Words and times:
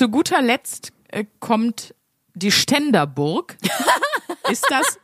zu 0.00 0.08
guter 0.08 0.40
Letzt 0.40 0.94
äh, 1.08 1.26
kommt 1.40 1.94
die 2.32 2.50
Ständerburg. 2.50 3.58
Ist 4.50 4.64
das 4.70 4.98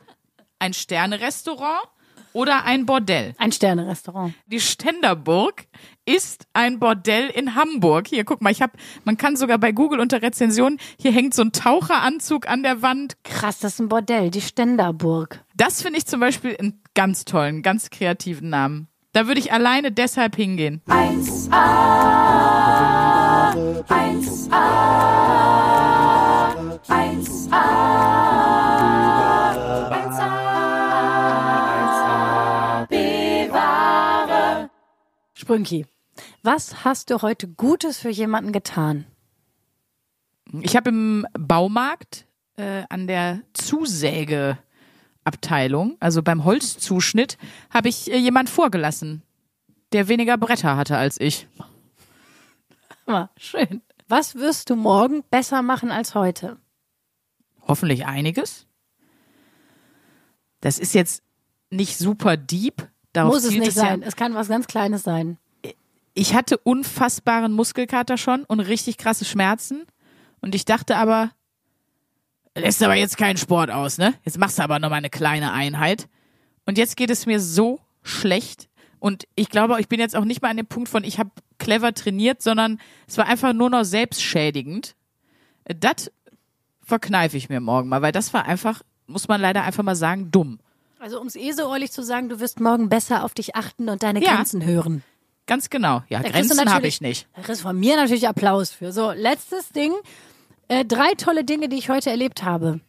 ein 0.57 0.73
Sternerestaurant 0.73 1.87
oder 2.33 2.63
ein 2.63 2.87
Bordell? 2.87 3.35
Ein 3.37 3.51
Sternerestaurant. 3.51 4.33
Die 4.47 4.59
Ständerburg 4.59 5.67
ist 6.03 6.47
ein 6.53 6.79
Bordell 6.79 7.29
in 7.29 7.53
Hamburg. 7.53 8.07
Hier, 8.07 8.25
guck 8.25 8.41
mal, 8.41 8.51
ich 8.51 8.63
habe, 8.63 8.73
man 9.03 9.17
kann 9.17 9.35
sogar 9.35 9.59
bei 9.59 9.71
Google 9.71 9.99
unter 9.99 10.23
Rezensionen, 10.23 10.79
hier 10.99 11.11
hängt 11.11 11.35
so 11.35 11.43
ein 11.43 11.51
Taucheranzug 11.51 12.49
an 12.49 12.63
der 12.63 12.81
Wand. 12.81 13.17
Krass, 13.23 13.59
das 13.59 13.73
ist 13.73 13.81
ein 13.81 13.89
Bordell, 13.89 14.31
die 14.31 14.41
Ständerburg. 14.41 15.43
Das 15.55 15.83
finde 15.83 15.99
ich 15.99 16.07
zum 16.07 16.21
Beispiel 16.21 16.57
einen 16.57 16.81
ganz 16.95 17.23
tollen, 17.23 17.61
ganz 17.61 17.91
kreativen 17.91 18.49
Namen. 18.49 18.87
Da 19.13 19.27
würde 19.27 19.39
ich 19.39 19.53
alleine 19.53 19.91
deshalb 19.91 20.35
hingehen. 20.35 20.81
1a, 20.87 23.16
1a, 23.57 24.53
1a, 26.87 27.65
1a, 29.97 30.29
bewahre. 32.87 34.69
Sprünki, 35.33 35.87
was 36.43 36.85
hast 36.85 37.09
du 37.09 37.23
heute 37.23 37.47
Gutes 37.47 37.97
für 37.97 38.09
jemanden 38.09 38.51
getan? 38.51 39.05
Ich 40.61 40.75
habe 40.75 40.89
im 40.89 41.25
Baumarkt 41.33 42.27
äh, 42.57 42.83
an 42.89 43.07
der 43.07 43.41
Zusägeabteilung, 43.53 45.97
also 45.99 46.21
beim 46.21 46.45
Holzzuschnitt, 46.45 47.39
habe 47.71 47.89
ich 47.89 48.11
äh, 48.11 48.17
jemand 48.17 48.51
vorgelassen, 48.51 49.23
der 49.93 50.07
weniger 50.07 50.37
Bretter 50.37 50.77
hatte 50.77 50.95
als 50.97 51.19
ich. 51.19 51.47
Ah, 53.07 53.29
schön. 53.37 53.81
Was 54.07 54.35
wirst 54.35 54.69
du 54.69 54.75
morgen 54.75 55.23
besser 55.29 55.61
machen 55.61 55.91
als 55.91 56.13
heute? 56.15 56.57
Hoffentlich 57.67 58.05
einiges. 58.05 58.65
Das 60.61 60.79
ist 60.79 60.93
jetzt 60.93 61.23
nicht 61.69 61.97
super 61.97 62.37
deep. 62.37 62.87
Darauf 63.13 63.33
Muss 63.33 63.43
es 63.43 63.51
nicht 63.51 63.65
ja- 63.67 63.71
sein. 63.71 64.03
Es 64.03 64.15
kann 64.15 64.35
was 64.35 64.47
ganz 64.47 64.67
Kleines 64.67 65.03
sein. 65.03 65.37
ich 66.13 66.33
hatte 66.33 66.57
unfassbaren 66.57 67.51
Muskelkater 67.53 68.17
schon 68.17 68.43
und 68.45 68.59
richtig 68.59 68.97
krasse 68.97 69.25
Schmerzen. 69.25 69.85
Und 70.41 70.55
ich 70.55 70.65
dachte 70.65 70.97
aber, 70.97 71.31
lässt 72.55 72.81
aber 72.83 72.95
jetzt 72.95 73.17
keinen 73.17 73.37
Sport 73.37 73.69
aus, 73.71 73.97
ne? 73.97 74.13
Jetzt 74.23 74.37
machst 74.37 74.57
du 74.59 74.63
aber 74.63 74.79
noch 74.79 74.89
mal 74.89 74.95
eine 74.95 75.09
kleine 75.09 75.51
Einheit. 75.51 76.07
Und 76.65 76.77
jetzt 76.77 76.95
geht 76.97 77.09
es 77.09 77.25
mir 77.25 77.39
so 77.39 77.79
schlecht. 78.03 78.67
Und 78.99 79.27
ich 79.35 79.49
glaube, 79.49 79.79
ich 79.79 79.87
bin 79.87 79.99
jetzt 79.99 80.15
auch 80.15 80.25
nicht 80.25 80.41
mal 80.41 80.49
an 80.49 80.57
dem 80.57 80.65
Punkt 80.65 80.89
von, 80.89 81.03
ich 81.03 81.19
habe 81.19 81.29
clever 81.59 81.93
trainiert, 81.93 82.41
sondern 82.41 82.79
es 83.07 83.17
war 83.17 83.25
einfach 83.27 83.53
nur 83.53 83.69
noch 83.69 83.83
selbstschädigend. 83.83 84.95
Das 85.65 86.11
verkneife 86.83 87.37
ich 87.37 87.49
mir 87.49 87.59
morgen 87.59 87.89
mal, 87.89 88.01
weil 88.01 88.11
das 88.11 88.33
war 88.33 88.45
einfach, 88.45 88.81
muss 89.05 89.27
man 89.27 89.41
leider 89.41 89.63
einfach 89.63 89.83
mal 89.83 89.95
sagen, 89.95 90.31
dumm. 90.31 90.59
Also 90.99 91.19
um 91.21 91.27
es 91.27 91.35
eh 91.35 91.51
so 91.51 91.71
ehrlich 91.71 91.91
zu 91.91 92.01
sagen, 92.01 92.29
du 92.29 92.39
wirst 92.39 92.59
morgen 92.59 92.89
besser 92.89 93.23
auf 93.23 93.33
dich 93.33 93.55
achten 93.55 93.89
und 93.89 94.01
deine 94.03 94.23
Ja. 94.23 94.35
Grenzen 94.35 94.65
hören. 94.65 95.03
Ganz 95.45 95.69
genau. 95.69 96.03
Ja, 96.09 96.21
Da 96.21 96.29
Grenzen 96.29 96.73
habe 96.73 96.87
ich 96.87 96.99
nicht. 97.01 97.27
Da 97.35 97.41
kriegst 97.41 97.61
von 97.61 97.79
mir 97.79 97.95
natürlich 97.95 98.27
Applaus 98.27 98.71
für. 98.71 98.91
So, 98.91 99.11
letztes 99.11 99.69
Ding. 99.69 99.93
Äh, 100.67 100.83
drei 100.83 101.13
tolle 101.13 101.45
Dinge, 101.45 101.69
die 101.69 101.77
ich 101.77 101.89
heute 101.89 102.09
erlebt 102.09 102.43
habe. 102.43 102.81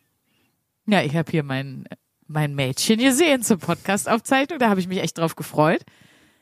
Ja, 0.86 1.02
ich 1.02 1.14
habe 1.14 1.30
hier 1.30 1.42
mein, 1.44 1.86
mein 2.28 2.54
Mädchen 2.54 2.98
gesehen 2.98 3.42
zur 3.42 3.58
Podcast-Aufzeichnung. 3.58 4.58
Da 4.58 4.68
habe 4.68 4.80
ich 4.80 4.88
mich 4.88 4.98
echt 4.98 5.18
drauf 5.18 5.34
gefreut. 5.34 5.82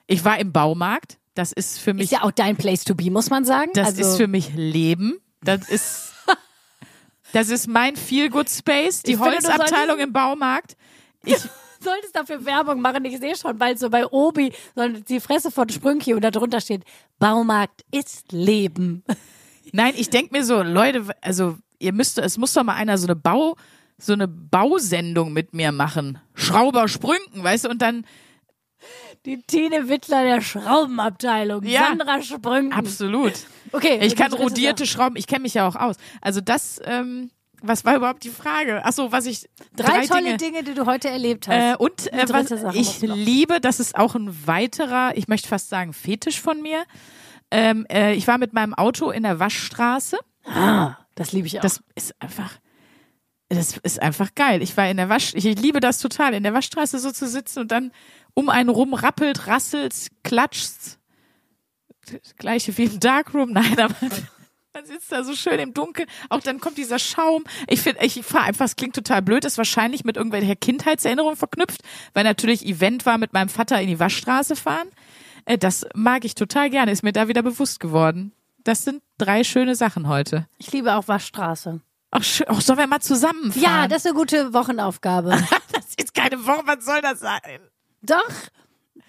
Ich 0.07 0.25
war 0.25 0.39
im 0.39 0.53
Baumarkt. 0.53 1.19
Das 1.35 1.53
ist 1.53 1.79
für 1.79 1.95
mich, 1.95 2.05
Ist 2.05 2.13
ja 2.13 2.23
auch 2.23 2.31
dein 2.31 2.57
Place 2.57 2.85
to 2.85 2.95
be, 2.95 3.11
muss 3.11 3.31
man 3.31 3.45
sagen. 3.45 3.71
das 3.75 3.89
also, 3.89 4.03
ist 4.03 4.17
für 4.17 4.27
mich 4.27 4.55
Leben. 4.55 5.19
Das 5.43 5.69
ist, 5.69 6.13
das 7.33 7.51
ist 7.51 7.69
mein 7.69 7.95
Feel-Good-Space, 7.97 9.03
die 9.03 9.17
finde, 9.17 9.33
Holzabteilung 9.33 9.99
im 9.99 10.13
Baumarkt. 10.13 10.77
Ich, 11.25 11.37
solltest 11.81 12.17
dafür 12.17 12.45
Werbung 12.45 12.81
machen. 12.81 13.05
Ich 13.05 13.19
sehe 13.19 13.37
schon 13.37 13.59
bald 13.59 13.79
so 13.79 13.91
bei 13.91 14.07
Obi 14.07 14.53
so 14.75 14.89
die 14.89 15.21
Fresse 15.21 15.51
von 15.51 15.69
Sprünki 15.69 16.15
und 16.15 16.23
da 16.23 16.31
drunter 16.31 16.61
steht, 16.61 16.83
Baumarkt 17.19 17.85
ist 17.91 18.33
Leben. 18.33 19.05
nein, 19.73 19.95
ich 19.97 20.11
denk 20.11 20.33
mir 20.33 20.45
so, 20.45 20.63
Leute, 20.63 21.05
also 21.21 21.59
ihr 21.79 21.93
müsst, 21.93 22.19
es 22.19 22.39
muss 22.39 22.53
doch 22.53 22.65
mal 22.65 22.75
einer 22.75 22.99
so 22.99 23.07
eine 23.07 23.17
Bau, 23.17 23.57
so 23.99 24.13
eine 24.13 24.29
Bausendung 24.29 25.33
mit 25.33 25.55
mir 25.55 25.73
machen. 25.73 26.19
Schrauber 26.35 26.89
Sprünken, 26.89 27.43
weißt 27.43 27.65
du, 27.65 27.69
und 27.71 27.81
dann 27.83 28.05
Die 29.25 29.43
Tine 29.43 29.89
Wittler 29.89 30.23
der 30.23 30.41
Schraubenabteilung. 30.41 31.65
Ja. 31.65 31.89
Sandra 31.89 32.23
Sprünken. 32.23 32.73
absolut. 32.73 33.33
Okay. 33.73 33.99
Ich 34.03 34.15
kann 34.17 34.33
rodierte 34.33 34.87
Schrauben, 34.87 35.17
ich 35.17 35.27
kenne 35.27 35.43
mich 35.43 35.55
ja 35.55 35.67
auch 35.67 35.77
aus. 35.77 35.97
Also 36.21 36.41
das, 36.41 36.81
ähm, 36.85 37.31
was 37.63 37.85
war 37.85 37.97
überhaupt 37.97 38.23
die 38.25 38.31
Frage? 38.31 38.83
Ach 38.85 38.93
so, 38.93 39.13
was 39.13 39.27
ich 39.27 39.41
Sache. 39.41 39.49
Drei, 39.77 40.07
tolle 40.07 40.37
Dinge. 40.37 40.63
die 40.63 40.75
du 40.75 40.87
heute 40.87 41.09
erlebt 41.09 41.49
hast. 41.49 41.75
Äh, 41.75 41.77
und 41.77 42.13
äh, 42.13 42.27
was 42.29 42.75
ich 42.75 43.01
liebe, 43.01 43.61
das 43.61 43.81
ist 43.81 43.97
auch 43.97 44.15
ein 44.15 44.47
weiterer, 44.47 45.17
ich 45.17 45.27
möchte 45.27 45.49
fast 45.49 45.69
sagen, 45.71 45.93
Fetisch 45.93 46.41
von 46.41 46.61
mir. 46.61 46.85
Ähm, 47.51 47.87
äh, 47.91 48.15
ich 48.15 48.27
war 48.27 48.39
mit 48.39 48.53
meinem 48.53 48.75
Auto 48.75 49.11
in 49.11 49.23
der 49.23 49.39
Waschstraße. 49.39 50.19
ah, 50.45 50.97
das 51.15 51.33
liebe 51.33 51.47
ich 51.47 51.59
auch. 51.59 51.63
Das 51.63 51.81
ist 51.95 52.15
einfach, 52.21 52.51
das 53.49 53.77
ist 53.79 54.03
einfach 54.03 54.35
geil. 54.35 54.63
Ich 54.63 54.77
war 54.77 54.89
in 54.91 54.97
der 54.97 55.09
Wasch, 55.09 55.35
ich 55.35 55.45
liebe 55.45 55.81
das 55.81 55.99
total, 55.99 56.35
in 56.35 56.43
der 56.43 56.55
Waschstraße 56.55 56.99
so 56.99 57.13
zu 57.13 57.29
sitzen 57.29 57.61
und 57.61 57.71
dann 57.71 57.93
um 58.35 58.49
einen 58.49 58.69
rum 58.69 58.93
rappelt, 58.95 59.47
rasselt, 59.47 59.95
klatscht. 60.25 60.99
Das 62.11 62.37
Gleiche 62.37 62.77
wie 62.77 62.85
im 62.85 63.01
Darkroom. 63.01 63.53
Nein, 63.53 63.79
aber 63.79 63.95
man 64.75 64.85
sitzt 64.85 65.11
da 65.11 65.25
so 65.25 65.35
schön 65.35 65.59
im 65.59 65.75
Dunkeln. 65.75 66.09
Auch 66.29 66.41
dann 66.41 66.61
kommt 66.61 66.77
dieser 66.77 66.99
Schaum. 66.99 67.45
Ich 67.69 67.81
finde, 67.81 68.05
ich 68.05 68.23
fahre 68.25 68.45
einfach, 68.45 68.67
es 68.67 68.77
klingt 68.77 68.95
total 68.95 69.23
blöd, 69.23 69.45
ist 69.45 69.59
wahrscheinlich 69.59 70.05
mit 70.05 70.17
irgendwelcher 70.17 70.55
Kindheitserinnerung 70.57 71.37
verknüpft, 71.37 71.81
weil 72.15 72.25
natürlich 72.25 72.67
Event 72.67 73.07
war 73.07 73.17
mit 73.17 73.33
meinem 73.33 73.49
Vater 73.49 73.81
in 73.81 73.89
die 73.89 73.99
Waschstraße 73.99 74.55
fahren. 74.57 74.89
Äh, 75.47 75.57
Das 75.57 75.87
mag 75.95 76.25
ich 76.25 76.35
total 76.35 76.69
gerne, 76.69 76.93
ist 76.93 77.03
mir 77.03 77.13
da 77.13 77.29
wieder 77.29 77.43
bewusst 77.43 77.81
geworden. 77.81 78.33
Das 78.65 78.85
sind 78.85 79.03
drei 79.17 79.45
schöne 79.45 79.77
Sachen 79.77 80.09
heute. 80.09 80.47
ich 80.59 80.73
liebe 80.73 80.97
auch 80.97 81.07
Waschstraße. 81.09 81.81
Ach, 82.11 82.23
schön. 82.23 82.47
Ach, 82.49 82.61
sollen 82.61 82.79
wir 82.79 82.87
mal 82.87 83.01
zusammenfahren? 83.01 83.63
Ja, 83.63 83.89
das 83.89 84.05
ist 84.05 84.07
eine 84.07 84.15
gute 84.15 84.55
Wochenaufgabe. 84.55 85.31
das 85.73 85.87
ist 85.97 86.15
keine 86.15 86.45
Woche, 86.47 86.63
was 86.67 86.85
soll 86.85 87.01
das 87.03 87.21
sein? 87.21 87.61
Doch. 88.03 88.23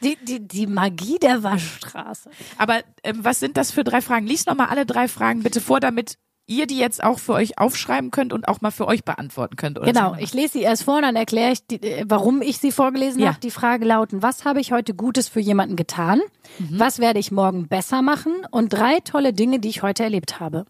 Die, 0.04 0.16
die, 0.24 0.46
die 0.48 0.68
Magie 0.68 1.18
der 1.20 1.42
Waschstraße. 1.44 2.30
Aber 2.58 2.82
ähm, 3.04 3.24
was 3.24 3.40
sind 3.40 3.58
das 3.58 3.72
für 3.72 3.84
drei 3.84 4.02
Fragen? 4.02 4.28
Lies 4.28 4.46
noch 4.46 4.56
mal 4.56 4.68
alle 4.68 4.86
drei 4.86 5.08
Fragen 5.08 5.42
bitte 5.44 5.62
vor, 5.62 5.80
damit 5.80 6.18
ihr 6.46 6.66
die 6.68 6.78
jetzt 6.78 7.04
auch 7.04 7.20
für 7.20 7.34
euch 7.34 7.58
aufschreiben 7.58 8.12
könnt 8.12 8.32
und 8.32 8.48
auch 8.48 8.62
mal 8.62 8.72
für 8.72 8.88
euch 8.88 9.04
beantworten 9.04 9.56
könnt. 9.58 9.78
Oder 9.80 9.92
Genau, 9.92 10.14
so. 10.14 10.20
ich 10.22 10.34
lese 10.34 10.54
sie 10.54 10.62
erst 10.62 10.84
vor, 10.84 11.02
dann 11.02 11.16
erkläre 11.16 11.52
ich, 11.52 11.66
die, 11.68 11.82
äh, 11.82 12.06
warum 12.08 12.42
ich 12.42 12.60
sie 12.60 12.72
vorgelesen 12.72 13.20
Ja. 13.22 13.30
habe. 13.30 13.40
Die 13.40 13.52
Frage 13.52 13.86
lauten, 13.86 14.22
was 14.22 14.46
habe 14.46 14.60
ich 14.62 14.72
heute 14.72 14.94
Gutes 14.94 15.28
für 15.30 15.40
jemanden 15.40 15.76
getan? 15.76 16.22
Mhm. 16.60 16.80
Was 16.80 17.00
werde 17.00 17.20
ich 17.20 17.32
morgen 17.32 17.68
besser 17.68 18.02
machen? 18.02 18.34
Und 18.52 18.70
drei 18.74 19.00
tolle 19.02 19.34
Dinge, 19.34 19.60
die 19.60 19.70
ich 19.70 19.82
heute 19.82 20.04
erlebt 20.04 20.40
habe. 20.40 20.66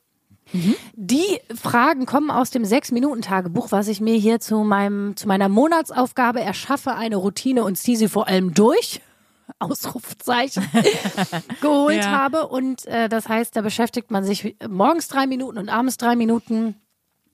Mhm. 0.53 0.75
Die 0.93 1.39
Fragen 1.55 2.05
kommen 2.05 2.31
aus 2.31 2.49
dem 2.51 2.65
Sechs-Minuten-Tagebuch, 2.65 3.71
was 3.71 3.87
ich 3.87 4.01
mir 4.01 4.15
hier 4.15 4.39
zu 4.39 4.59
meinem, 4.63 5.15
zu 5.15 5.27
meiner 5.27 5.49
Monatsaufgabe 5.49 6.41
erschaffe, 6.41 6.95
eine 6.95 7.17
Routine 7.17 7.63
und 7.63 7.77
ziehe 7.77 7.97
sie 7.97 8.07
vor 8.07 8.27
allem 8.27 8.53
durch. 8.53 9.01
Ausrufzeichen 9.59 10.63
geholt 11.61 12.03
Ja. 12.03 12.11
habe 12.11 12.47
und 12.47 12.85
äh, 12.85 13.07
das 13.09 13.29
heißt, 13.29 13.55
da 13.55 13.61
beschäftigt 13.61 14.11
man 14.11 14.23
sich 14.23 14.55
morgens 14.67 15.07
drei 15.07 15.25
Minuten 15.25 15.57
und 15.57 15.69
abends 15.69 15.95
drei 15.97 16.15
Minuten 16.17 16.75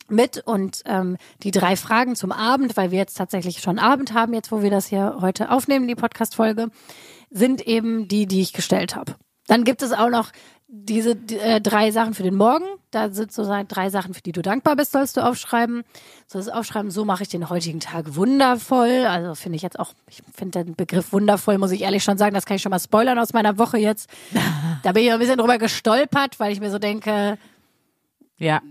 mit 0.09 0.37
und 0.45 0.83
ähm, 0.85 1.17
die 1.41 1.51
drei 1.51 1.75
Fragen 1.75 2.15
zum 2.15 2.31
Abend, 2.31 2.77
weil 2.77 2.91
wir 2.91 2.99
jetzt 2.99 3.17
tatsächlich 3.17 3.61
schon 3.61 3.79
Abend 3.79 4.13
haben, 4.13 4.33
jetzt 4.33 4.51
wo 4.51 4.61
wir 4.61 4.69
das 4.69 4.85
hier 4.87 5.17
heute 5.21 5.49
aufnehmen, 5.49 5.87
die 5.87 5.95
Podcast-Folge, 5.95 6.69
sind 7.31 7.65
eben 7.65 8.07
die, 8.07 8.27
die 8.27 8.41
ich 8.41 8.53
gestellt 8.53 8.95
habe. 8.95 9.15
Dann 9.47 9.63
gibt 9.63 9.81
es 9.81 9.91
auch 9.91 10.09
noch 10.09 10.29
diese 10.75 11.15
die, 11.15 11.37
äh, 11.37 11.61
drei 11.61 11.91
Sachen 11.91 12.15
für 12.15 12.23
den 12.23 12.35
Morgen. 12.35 12.65
Da 12.89 13.09
sind 13.11 13.31
sozusagen 13.31 13.67
drei 13.67 13.91
Sachen, 13.91 14.13
für 14.15 14.21
die 14.21 14.31
du 14.31 14.41
dankbar 14.41 14.75
bist, 14.75 14.91
sollst 14.91 15.17
du 15.17 15.21
aufschreiben. 15.21 15.83
Sollst 16.27 16.47
du 16.49 16.53
aufschreiben, 16.55 16.89
so 16.89 17.05
mache 17.05 17.21
ich 17.23 17.29
den 17.29 17.49
heutigen 17.49 17.79
Tag 17.79 18.15
wundervoll. 18.15 19.05
Also 19.07 19.35
finde 19.35 19.55
ich 19.57 19.61
jetzt 19.61 19.79
auch, 19.79 19.93
ich 20.09 20.21
finde 20.35 20.63
den 20.63 20.75
Begriff 20.75 21.13
wundervoll, 21.13 21.59
muss 21.59 21.71
ich 21.71 21.81
ehrlich 21.81 22.03
schon 22.03 22.17
sagen, 22.17 22.33
das 22.33 22.45
kann 22.47 22.55
ich 22.55 22.63
schon 22.63 22.71
mal 22.71 22.79
spoilern 22.79 23.19
aus 23.19 23.33
meiner 23.33 23.57
Woche 23.59 23.77
jetzt. 23.77 24.09
Da 24.83 24.91
bin 24.91 25.03
ich 25.05 25.13
ein 25.13 25.19
bisschen 25.19 25.37
drüber 25.37 25.57
gestolpert, 25.59 26.39
weil 26.41 26.51
ich 26.51 26.59
mir 26.59 26.69
so 26.69 26.77
denke, 26.79 27.37
Ja. 28.37 28.61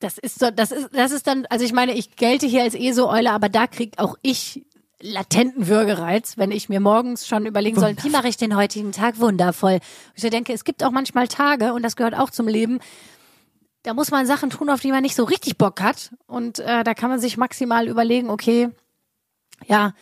das 0.00 0.18
ist 0.18 0.40
so, 0.40 0.50
das 0.50 0.72
ist, 0.72 0.88
das 0.92 1.12
ist 1.12 1.26
dann, 1.26 1.46
also 1.50 1.64
ich 1.64 1.72
meine, 1.72 1.92
ich 1.94 2.16
gelte 2.16 2.46
hier 2.46 2.62
als 2.62 2.74
ESO-Eule, 2.74 3.30
aber 3.30 3.48
da 3.48 3.66
krieg 3.68 3.92
auch 3.98 4.16
ich 4.22 4.64
latenten 5.00 5.66
Würgereiz, 5.66 6.38
wenn 6.38 6.50
ich 6.50 6.68
mir 6.68 6.80
morgens 6.80 7.26
schon 7.26 7.46
überlegen 7.46 7.78
soll, 7.78 7.94
wie 8.02 8.10
mache 8.10 8.28
ich 8.28 8.36
den 8.36 8.56
heutigen 8.56 8.92
Tag 8.92 9.20
wundervoll. 9.20 9.74
Und 9.74 10.24
ich 10.24 10.30
denke, 10.30 10.52
es 10.52 10.64
gibt 10.64 10.82
auch 10.82 10.90
manchmal 10.90 11.28
Tage, 11.28 11.72
und 11.74 11.82
das 11.82 11.96
gehört 11.96 12.16
auch 12.16 12.30
zum 12.30 12.48
Leben, 12.48 12.80
da 13.82 13.94
muss 13.94 14.10
man 14.10 14.26
Sachen 14.26 14.50
tun, 14.50 14.68
auf 14.70 14.80
die 14.80 14.90
man 14.90 15.02
nicht 15.02 15.14
so 15.14 15.24
richtig 15.24 15.58
Bock 15.58 15.80
hat. 15.80 16.12
Und 16.26 16.58
äh, 16.58 16.82
da 16.82 16.94
kann 16.94 17.10
man 17.10 17.20
sich 17.20 17.36
maximal 17.36 17.86
überlegen, 17.86 18.30
okay, 18.30 18.70
ja, 19.66 19.94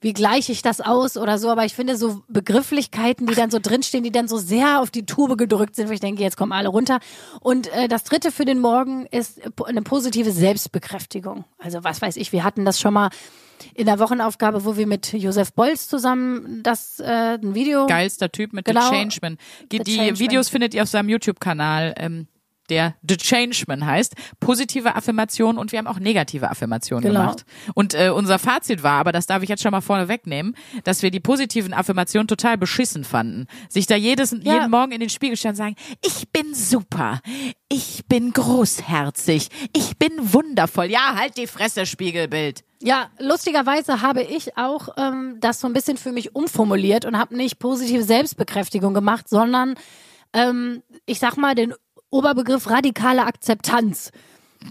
wie 0.00 0.12
gleiche 0.12 0.52
ich 0.52 0.62
das 0.62 0.80
aus 0.80 1.16
oder 1.16 1.38
so, 1.38 1.48
aber 1.50 1.64
ich 1.64 1.74
finde 1.74 1.96
so 1.96 2.22
Begrifflichkeiten, 2.28 3.26
die 3.26 3.34
dann 3.34 3.50
so 3.50 3.58
drinstehen, 3.58 4.04
die 4.04 4.12
dann 4.12 4.28
so 4.28 4.36
sehr 4.36 4.80
auf 4.80 4.90
die 4.90 5.06
Tube 5.06 5.38
gedrückt 5.38 5.74
sind, 5.74 5.88
wo 5.88 5.92
ich 5.92 6.00
denke, 6.00 6.22
jetzt 6.22 6.36
kommen 6.36 6.52
alle 6.52 6.68
runter. 6.68 7.00
Und 7.40 7.72
äh, 7.72 7.88
das 7.88 8.04
dritte 8.04 8.30
für 8.30 8.44
den 8.44 8.60
Morgen 8.60 9.06
ist 9.06 9.40
eine 9.64 9.82
positive 9.82 10.30
Selbstbekräftigung. 10.32 11.44
Also 11.58 11.82
was 11.82 12.02
weiß 12.02 12.16
ich, 12.16 12.32
wir 12.32 12.44
hatten 12.44 12.64
das 12.64 12.78
schon 12.78 12.92
mal 12.92 13.08
in 13.74 13.86
der 13.86 13.98
Wochenaufgabe, 13.98 14.66
wo 14.66 14.76
wir 14.76 14.86
mit 14.86 15.14
Josef 15.14 15.52
Bolz 15.54 15.88
zusammen 15.88 16.62
das 16.62 17.00
äh, 17.00 17.38
ein 17.42 17.54
Video. 17.54 17.86
Geilster 17.86 18.30
Typ 18.30 18.52
mit 18.52 18.66
Genau. 18.66 18.82
The 18.82 18.90
Changeman. 18.90 19.38
Die 19.72 19.78
The 19.78 19.96
Changeman. 19.96 20.18
Videos 20.18 20.48
findet 20.50 20.74
ihr 20.74 20.82
auf 20.82 20.88
seinem 20.90 21.08
YouTube-Kanal. 21.08 21.94
Ähm, 21.96 22.26
der 22.70 22.94
The 23.08 23.16
Changeman 23.16 23.84
heißt, 23.86 24.14
positive 24.40 24.94
Affirmationen 24.94 25.58
und 25.58 25.72
wir 25.72 25.78
haben 25.78 25.86
auch 25.86 25.98
negative 25.98 26.50
Affirmationen 26.50 27.02
Genau. 27.04 27.20
gemacht. 27.20 27.44
Und 27.74 27.94
äh, 27.94 28.10
unser 28.10 28.38
Fazit 28.38 28.82
war, 28.82 29.00
aber 29.00 29.12
das 29.12 29.26
darf 29.26 29.42
ich 29.42 29.48
jetzt 29.48 29.62
schon 29.62 29.70
mal 29.72 29.80
vorne 29.80 30.08
wegnehmen, 30.08 30.54
dass 30.84 31.02
wir 31.02 31.10
die 31.10 31.20
positiven 31.20 31.72
Affirmationen 31.72 32.28
total 32.28 32.58
beschissen 32.58 33.04
fanden. 33.04 33.46
Sich 33.68 33.86
da 33.86 33.96
jedes, 33.96 34.30
jeden 34.32 34.70
Morgen 34.70 34.92
in 34.92 35.00
den 35.00 35.10
Spiegel 35.10 35.36
stellen 35.36 35.52
und 35.52 35.56
sagen, 35.56 35.76
ich 36.04 36.30
bin 36.30 36.54
super, 36.54 37.20
ich 37.68 38.04
bin 38.08 38.32
großherzig, 38.32 39.48
ich 39.74 39.96
bin 39.98 40.12
wundervoll. 40.32 40.86
Ja, 40.86 41.14
halt 41.16 41.36
die 41.36 41.46
Fresse, 41.46 41.86
Spiegelbild. 41.86 42.62
Ja, 42.82 43.08
lustigerweise 43.18 44.02
habe 44.02 44.22
ich 44.22 44.56
auch 44.58 44.88
ähm, 44.98 45.38
das 45.40 45.60
so 45.60 45.66
ein 45.66 45.72
bisschen 45.72 45.96
für 45.96 46.12
mich 46.12 46.34
umformuliert 46.34 47.04
und 47.06 47.16
habe 47.18 47.34
nicht 47.36 47.58
positive 47.58 48.02
Selbstbekräftigung 48.02 48.92
gemacht, 48.92 49.28
sondern 49.28 49.74
ähm, 50.34 50.82
ich 51.06 51.18
sag 51.18 51.36
mal 51.36 51.54
den 51.54 51.72
Oberbegriff 52.10 52.68
radikale 52.70 53.24
Akzeptanz. 53.24 54.10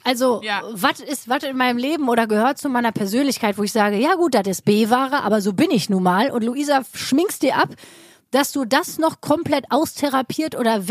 Also, 0.04 0.42
Ja. 0.44 0.62
was 0.74 1.00
ist 1.00 1.30
was 1.30 1.44
in 1.44 1.56
meinem 1.56 1.78
Leben 1.78 2.10
oder 2.10 2.28
gehört 2.28 2.58
zu 2.58 2.70
meiner 2.70 2.92
Persönlichkeit, 2.92 3.58
wo 3.58 3.64
ich 3.64 3.72
sage, 3.72 3.98
ja 3.98 4.16
gut, 4.16 4.34
das 4.34 4.48
ist 4.48 4.66
B-Ware, 4.66 5.24
aber 5.24 5.42
so 5.42 5.54
bin 5.54 5.72
ich 5.72 5.90
nun 5.90 6.04
mal. 6.04 6.32
Und 6.32 6.44
Luisa, 6.44 6.82
schminkst 6.94 7.44
dir 7.44 7.56
ab, 7.58 7.70
dass 8.32 8.52
du 8.52 8.66
das 8.66 8.98
noch 8.98 9.22
komplett 9.22 9.66
austherapiert 9.70 10.56
oder 10.58 10.84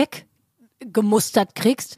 weggemustert 0.81 1.55
kriegst. 1.55 1.97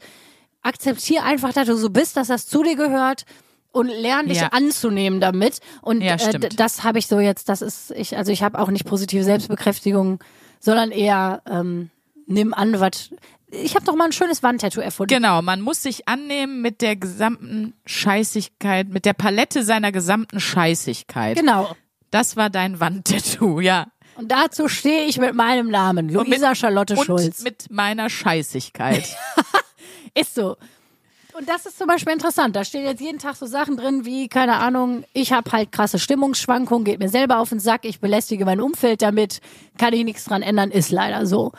Akzeptier 0.63 1.23
einfach, 1.23 1.53
dass 1.53 1.67
du 1.67 1.77
so 1.77 1.89
bist, 1.89 2.17
dass 2.17 2.27
das 2.27 2.47
zu 2.47 2.63
dir 2.63 2.75
gehört 2.75 3.23
und 3.71 3.87
lern 3.87 4.27
dich 4.27 4.39
Ja. 4.41 4.47
anzunehmen 4.47 5.21
damit. 5.21 5.59
Und 5.81 6.01
Ja, 6.01 6.15
äh, 6.15 6.39
das 6.39 6.83
habe 6.83 6.99
ich 6.99 7.07
so 7.07 7.19
jetzt, 7.19 7.47
das 7.47 7.61
ist, 7.61 7.91
ich, 7.91 8.17
also 8.17 8.31
ich 8.31 8.43
habe 8.43 8.59
auch 8.59 8.69
nicht 8.69 8.85
positive 8.85 9.23
Selbstbekräftigung, 9.23 10.19
sondern 10.59 10.91
eher 10.91 11.41
ähm, 11.49 11.89
nimm 12.25 12.53
an, 12.53 12.79
was. 12.79 13.11
Ich 13.49 13.75
habe 13.75 13.85
doch 13.85 13.95
mal 13.95 14.05
ein 14.05 14.11
schönes 14.11 14.43
Wandtattoo 14.43 14.81
erfunden. 14.81 15.13
Genau, 15.13 15.41
man 15.41 15.61
muss 15.61 15.81
sich 15.83 16.07
annehmen 16.07 16.61
mit 16.61 16.81
der 16.81 16.95
gesamten 16.97 17.73
Scheißigkeit, 17.85 18.89
mit 18.89 19.05
der 19.05 19.13
Palette 19.13 19.63
seiner 19.63 19.91
gesamten 19.91 20.39
Scheißigkeit. 20.39 21.37
Genau. 21.37 21.73
Das 22.11 22.35
war 22.35 22.49
dein 22.49 22.79
Wandtattoo, 22.79 23.59
ja. 23.61 23.87
Und 24.15 24.31
dazu 24.31 24.67
stehe 24.67 25.05
ich 25.05 25.17
mit 25.19 25.33
meinem 25.35 25.69
Namen, 25.69 26.07
Und 26.15 26.27
mit- 26.27 26.39
Luisa 26.39 26.55
Charlotte 26.55 26.95
und 26.95 27.05
Schulz. 27.05 27.41
mit 27.43 27.69
meiner 27.69 28.09
Scheißigkeit. 28.09 29.05
Ist 30.13 30.33
so. 30.35 30.57
Und 31.37 31.47
das 31.47 31.67
ist 31.67 31.77
zum 31.77 31.85
Beispiel 31.85 32.13
interessant. 32.13 32.55
Da 32.55 32.63
stehen 32.65 32.83
jetzt 32.83 32.99
jeden 32.99 33.19
Tag 33.19 33.35
so 33.35 33.45
Sachen 33.45 33.77
drin 33.77 34.05
wie, 34.05 34.27
keine 34.27 34.55
Ahnung, 34.55 35.03
ich 35.13 35.33
habe 35.33 35.51
halt 35.51 35.71
krasse 35.71 35.99
Stimmungsschwankungen, 35.99 36.83
geht 36.83 36.97
mir 36.99 37.09
selber 37.09 37.37
auf 37.37 37.49
den 37.49 37.59
Sack, 37.59 37.85
ich 37.85 37.99
belästige 37.99 38.43
mein 38.43 38.59
Umfeld 38.59 39.03
damit, 39.03 39.39
kann 39.77 39.93
ich 39.93 40.03
nichts 40.03 40.23
dran 40.25 40.41
ändern, 40.41 40.71
ist 40.71 40.89
leider 40.89 41.27
so. 41.27 41.51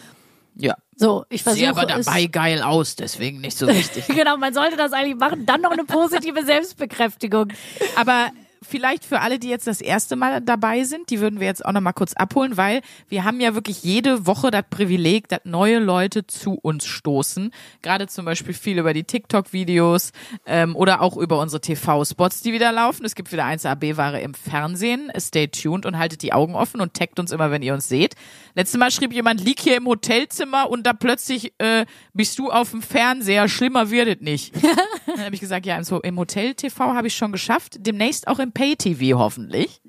Ja. 0.58 0.76
So, 0.96 1.24
ich 1.28 1.44
versuche 1.44 1.66
Sieht 1.66 1.76
aber 1.76 1.96
es. 1.96 2.06
dabei 2.06 2.26
geil 2.26 2.62
aus, 2.62 2.96
deswegen 2.96 3.40
nicht 3.40 3.56
so 3.56 3.68
wichtig. 3.68 4.04
Genau, 4.18 4.36
man 4.36 4.52
sollte 4.52 4.76
das 4.76 4.92
eigentlich 4.92 5.16
machen. 5.16 5.46
Dann 5.46 5.60
noch 5.60 5.70
eine 5.70 5.84
positive 5.84 6.44
Selbstbekräftigung. 6.44 7.52
Aber 7.94 8.30
vielleicht 8.62 9.04
für 9.04 9.20
alle, 9.20 9.38
die 9.38 9.48
jetzt 9.48 9.66
das 9.66 9.80
erste 9.80 10.16
Mal 10.16 10.40
dabei 10.40 10.84
sind, 10.84 11.10
die 11.10 11.20
würden 11.20 11.40
wir 11.40 11.46
jetzt 11.46 11.64
auch 11.64 11.72
noch 11.72 11.80
mal 11.80 11.92
kurz 11.92 12.14
abholen, 12.14 12.56
weil 12.56 12.82
wir 13.08 13.24
haben 13.24 13.40
ja 13.40 13.54
wirklich 13.54 13.82
jede 13.82 14.26
Woche 14.26 14.50
das 14.50 14.64
Privileg, 14.68 15.28
dass 15.28 15.40
neue 15.44 15.78
Leute 15.78 16.26
zu 16.26 16.54
uns 16.54 16.86
stoßen. 16.86 17.52
Gerade 17.82 18.06
zum 18.06 18.24
Beispiel 18.24 18.54
viel 18.54 18.78
über 18.78 18.92
die 18.92 19.04
TikTok-Videos 19.04 20.12
ähm, 20.46 20.76
oder 20.76 21.00
auch 21.00 21.16
über 21.16 21.40
unsere 21.40 21.60
TV-Spots, 21.60 22.42
die 22.42 22.52
wieder 22.52 22.72
laufen. 22.72 23.04
Es 23.04 23.14
gibt 23.14 23.32
wieder 23.32 23.44
1AB-Ware 23.44 24.20
im 24.20 24.34
Fernsehen. 24.34 25.10
Stay 25.18 25.48
tuned 25.48 25.86
und 25.86 25.98
haltet 25.98 26.22
die 26.22 26.32
Augen 26.32 26.54
offen 26.54 26.80
und 26.80 26.94
taggt 26.94 27.18
uns 27.18 27.32
immer, 27.32 27.50
wenn 27.50 27.62
ihr 27.62 27.74
uns 27.74 27.88
seht. 27.88 28.14
Letztes 28.58 28.76
Mal 28.76 28.90
schrieb 28.90 29.12
jemand, 29.12 29.40
lieg 29.40 29.60
hier 29.60 29.76
im 29.76 29.86
Hotelzimmer 29.86 30.68
und 30.68 30.84
da 30.84 30.92
plötzlich 30.92 31.52
äh, 31.58 31.86
bist 32.12 32.40
du 32.40 32.50
auf 32.50 32.72
dem 32.72 32.82
Fernseher. 32.82 33.46
Schlimmer 33.46 33.88
wird 33.92 34.08
es 34.08 34.20
nicht. 34.20 34.52
Dann 35.06 35.26
habe 35.26 35.32
ich 35.32 35.40
gesagt, 35.40 35.64
ja, 35.64 35.80
so 35.84 36.00
im 36.00 36.18
Hotel-TV 36.18 36.92
habe 36.92 37.06
ich 37.06 37.14
schon 37.14 37.30
geschafft. 37.30 37.76
Demnächst 37.78 38.26
auch 38.26 38.40
im 38.40 38.50
Pay-TV 38.50 39.16
hoffentlich. 39.16 39.80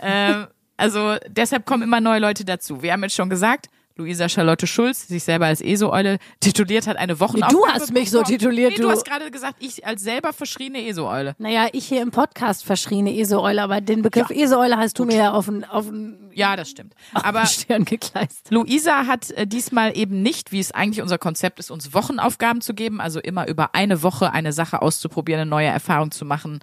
ähm, 0.00 0.48
also 0.76 1.14
deshalb 1.28 1.64
kommen 1.64 1.84
immer 1.84 2.00
neue 2.00 2.18
Leute 2.18 2.44
dazu. 2.44 2.82
Wir 2.82 2.92
haben 2.92 3.04
jetzt 3.04 3.14
schon 3.14 3.30
gesagt, 3.30 3.68
Luisa 3.96 4.28
Charlotte 4.28 4.66
Schulz, 4.66 5.08
sich 5.08 5.22
selber 5.24 5.46
als 5.46 5.60
ESO-Eule 5.60 6.18
tituliert, 6.40 6.86
hat 6.86 6.96
eine 6.96 7.20
Wochenaufgabe. 7.20 7.52
Du 7.54 7.66
hast 7.66 7.92
mich 7.92 8.10
so 8.10 8.22
tituliert, 8.22 8.70
Nee, 8.72 8.76
du 8.76 8.82
du. 8.84 8.90
hast 8.90 9.04
gerade 9.04 9.30
gesagt, 9.30 9.56
ich 9.60 9.86
als 9.86 10.02
selber 10.02 10.32
verschriene 10.32 10.86
ESO-Eule. 10.86 11.34
Naja, 11.38 11.68
ich 11.72 11.86
hier 11.86 12.02
im 12.02 12.10
Podcast 12.10 12.64
verschriene 12.64 13.12
Eseeule, 13.14 13.62
aber 13.62 13.80
den 13.80 14.02
Begriff 14.02 14.30
Eseeule 14.30 14.76
hast 14.78 14.98
du 14.98 15.04
mir 15.04 15.16
ja 15.16 15.32
auf 15.32 15.46
den, 15.46 15.64
auf 15.64 15.86
den, 15.86 16.30
Ja, 16.32 16.56
das 16.56 16.70
stimmt. 16.70 16.94
Aber 17.12 17.44
Stirn 17.46 17.84
gekleist. 17.84 18.50
Luisa 18.50 19.06
hat 19.06 19.30
äh, 19.32 19.46
diesmal 19.46 19.96
eben 19.96 20.22
nicht, 20.22 20.52
wie 20.52 20.60
es 20.60 20.72
eigentlich 20.72 21.02
unser 21.02 21.18
Konzept 21.18 21.58
ist, 21.58 21.70
uns 21.70 21.92
Wochenaufgaben 21.94 22.60
zu 22.60 22.74
geben, 22.74 23.00
also 23.00 23.20
immer 23.20 23.46
über 23.48 23.74
eine 23.74 24.02
Woche 24.02 24.32
eine 24.32 24.52
Sache 24.52 24.80
auszuprobieren, 24.82 25.42
eine 25.42 25.50
neue 25.50 25.66
Erfahrung 25.68 26.10
zu 26.10 26.24
machen. 26.24 26.60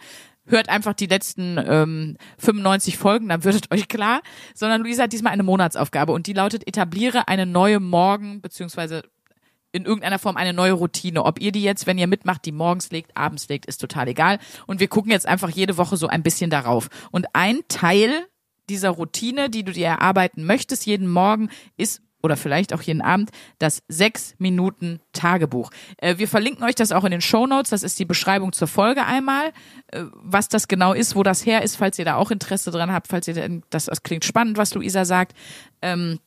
Hört 0.49 0.67
einfach 0.69 0.93
die 0.93 1.05
letzten 1.05 1.57
ähm, 1.57 2.17
95 2.37 2.97
Folgen, 2.97 3.29
dann 3.29 3.43
würdet 3.43 3.71
euch 3.71 3.87
klar. 3.87 4.21
Sondern 4.53 4.81
Luisa 4.81 5.03
hat 5.03 5.13
diesmal 5.13 5.33
eine 5.33 5.43
Monatsaufgabe 5.43 6.11
und 6.11 6.27
die 6.27 6.33
lautet, 6.33 6.67
etabliere 6.67 7.27
eine 7.27 7.45
neue 7.45 7.79
Morgen- 7.79 8.41
beziehungsweise 8.41 9.03
in 9.71 9.85
irgendeiner 9.85 10.19
Form 10.19 10.35
eine 10.35 10.53
neue 10.53 10.73
Routine. 10.73 11.23
Ob 11.23 11.39
ihr 11.39 11.51
die 11.51 11.61
jetzt, 11.63 11.85
wenn 11.85 11.97
ihr 11.97 12.07
mitmacht, 12.07 12.45
die 12.45 12.51
morgens 12.51 12.91
legt, 12.91 13.15
abends 13.15 13.47
legt, 13.49 13.65
ist 13.67 13.77
total 13.77 14.07
egal. 14.07 14.39
Und 14.65 14.79
wir 14.79 14.87
gucken 14.87 15.11
jetzt 15.11 15.27
einfach 15.27 15.49
jede 15.49 15.77
Woche 15.77 15.97
so 15.97 16.07
ein 16.07 16.23
bisschen 16.23 16.49
darauf. 16.49 16.89
Und 17.11 17.27
ein 17.33 17.59
Teil 17.67 18.25
dieser 18.69 18.89
Routine, 18.89 19.49
die 19.49 19.63
du 19.63 19.71
dir 19.71 19.87
erarbeiten 19.87 20.43
möchtest, 20.45 20.85
jeden 20.85 21.07
Morgen, 21.07 21.49
ist 21.77 22.01
oder 22.21 22.37
vielleicht 22.37 22.73
auch 22.73 22.81
jeden 22.81 23.01
Abend 23.01 23.31
das 23.59 23.81
sechs 23.87 24.35
Minuten 24.37 24.99
Tagebuch. 25.13 25.71
Äh, 25.97 26.17
wir 26.17 26.27
verlinken 26.27 26.63
euch 26.63 26.75
das 26.75 26.91
auch 26.91 27.03
in 27.03 27.11
den 27.11 27.21
Show 27.21 27.47
Notes. 27.47 27.69
Das 27.69 27.83
ist 27.83 27.99
die 27.99 28.05
Beschreibung 28.05 28.53
zur 28.53 28.67
Folge 28.67 29.05
einmal, 29.05 29.51
äh, 29.91 30.03
was 30.13 30.49
das 30.49 30.67
genau 30.67 30.93
ist, 30.93 31.15
wo 31.15 31.23
das 31.23 31.45
her 31.45 31.61
ist, 31.63 31.77
falls 31.77 31.97
ihr 31.99 32.05
da 32.05 32.15
auch 32.15 32.31
Interesse 32.31 32.71
dran 32.71 32.91
habt, 32.91 33.07
falls 33.07 33.27
ihr 33.27 33.33
denn, 33.33 33.63
das, 33.69 33.85
das 33.85 34.03
klingt 34.03 34.25
spannend, 34.25 34.57
was 34.57 34.73
Luisa 34.73 35.05
sagt. 35.05 35.35
Ähm, 35.81 36.19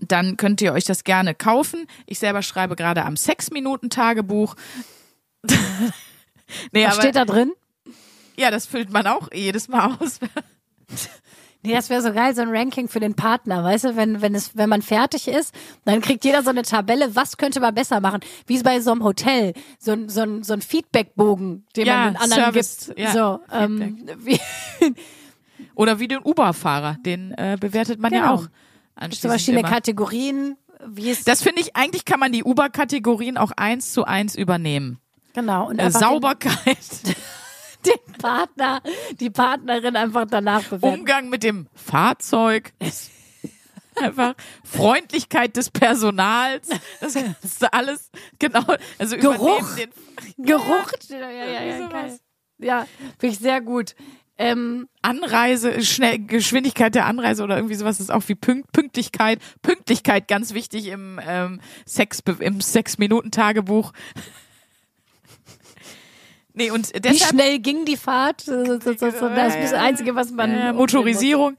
dann 0.00 0.36
könnt 0.36 0.60
ihr 0.60 0.72
euch 0.72 0.84
das 0.84 1.04
gerne 1.04 1.34
kaufen. 1.34 1.86
Ich 2.06 2.18
selber 2.18 2.42
schreibe 2.42 2.76
gerade 2.76 3.04
am 3.04 3.16
Sechs-Minuten-Tagebuch. 3.16 4.54
nee, 6.72 6.84
Was 6.84 6.94
aber, 6.94 7.02
steht 7.02 7.16
da 7.16 7.24
drin? 7.24 7.52
ja, 8.38 8.50
das 8.50 8.66
füllt 8.66 8.90
man 8.90 9.06
auch 9.06 9.28
jedes 9.32 9.68
Mal 9.68 9.96
aus. 10.00 10.20
Nee, 11.62 11.72
das 11.74 11.90
wäre 11.90 12.00
so 12.02 12.12
geil, 12.12 12.34
so 12.36 12.42
ein 12.42 12.50
Ranking 12.50 12.86
für 12.88 13.00
den 13.00 13.14
Partner, 13.14 13.64
weißt 13.64 13.84
du, 13.84 13.96
wenn, 13.96 14.22
wenn 14.22 14.34
es, 14.34 14.56
wenn 14.56 14.68
man 14.68 14.80
fertig 14.80 15.26
ist, 15.26 15.52
dann 15.84 16.00
kriegt 16.00 16.24
jeder 16.24 16.42
so 16.44 16.50
eine 16.50 16.62
Tabelle, 16.62 17.16
was 17.16 17.36
könnte 17.36 17.58
man 17.60 17.74
besser 17.74 17.98
machen? 18.00 18.20
Wie 18.46 18.54
es 18.56 18.62
bei 18.62 18.80
so 18.80 18.92
einem 18.92 19.02
Hotel, 19.02 19.54
so 19.78 19.90
ein, 19.92 20.08
so 20.08 20.20
ein, 20.22 20.44
so 20.44 20.52
ein 20.52 20.60
Feedbackbogen, 20.62 21.66
den 21.76 21.86
Ja, 21.86 21.96
man 21.96 22.12
den 22.14 22.16
anderen 22.22 22.42
Service, 22.44 22.86
gibt. 22.86 22.98
ja, 23.00 23.12
so, 23.12 23.40
ähm, 23.52 24.06
wie, 24.18 24.40
Oder 25.74 25.98
wie 25.98 26.08
den 26.08 26.20
Uber-Fahrer, 26.24 26.96
den 27.04 27.32
äh, 27.32 27.56
bewertet 27.60 27.98
man 28.00 28.12
ja 28.12 28.20
Genau. 28.20 28.34
auch. 28.34 28.42
so 28.42 28.48
anschließend 28.96 29.30
verschiedene 29.32 29.60
immer. 29.60 29.68
Kategorien, 29.68 30.56
wie 30.86 31.10
es, 31.10 31.24
Das 31.24 31.42
finde 31.42 31.60
ich, 31.60 31.76
eigentlich 31.76 32.04
kann 32.04 32.20
man 32.20 32.32
die 32.32 32.44
Uber-Kategorien 32.44 33.36
auch 33.36 33.50
eins 33.56 33.92
zu 33.92 34.04
eins 34.04 34.34
übernehmen. 34.36 34.98
genau, 35.34 35.68
und 35.68 35.78
Äh, 35.80 35.90
Sauberkeit, 35.90 36.56
den, 37.86 38.14
Partner, 38.18 38.82
die 39.20 39.30
Partnerin 39.30 39.96
einfach 39.96 40.26
danach 40.28 40.64
bewerten. 40.64 41.00
Umgang 41.00 41.28
mit 41.28 41.42
dem 41.42 41.66
Fahrzeug. 41.74 42.72
Einfach 43.96 44.34
Freundlichkeit 44.64 45.56
des 45.56 45.70
Personals, 45.70 46.68
das 47.00 47.16
ist 47.16 47.74
alles 47.74 48.10
genau. 48.38 48.62
Also 48.96 49.16
Geruch. 49.16 49.74
den 49.74 49.90
Geruch, 50.44 50.92
ja, 51.08 51.18
ja, 51.18 51.44
ja, 51.44 51.62
ja, 51.64 51.88
geil. 51.88 52.18
ja, 52.58 52.86
finde 53.18 53.34
ich 53.34 53.40
sehr 53.40 53.60
gut. 53.60 53.96
Ähm, 54.40 54.88
Anreise, 55.02 55.82
schnell, 55.82 56.20
Geschwindigkeit 56.20 56.94
der 56.94 57.06
Anreise 57.06 57.42
oder 57.42 57.56
irgendwie 57.56 57.74
sowas 57.74 57.98
ist 57.98 58.12
auch 58.12 58.22
wie 58.28 58.36
Pünkt, 58.36 58.70
Pünktlichkeit. 58.70 59.40
Pünktlichkeit 59.62 60.28
ganz 60.28 60.54
wichtig 60.54 60.86
im 60.86 61.20
ähm, 61.26 61.60
Sex 61.84 62.22
im 62.38 62.60
sechs 62.60 62.98
Minuten 62.98 63.32
Tagebuch. 63.32 63.92
Nee, 66.58 66.72
und 66.72 66.92
wie 66.92 67.00
deshalb 67.00 67.34
schnell 67.34 67.58
ging 67.60 67.84
die 67.84 67.96
Fahrt? 67.96 68.48
Das 68.48 69.54
ist 69.54 69.72
das 69.72 69.72
Einzige, 69.72 70.14
was 70.16 70.32
man. 70.32 70.50
äh, 70.50 70.72
Motorisierung. 70.72 71.56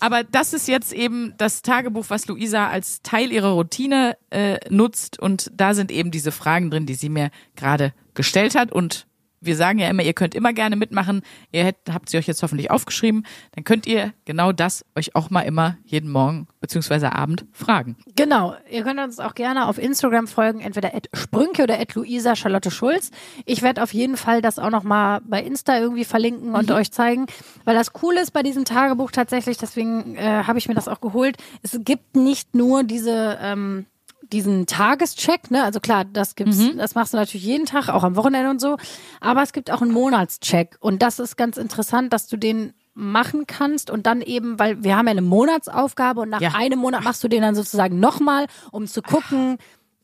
Aber 0.00 0.24
das 0.24 0.52
ist 0.52 0.68
jetzt 0.68 0.92
eben 0.92 1.34
das 1.38 1.62
Tagebuch, 1.62 2.06
was 2.08 2.26
Luisa 2.26 2.68
als 2.68 3.02
Teil 3.02 3.32
ihrer 3.32 3.50
Routine 3.50 4.16
äh, 4.30 4.58
nutzt. 4.70 5.18
Und 5.20 5.50
da 5.54 5.74
sind 5.74 5.90
eben 5.90 6.10
diese 6.10 6.32
Fragen 6.32 6.70
drin, 6.70 6.86
die 6.86 6.94
sie 6.94 7.08
mir 7.08 7.30
gerade 7.56 7.92
gestellt 8.14 8.54
hat. 8.54 8.72
Und 8.72 9.06
wir 9.40 9.56
sagen 9.56 9.78
ja 9.78 9.88
immer, 9.88 10.02
ihr 10.02 10.14
könnt 10.14 10.34
immer 10.34 10.52
gerne 10.52 10.76
mitmachen. 10.76 11.22
Ihr 11.52 11.64
hätt, 11.64 11.76
habt 11.92 12.08
sie 12.08 12.18
euch 12.18 12.26
jetzt 12.26 12.42
hoffentlich 12.42 12.70
aufgeschrieben. 12.70 13.24
Dann 13.54 13.64
könnt 13.64 13.86
ihr 13.86 14.12
genau 14.24 14.52
das 14.52 14.84
euch 14.96 15.14
auch 15.14 15.30
mal 15.30 15.42
immer 15.42 15.76
jeden 15.84 16.10
Morgen 16.10 16.48
beziehungsweise 16.60 17.12
Abend 17.12 17.46
fragen. 17.52 17.96
Genau. 18.16 18.56
Ihr 18.70 18.82
könnt 18.82 19.00
uns 19.00 19.20
auch 19.20 19.34
gerne 19.34 19.66
auf 19.66 19.78
Instagram 19.78 20.26
folgen, 20.26 20.60
entweder 20.60 20.94
at 20.94 21.08
Sprünke 21.14 21.62
oder 21.62 21.78
at 21.80 21.94
Luisa 21.94 22.36
Charlotte 22.36 22.70
Schulz. 22.70 23.10
Ich 23.44 23.62
werde 23.62 23.82
auf 23.82 23.94
jeden 23.94 24.16
Fall 24.16 24.42
das 24.42 24.58
auch 24.58 24.70
nochmal 24.70 25.20
bei 25.24 25.42
Insta 25.42 25.78
irgendwie 25.78 26.04
verlinken 26.04 26.54
und 26.54 26.70
euch 26.70 26.90
zeigen, 26.92 27.26
weil 27.64 27.74
das 27.74 27.92
Coole 27.92 28.20
ist 28.20 28.32
bei 28.32 28.42
diesem 28.42 28.64
Tagebuch 28.64 29.10
tatsächlich, 29.10 29.58
deswegen 29.58 30.16
äh, 30.16 30.44
habe 30.44 30.58
ich 30.58 30.68
mir 30.68 30.74
das 30.74 30.88
auch 30.88 31.00
geholt. 31.00 31.36
Es 31.62 31.78
gibt 31.84 32.16
nicht 32.16 32.54
nur 32.54 32.84
diese 32.84 33.38
ähm, 33.40 33.86
diesen 34.32 34.66
Tagescheck, 34.66 35.50
ne? 35.50 35.64
Also 35.64 35.80
klar, 35.80 36.04
das 36.04 36.34
gibt's, 36.34 36.58
das 36.76 36.94
machst 36.94 37.12
du 37.12 37.16
natürlich 37.16 37.44
jeden 37.44 37.66
Tag, 37.66 37.88
auch 37.88 38.04
am 38.04 38.16
Wochenende 38.16 38.50
und 38.50 38.60
so. 38.60 38.76
Aber 39.20 39.42
es 39.42 39.52
gibt 39.52 39.70
auch 39.70 39.82
einen 39.82 39.92
Monatscheck. 39.92 40.76
Und 40.80 41.02
das 41.02 41.18
ist 41.18 41.36
ganz 41.36 41.56
interessant, 41.56 42.12
dass 42.12 42.26
du 42.26 42.36
den 42.36 42.72
machen 42.94 43.46
kannst 43.46 43.90
und 43.90 44.06
dann 44.06 44.20
eben, 44.22 44.58
weil 44.58 44.82
wir 44.82 44.96
haben 44.96 45.06
ja 45.06 45.12
eine 45.12 45.22
Monatsaufgabe 45.22 46.20
und 46.22 46.30
nach 46.30 46.40
Ja. 46.40 46.54
einem 46.54 46.80
Monat 46.80 47.04
machst 47.04 47.22
du 47.22 47.28
den 47.28 47.42
dann 47.42 47.54
sozusagen 47.54 48.00
nochmal, 48.00 48.46
um 48.72 48.86
zu 48.88 49.02
gucken, 49.02 49.58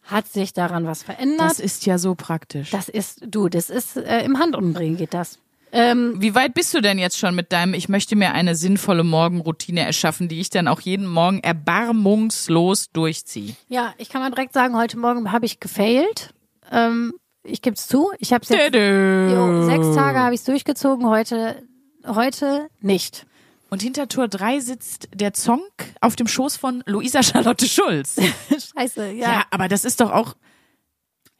hat 0.05 0.29
sich 0.29 0.53
daran 0.53 0.87
was 0.87 1.03
verändert. 1.03 1.41
Das 1.51 1.59
ist 1.59 1.87
ja 1.87 1.99
so 1.99 2.15
praktisch. 2.15 2.71
Das 2.71 2.89
ist, 2.89 3.23
du, 3.27 3.49
das 3.49 3.69
ist 3.71 3.97
äh, 3.97 4.23
im 4.25 4.39
Handumdrehen 4.39 4.97
geht 4.97 5.13
das. 5.15 5.39
Ähm, 5.77 6.15
Wie 6.21 6.35
weit 6.37 6.55
bist 6.55 6.73
du 6.73 6.81
denn 6.81 6.99
jetzt 7.01 7.19
schon 7.19 7.35
mit 7.35 7.51
deinem, 7.53 7.75
ich 7.75 7.89
möchte 7.89 8.15
mir 8.15 8.33
eine 8.33 8.55
sinnvolle 8.55 9.03
Morgenroutine 9.03 9.81
erschaffen, 9.81 10.29
die 10.29 10.41
ich 10.41 10.49
dann 10.49 10.69
auch 10.69 10.81
jeden 10.81 11.07
Morgen 11.07 11.41
erbarmungslos 11.41 12.91
durchziehe? 12.93 13.55
ja, 13.69 13.93
ich 13.99 14.09
kann 14.09 14.23
mal 14.23 14.31
direkt 14.31 14.53
sagen, 14.53 14.77
heute 14.77 14.99
Morgen 14.99 15.33
habe 15.33 15.47
ich 15.47 15.61
gefailt. 15.61 16.31
Ähm, 16.71 17.15
ich 17.43 17.61
gebe 17.61 17.75
es 17.77 17.89
zu, 17.89 18.11
ich 18.19 18.33
habe 18.33 18.43
es 18.43 18.49
jetzt. 18.49 18.75
Jo, 18.75 19.65
sechs 19.67 19.95
Tage 19.97 20.19
habe 20.21 20.35
ich 20.35 20.41
es 20.41 20.45
durchgezogen, 20.47 21.07
heute, 21.09 21.63
heute 22.07 22.69
nicht. 22.81 23.27
Und 23.71 23.83
hinter 23.83 24.07
Tor 24.09 24.29
3 24.29 24.61
sitzt 24.61 25.09
der 25.13 25.33
Zonk 25.33 25.63
auf 26.01 26.15
dem 26.15 26.29
Schoß 26.29 26.57
von 26.57 26.85
Luisa 26.87 27.23
Charlotte 27.25 27.67
Schulz. 27.67 28.17
Scheiße, 28.77 29.11
Ja, 29.13 29.33
ja. 29.33 29.43
aber 29.51 29.67
das 29.69 29.85
ist 29.85 30.01
doch 30.01 30.13
auch, 30.13 30.37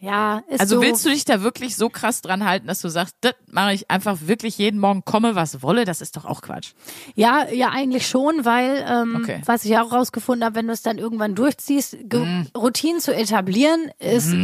Ja, 0.05 0.43
ist 0.49 0.61
also 0.61 0.77
so. 0.77 0.83
willst 0.83 1.05
du 1.07 1.09
dich 1.09 1.25
da 1.25 1.43
wirklich 1.43 1.77
so 1.77 1.89
krass 1.89 2.21
dran 2.21 2.45
halten, 2.45 2.67
dass 2.67 2.81
du 2.81 2.89
sagst, 2.89 3.17
das 3.23 3.35
mache 3.51 3.73
ich 3.73 3.91
einfach 3.91 4.19
wirklich 4.27 4.59
jeden 4.59 4.79
Morgen, 4.79 5.05
komme 5.05 5.35
was 5.35 5.63
wolle, 5.63 5.87
das 5.87 6.03
ist 6.03 6.17
doch 6.17 6.27
auch 6.27 6.43
Quatsch. 6.43 6.73
Ja, 7.15 7.47
ja, 7.51 7.71
eigentlich 7.71 8.07
schon, 8.07 8.45
weil, 8.45 8.85
ähm, 8.87 9.17
Okay. 9.23 9.41
was 9.47 9.65
ich 9.65 9.79
auch 9.79 9.93
rausgefunden 9.93 10.45
habe, 10.45 10.57
wenn 10.57 10.67
du 10.67 10.75
es 10.75 10.83
dann 10.83 10.99
irgendwann 10.99 11.35
durchziehst, 11.35 11.97
Ge 12.03 12.45
Routinen 12.57 13.01
zu 13.01 13.15
etablieren, 13.15 13.91
ist, 13.99 14.35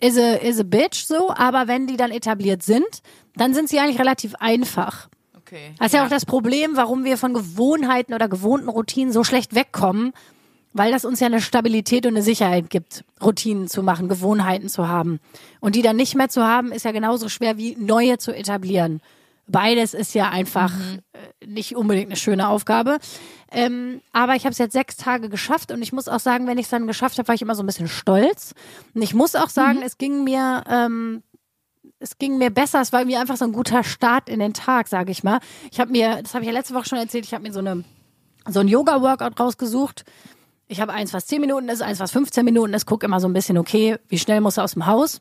is, 0.00 0.18
a, 0.18 0.34
is 0.34 0.58
a 0.58 0.64
bitch 0.64 1.04
so, 1.04 1.30
aber 1.30 1.68
wenn 1.68 1.86
die 1.86 1.96
dann 1.96 2.10
etabliert 2.10 2.62
sind, 2.64 2.86
dann 3.36 3.54
sind 3.54 3.68
sie 3.68 3.78
eigentlich 3.78 4.00
relativ 4.00 4.34
einfach. 4.36 5.08
Okay. 5.36 5.74
Das 5.78 5.88
ist 5.88 5.92
ja. 5.92 6.04
auch 6.04 6.08
das 6.08 6.26
Problem, 6.26 6.72
warum 6.74 7.04
wir 7.04 7.16
von 7.16 7.32
Gewohnheiten 7.32 8.12
oder 8.12 8.28
gewohnten 8.28 8.68
Routinen 8.68 9.12
so 9.12 9.22
schlecht 9.22 9.54
wegkommen, 9.54 10.12
weil 10.76 10.92
das 10.92 11.04
uns 11.04 11.20
ja 11.20 11.26
eine 11.26 11.40
Stabilität 11.40 12.06
und 12.06 12.14
eine 12.14 12.22
Sicherheit 12.22 12.70
gibt, 12.70 13.04
Routinen 13.22 13.68
zu 13.68 13.82
machen, 13.82 14.08
Gewohnheiten 14.08 14.68
zu 14.68 14.88
haben. 14.88 15.20
Und 15.60 15.74
die 15.74 15.82
dann 15.82 15.96
nicht 15.96 16.14
mehr 16.14 16.28
zu 16.28 16.44
haben, 16.44 16.72
ist 16.72 16.84
ja 16.84 16.92
genauso 16.92 17.28
schwer 17.28 17.56
wie 17.56 17.76
neue 17.76 18.18
zu 18.18 18.34
etablieren. 18.34 19.00
Beides 19.48 19.94
ist 19.94 20.14
ja 20.14 20.28
einfach 20.30 20.72
äh, 21.12 21.46
nicht 21.46 21.76
unbedingt 21.76 22.08
eine 22.08 22.16
schöne 22.16 22.48
Aufgabe. 22.48 22.98
Ähm, 23.52 24.00
aber 24.12 24.34
ich 24.34 24.42
habe 24.42 24.52
es 24.52 24.58
jetzt 24.58 24.72
sechs 24.72 24.96
Tage 24.96 25.28
geschafft 25.28 25.70
und 25.70 25.80
ich 25.82 25.92
muss 25.92 26.08
auch 26.08 26.18
sagen, 26.18 26.48
wenn 26.48 26.58
ich 26.58 26.66
es 26.66 26.70
dann 26.70 26.88
geschafft 26.88 27.18
habe, 27.18 27.28
war 27.28 27.34
ich 27.36 27.42
immer 27.42 27.54
so 27.54 27.62
ein 27.62 27.66
bisschen 27.66 27.88
stolz. 27.88 28.54
Und 28.94 29.02
ich 29.02 29.14
muss 29.14 29.36
auch 29.36 29.48
sagen, 29.48 29.82
es 29.82 29.98
ging 29.98 30.24
mir 30.24 30.64
ähm, 30.68 31.22
es 31.98 32.18
ging 32.18 32.38
mir 32.38 32.50
besser. 32.50 32.80
Es 32.80 32.92
war 32.92 33.00
irgendwie 33.00 33.16
einfach 33.16 33.36
so 33.36 33.44
ein 33.44 33.52
guter 33.52 33.84
Start 33.84 34.28
in 34.28 34.40
den 34.40 34.52
Tag, 34.52 34.88
sage 34.88 35.12
ich 35.12 35.24
mal. 35.24 35.38
Ich 35.70 35.80
habe 35.80 35.92
mir, 35.92 36.20
das 36.22 36.34
habe 36.34 36.44
ich 36.44 36.48
ja 36.48 36.52
letzte 36.52 36.74
Woche 36.74 36.86
schon 36.86 36.98
erzählt, 36.98 37.24
ich 37.24 37.32
habe 37.32 37.42
mir 37.42 37.52
so 37.52 37.60
eine 37.60 37.84
so 38.48 38.60
ein 38.60 38.68
Yoga-Workout 38.68 39.40
rausgesucht. 39.40 40.04
Ich 40.68 40.80
habe 40.80 40.92
eins, 40.92 41.12
was 41.12 41.26
10 41.26 41.40
Minuten 41.40 41.68
ist, 41.68 41.82
eins, 41.82 42.00
was 42.00 42.10
15 42.10 42.44
Minuten 42.44 42.74
ist. 42.74 42.86
Guck 42.86 43.04
immer 43.04 43.20
so 43.20 43.28
ein 43.28 43.32
bisschen, 43.32 43.56
okay, 43.58 43.96
wie 44.08 44.18
schnell 44.18 44.40
muss 44.40 44.56
er 44.56 44.64
aus 44.64 44.72
dem 44.72 44.86
Haus? 44.86 45.20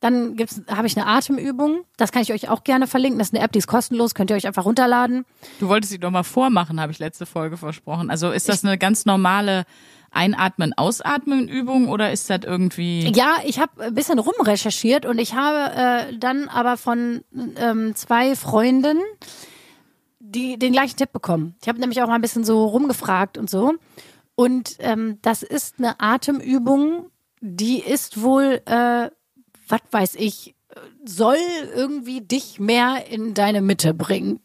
Dann 0.00 0.36
habe 0.68 0.86
ich 0.86 0.96
eine 0.98 1.06
Atemübung. 1.06 1.84
Das 1.96 2.12
kann 2.12 2.20
ich 2.20 2.32
euch 2.32 2.50
auch 2.50 2.64
gerne 2.64 2.86
verlinken. 2.86 3.18
Das 3.18 3.28
ist 3.28 3.34
eine 3.34 3.42
App, 3.42 3.52
die 3.52 3.60
ist 3.60 3.66
kostenlos. 3.66 4.14
Könnt 4.14 4.30
ihr 4.30 4.36
euch 4.36 4.46
einfach 4.46 4.66
runterladen. 4.66 5.24
Du 5.60 5.68
wolltest 5.68 5.92
sie 5.92 5.98
doch 5.98 6.10
mal 6.10 6.24
vormachen, 6.24 6.78
habe 6.80 6.92
ich 6.92 6.98
letzte 6.98 7.24
Folge 7.24 7.56
versprochen. 7.56 8.10
Also 8.10 8.30
ist 8.30 8.48
das 8.48 8.64
eine 8.64 8.76
ganz 8.76 9.06
normale 9.06 9.64
Einatmen, 10.10 10.74
Ausatmen 10.74 11.48
Übung 11.48 11.88
oder 11.88 12.12
ist 12.12 12.28
das 12.28 12.40
irgendwie 12.44 13.10
Ja, 13.14 13.36
ich 13.46 13.58
habe 13.58 13.82
ein 13.82 13.94
bisschen 13.94 14.18
rumrecherchiert 14.18 15.06
und 15.06 15.18
ich 15.18 15.34
habe 15.34 16.10
äh, 16.12 16.18
dann 16.18 16.48
aber 16.48 16.76
von 16.76 17.24
ähm, 17.56 17.94
zwei 17.96 18.36
Freunden 18.36 18.98
die 20.34 20.58
den 20.58 20.72
gleichen 20.72 20.96
Tipp 20.96 21.12
bekommen. 21.12 21.54
Ich 21.62 21.68
habe 21.68 21.78
nämlich 21.78 22.02
auch 22.02 22.08
mal 22.08 22.16
ein 22.16 22.20
bisschen 22.20 22.44
so 22.44 22.64
rumgefragt 22.66 23.38
und 23.38 23.48
so. 23.48 23.74
Und 24.36 24.76
ähm, 24.80 25.18
das 25.22 25.42
ist 25.42 25.78
eine 25.78 26.00
Atemübung, 26.00 27.10
die 27.40 27.80
ist 27.80 28.22
wohl, 28.22 28.62
äh, 28.66 29.10
was 29.68 29.80
weiß 29.90 30.14
ich, 30.16 30.56
äh, 30.68 30.80
soll 31.04 31.36
irgendwie 31.74 32.20
dich 32.20 32.58
mehr 32.58 33.06
in 33.08 33.34
deine 33.34 33.62
Mitte 33.62 33.94
bringen. 33.94 34.40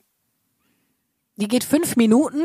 Die 1.39 1.47
geht 1.47 1.63
fünf 1.63 1.95
Minuten 1.95 2.41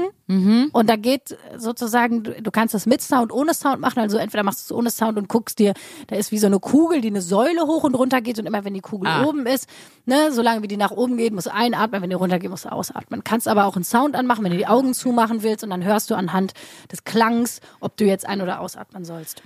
und 0.72 0.88
da 0.88 0.94
geht 0.94 1.36
sozusagen, 1.56 2.22
du, 2.22 2.40
du 2.40 2.50
kannst 2.52 2.74
das 2.74 2.86
mit 2.86 3.02
Sound, 3.02 3.32
ohne 3.32 3.52
Sound 3.52 3.80
machen. 3.80 3.98
Also 3.98 4.18
entweder 4.18 4.44
machst 4.44 4.60
du 4.70 4.74
es 4.74 4.78
ohne 4.78 4.90
Sound 4.90 5.18
und 5.18 5.28
guckst 5.28 5.58
dir, 5.58 5.74
da 6.06 6.14
ist 6.16 6.30
wie 6.30 6.38
so 6.38 6.46
eine 6.46 6.60
Kugel, 6.60 7.00
die 7.00 7.08
eine 7.08 7.20
Säule 7.20 7.62
hoch 7.62 7.82
und 7.82 7.94
runter 7.96 8.20
geht 8.20 8.38
und 8.38 8.46
immer 8.46 8.64
wenn 8.64 8.72
die 8.74 8.80
Kugel 8.80 9.08
Ah. 9.10 9.24
oben 9.24 9.46
ist, 9.46 9.68
ne, 10.06 10.30
solange 10.30 10.62
wie 10.62 10.68
die 10.68 10.76
nach 10.76 10.92
oben 10.92 11.16
geht, 11.16 11.32
musst 11.34 11.48
du 11.48 11.52
einatmen, 11.52 12.02
wenn 12.02 12.10
die 12.10 12.14
runter 12.16 12.38
geht, 12.38 12.50
musst 12.50 12.66
du 12.66 12.72
ausatmen. 12.72 13.24
Kannst 13.24 13.48
aber 13.48 13.64
auch 13.66 13.74
einen 13.74 13.84
Sound 13.84 14.14
anmachen, 14.14 14.44
wenn 14.44 14.52
du 14.52 14.58
die 14.58 14.66
Augen 14.68 14.94
zumachen 14.94 15.42
willst 15.42 15.64
und 15.64 15.70
dann 15.70 15.82
hörst 15.84 16.08
du 16.10 16.14
anhand 16.14 16.54
des 16.92 17.02
Klangs, 17.02 17.60
ob 17.80 17.96
du 17.96 18.04
jetzt 18.04 18.26
ein- 18.28 18.42
oder 18.42 18.60
ausatmen 18.60 19.04
sollst. 19.04 19.42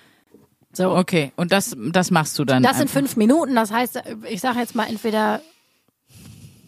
So. 0.75 0.95
Okay, 0.95 1.33
und 1.37 1.53
das 1.53 1.75
das 1.91 2.11
machst 2.11 2.39
du 2.39 2.45
dann 2.45 2.63
Das 2.63 2.73
sind 2.73 2.83
einfach. 2.83 2.99
fünf 3.01 3.17
Minuten, 3.17 3.55
das 3.55 3.73
heißt, 3.73 4.03
ich 4.29 4.43
sage 4.43 4.59
jetzt 4.61 4.75
mal 4.75 4.85
entweder, 4.89 5.41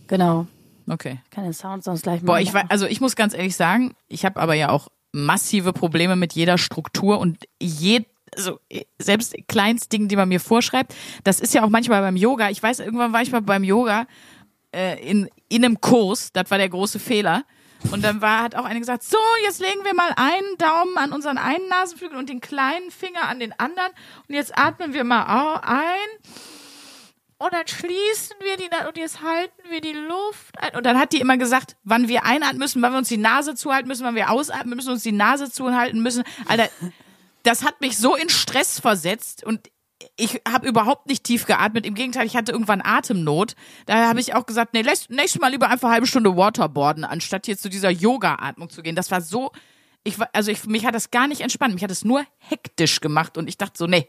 genau, 0.08 0.46
Okay. 0.88 1.20
ich 1.24 1.30
kann 1.30 1.44
den 1.44 1.52
Sound 1.52 1.84
sonst 1.84 2.02
gleich 2.02 2.20
Boah, 2.20 2.32
mal 2.32 2.42
ich 2.42 2.54
war, 2.54 2.64
also 2.68 2.86
ich 2.86 3.00
muss 3.00 3.16
ganz 3.16 3.34
ehrlich 3.34 3.56
sagen, 3.56 3.94
ich 4.08 4.24
habe 4.24 4.40
aber 4.40 4.54
ja 4.54 4.70
auch 4.70 4.88
massive 5.12 5.72
Probleme 5.72 6.16
mit 6.16 6.32
jeder 6.32 6.58
Struktur 6.58 7.18
und 7.18 7.38
je, 7.60 8.04
also 8.36 8.60
selbst 8.98 9.34
Kleinstdingen, 9.48 10.08
die 10.08 10.16
man 10.16 10.28
mir 10.28 10.40
vorschreibt. 10.40 10.94
Das 11.24 11.40
ist 11.40 11.54
ja 11.54 11.64
auch 11.64 11.68
manchmal 11.68 12.00
beim 12.00 12.16
Yoga. 12.16 12.50
Ich 12.50 12.62
weiß, 12.62 12.80
irgendwann 12.80 13.12
war 13.12 13.22
ich 13.22 13.32
mal 13.32 13.42
beim 13.42 13.64
Yoga 13.64 14.06
äh, 14.72 15.00
in, 15.08 15.28
in 15.48 15.64
einem 15.64 15.80
Kurs, 15.80 16.32
das 16.32 16.50
war 16.50 16.58
der 16.58 16.68
große 16.68 16.98
Fehler. 16.98 17.44
Und 17.90 18.04
dann 18.04 18.20
war, 18.20 18.42
hat 18.42 18.54
auch 18.54 18.64
eine 18.64 18.78
gesagt, 18.78 19.02
so, 19.02 19.16
jetzt 19.44 19.60
legen 19.60 19.84
wir 19.84 19.94
mal 19.94 20.12
einen 20.16 20.56
Daumen 20.58 20.98
an 20.98 21.12
unseren 21.12 21.38
einen 21.38 21.66
Nasenflügel 21.68 22.18
und 22.18 22.28
den 22.28 22.40
kleinen 22.40 22.90
Finger 22.90 23.26
an 23.28 23.40
den 23.40 23.58
anderen. 23.58 23.90
Und 24.28 24.34
jetzt 24.34 24.56
atmen 24.56 24.92
wir 24.92 25.04
mal 25.04 25.60
ein. 25.62 26.08
Und 27.42 27.54
dann 27.54 27.66
schließen 27.66 28.36
wir 28.42 28.58
die 28.58 28.68
und 28.86 28.98
jetzt 28.98 29.22
halten 29.22 29.62
wir 29.70 29.80
die 29.80 29.94
Luft 29.94 30.58
ein. 30.58 30.76
Und 30.76 30.84
dann 30.84 30.98
hat 30.98 31.14
die 31.14 31.20
immer 31.20 31.38
gesagt, 31.38 31.74
wann 31.84 32.06
wir 32.06 32.26
einatmen 32.26 32.58
müssen, 32.58 32.82
wann 32.82 32.92
wir 32.92 32.98
uns 32.98 33.08
die 33.08 33.16
Nase 33.16 33.54
zuhalten 33.54 33.88
müssen, 33.88 34.04
wann 34.04 34.14
wir 34.14 34.30
ausatmen 34.30 34.76
müssen, 34.76 34.90
uns 34.90 35.02
die 35.02 35.10
Nase 35.10 35.50
zuhalten 35.50 36.02
müssen. 36.02 36.22
Alter, 36.46 36.68
das 37.42 37.64
hat 37.64 37.80
mich 37.80 37.96
so 37.96 38.14
in 38.14 38.28
Stress 38.28 38.78
versetzt 38.78 39.42
und 39.42 39.70
ich 40.16 40.42
habe 40.46 40.68
überhaupt 40.68 41.06
nicht 41.06 41.24
tief 41.24 41.46
geatmet. 41.46 41.86
Im 41.86 41.94
Gegenteil, 41.94 42.26
ich 42.26 42.36
hatte 42.36 42.52
irgendwann 42.52 42.82
Atemnot. 42.84 43.54
Da 43.86 44.08
habe 44.08 44.20
ich 44.20 44.34
auch 44.34 44.44
gesagt, 44.44 44.74
nee, 44.74 44.82
nächstes 44.82 45.40
Mal 45.40 45.48
lieber 45.48 45.70
einfach 45.70 45.88
eine 45.88 45.94
halbe 45.94 46.06
Stunde 46.06 46.36
Waterboarden, 46.36 47.04
anstatt 47.04 47.46
hier 47.46 47.56
zu 47.56 47.70
dieser 47.70 47.90
Yoga-Atmung 47.90 48.68
zu 48.68 48.82
gehen. 48.82 48.96
Das 48.96 49.10
war 49.10 49.22
so, 49.22 49.50
ich 50.04 50.18
war, 50.18 50.28
also 50.34 50.50
ich, 50.50 50.66
mich 50.66 50.84
hat 50.84 50.94
das 50.94 51.10
gar 51.10 51.26
nicht 51.26 51.40
entspannt. 51.40 51.72
Mich 51.72 51.84
hat 51.84 51.90
es 51.90 52.04
nur 52.04 52.22
hektisch 52.36 53.00
gemacht 53.00 53.38
und 53.38 53.48
ich 53.48 53.56
dachte 53.56 53.78
so, 53.78 53.86
nee, 53.86 54.08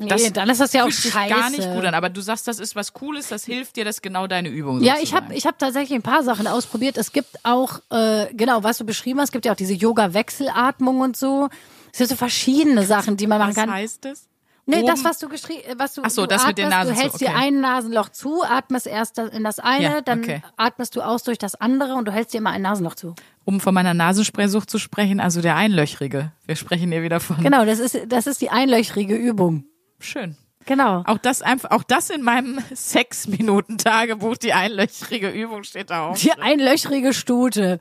das, 0.00 0.20
Nee, 0.22 0.26
das 0.28 0.32
dann 0.32 0.50
ist 0.50 0.60
das 0.60 0.72
ja 0.72 0.84
auch 0.84 0.90
scheiße. 0.90 1.28
gar 1.34 1.50
nicht 1.50 1.70
gut 1.72 1.84
an. 1.84 1.94
Aber 1.94 2.08
du 2.08 2.20
sagst, 2.20 2.48
das 2.48 2.58
ist 2.58 2.74
was 2.76 2.92
Cooles, 2.92 3.28
das 3.28 3.44
hilft 3.44 3.76
dir, 3.76 3.84
das 3.84 3.96
ist 3.96 4.02
genau 4.02 4.26
deine 4.26 4.48
Übung. 4.48 4.80
Ja, 4.82 4.94
ich 4.94 5.00
sozusagen. 5.10 5.24
habe 5.26 5.34
ich 5.34 5.46
hab 5.46 5.58
tatsächlich 5.58 5.94
ein 5.96 6.02
paar 6.02 6.22
Sachen 6.22 6.46
ausprobiert. 6.46 6.96
Es 6.98 7.12
gibt 7.12 7.36
auch, 7.44 7.80
äh, 7.90 8.26
genau, 8.34 8.62
was 8.64 8.78
du 8.78 8.84
beschrieben 8.84 9.20
hast, 9.20 9.28
es 9.28 9.32
gibt 9.32 9.44
ja 9.44 9.52
auch 9.52 9.56
diese 9.56 9.74
Yoga-Wechselatmung 9.74 11.00
und 11.00 11.16
so. 11.16 11.48
Es 11.92 11.98
gibt 11.98 12.10
so 12.10 12.16
verschiedene 12.16 12.84
Sachen, 12.84 13.16
die 13.16 13.26
man 13.26 13.38
machen 13.38 13.50
Was 13.50 13.56
kann. 13.56 13.72
heißt 13.72 14.04
das? 14.04 14.28
Nee, 14.64 14.76
Oben- 14.76 14.86
das, 14.86 15.02
was 15.02 15.18
du 15.18 15.28
geschrieben, 15.28 15.60
was 15.76 15.94
du, 15.94 16.02
Ach 16.04 16.10
so, 16.10 16.22
du 16.22 16.28
das 16.28 16.46
mit 16.46 16.56
den 16.56 16.66
atmest, 16.72 16.78
Nasen 16.88 16.94
Du 16.94 17.00
hältst 17.00 17.18
zu, 17.18 17.24
dir 17.24 17.30
okay. 17.32 17.40
ein 17.48 17.60
Nasenloch 17.60 18.08
zu, 18.10 18.44
atmest 18.44 18.86
erst 18.86 19.18
in 19.18 19.42
das 19.42 19.58
eine, 19.58 19.82
Ja, 19.82 20.00
dann 20.02 20.20
okay. 20.20 20.40
atmest 20.56 20.94
du 20.94 21.00
aus 21.02 21.24
durch 21.24 21.36
das 21.38 21.56
andere 21.56 21.94
und 21.96 22.04
du 22.06 22.12
hältst 22.12 22.32
dir 22.32 22.38
immer 22.38 22.50
ein 22.50 22.62
Nasenloch 22.62 22.94
zu. 22.94 23.16
Um 23.44 23.58
von 23.58 23.74
meiner 23.74 23.92
Nasenspraysucht 23.92 24.70
zu 24.70 24.78
sprechen, 24.78 25.18
also 25.18 25.40
der 25.40 25.56
Einlöchrige. 25.56 26.30
Wir 26.46 26.54
sprechen 26.54 26.92
hier 26.92 27.02
wieder 27.02 27.18
von. 27.18 27.38
Genau, 27.42 27.64
das 27.64 27.80
ist, 27.80 27.98
das 28.06 28.28
ist 28.28 28.40
die 28.40 28.50
einlöchrige 28.50 29.16
Übung. 29.16 29.64
Schön. 30.02 30.36
Genau. 30.66 31.02
Auch 31.06 31.18
das 31.18 31.42
einfach, 31.42 31.70
auch 31.70 31.82
das 31.82 32.10
in 32.10 32.22
meinem 32.22 32.58
Sechs-Minuten-Tagebuch, 32.72 34.36
die 34.36 34.52
einlöchrige 34.52 35.30
Übung 35.30 35.64
steht 35.64 35.90
da 35.90 36.08
auch. 36.08 36.16
Die 36.16 36.32
einlöchrige 36.32 37.12
Stute. 37.12 37.80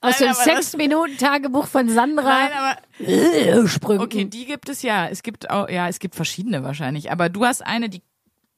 Aus 0.00 0.18
Nein, 0.18 0.30
dem 0.30 0.34
Sechs-Minuten-Tagebuch 0.34 1.66
von 1.66 1.88
Sandra. 1.88 2.22
Nein, 2.24 2.50
aber 2.52 3.68
Sprüngen. 3.68 4.02
okay, 4.02 4.24
die 4.24 4.46
gibt 4.46 4.68
es 4.68 4.82
ja. 4.82 5.06
Es 5.08 5.22
gibt 5.22 5.50
auch, 5.50 5.68
ja, 5.68 5.88
es 5.88 5.98
gibt 5.98 6.14
verschiedene 6.14 6.64
wahrscheinlich. 6.64 7.12
Aber 7.12 7.28
du 7.28 7.44
hast 7.44 7.64
eine, 7.64 7.90
die 7.90 8.02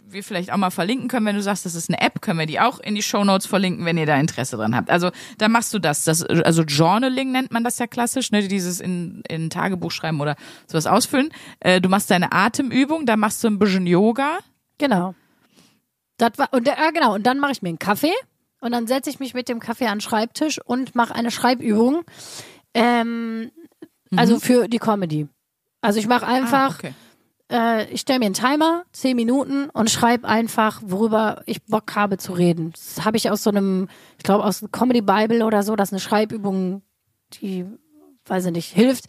wir 0.09 0.23
vielleicht 0.23 0.52
auch 0.52 0.56
mal 0.56 0.71
verlinken 0.71 1.09
können, 1.09 1.26
wenn 1.26 1.37
du 1.37 1.42
sagst, 1.42 1.64
das 1.64 1.75
ist 1.75 1.88
eine 1.88 2.00
App, 2.00 2.21
können 2.21 2.38
wir 2.38 2.47
die 2.47 2.61
auch 2.61 2.80
in 2.80 2.94
die 2.94 3.02
Shownotes 3.02 3.47
verlinken, 3.47 3.85
wenn 3.85 3.97
ihr 3.97 4.06
da 4.06 4.16
Interesse 4.16 4.56
dran 4.56 4.76
habt. 4.76 4.90
Also 4.90 5.11
da 5.38 5.49
machst 5.49 5.73
du 5.73 5.78
das. 5.78 6.04
das 6.04 6.23
also 6.23 6.62
Journaling 6.62 7.32
nennt 7.32 7.52
man 7.52 7.64
das 7.64 7.78
ja 7.78 7.87
klassisch, 7.87 8.30
ne? 8.30 8.47
dieses 8.47 8.80
in, 8.80 9.23
in 9.28 9.50
Tagebuch 9.50 9.90
schreiben 9.90 10.21
oder 10.21 10.37
sowas 10.66 10.87
ausfüllen. 10.87 11.30
Äh, 11.61 11.80
du 11.80 11.88
machst 11.88 12.11
deine 12.11 12.32
Atemübung, 12.32 13.06
da 13.06 13.16
machst 13.16 13.42
du 13.42 13.49
ein 13.49 13.59
bisschen 13.59 13.87
Yoga. 13.87 14.38
Genau. 14.78 15.14
Das 16.18 16.32
war, 16.37 16.49
und, 16.52 16.66
ja, 16.66 16.90
genau. 16.90 17.14
Und 17.14 17.26
dann 17.26 17.38
mache 17.38 17.52
ich 17.52 17.62
mir 17.62 17.71
einen 17.71 17.78
Kaffee 17.78 18.12
und 18.61 18.73
dann 18.73 18.87
setze 18.87 19.11
ich 19.11 19.18
mich 19.18 19.35
mit 19.35 19.49
dem 19.49 19.61
Kaffee 19.61 19.87
an 19.87 19.99
den 19.99 20.00
Schreibtisch 20.02 20.61
und 20.64 20.94
mache 20.94 21.14
eine 21.14 21.30
Schreibübung. 21.30 22.02
Ähm, 22.75 23.50
Also 24.14 24.38
für 24.38 24.68
die 24.68 24.78
Comedy. 24.78 25.26
Also 25.80 25.99
ich 25.99 26.06
mache 26.06 26.26
einfach, 26.26 26.75
Ah, 26.75 26.78
okay. 26.78 26.94
Äh, 27.52 27.85
ich 27.90 28.00
stelle 28.00 28.18
mir 28.18 28.26
einen 28.26 28.35
Timer, 28.35 28.85
zehn 28.92 29.14
Minuten 29.14 29.68
und 29.71 29.90
schreibe 29.90 30.26
einfach, 30.26 30.80
worüber 30.85 31.42
ich 31.47 31.62
Bock 31.64 31.94
habe 31.94 32.18
zu 32.18 32.32
reden. 32.32 32.73
Das 32.73 33.04
habe 33.04 33.16
ich 33.16 33.30
aus 33.30 33.42
so 33.42 33.50
einem, 33.50 33.88
ich 34.18 34.25
glaube 34.25 34.44
aus 34.44 34.64
Comedy 34.73 35.02
Bible 35.02 35.44
oder 35.44 35.62
so, 35.62 35.76
das 35.76 35.90
ist 35.90 35.92
eine 35.92 36.00
Schreibübung, 36.00 36.82
die, 37.35 37.66
weiß 38.26 38.47
ich 38.47 38.52
nicht, 38.52 38.73
hilft. 38.73 39.04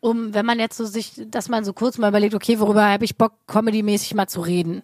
Um, 0.00 0.34
wenn 0.34 0.44
man 0.44 0.58
jetzt 0.58 0.76
so 0.76 0.84
sich, 0.84 1.12
dass 1.28 1.48
man 1.48 1.64
so 1.64 1.72
kurz 1.72 1.96
mal 1.96 2.08
überlegt, 2.08 2.34
okay, 2.34 2.58
worüber 2.58 2.84
habe 2.84 3.04
ich 3.04 3.16
Bock, 3.16 3.34
comedy-mäßig 3.46 4.14
mal 4.14 4.26
zu 4.26 4.40
reden. 4.40 4.82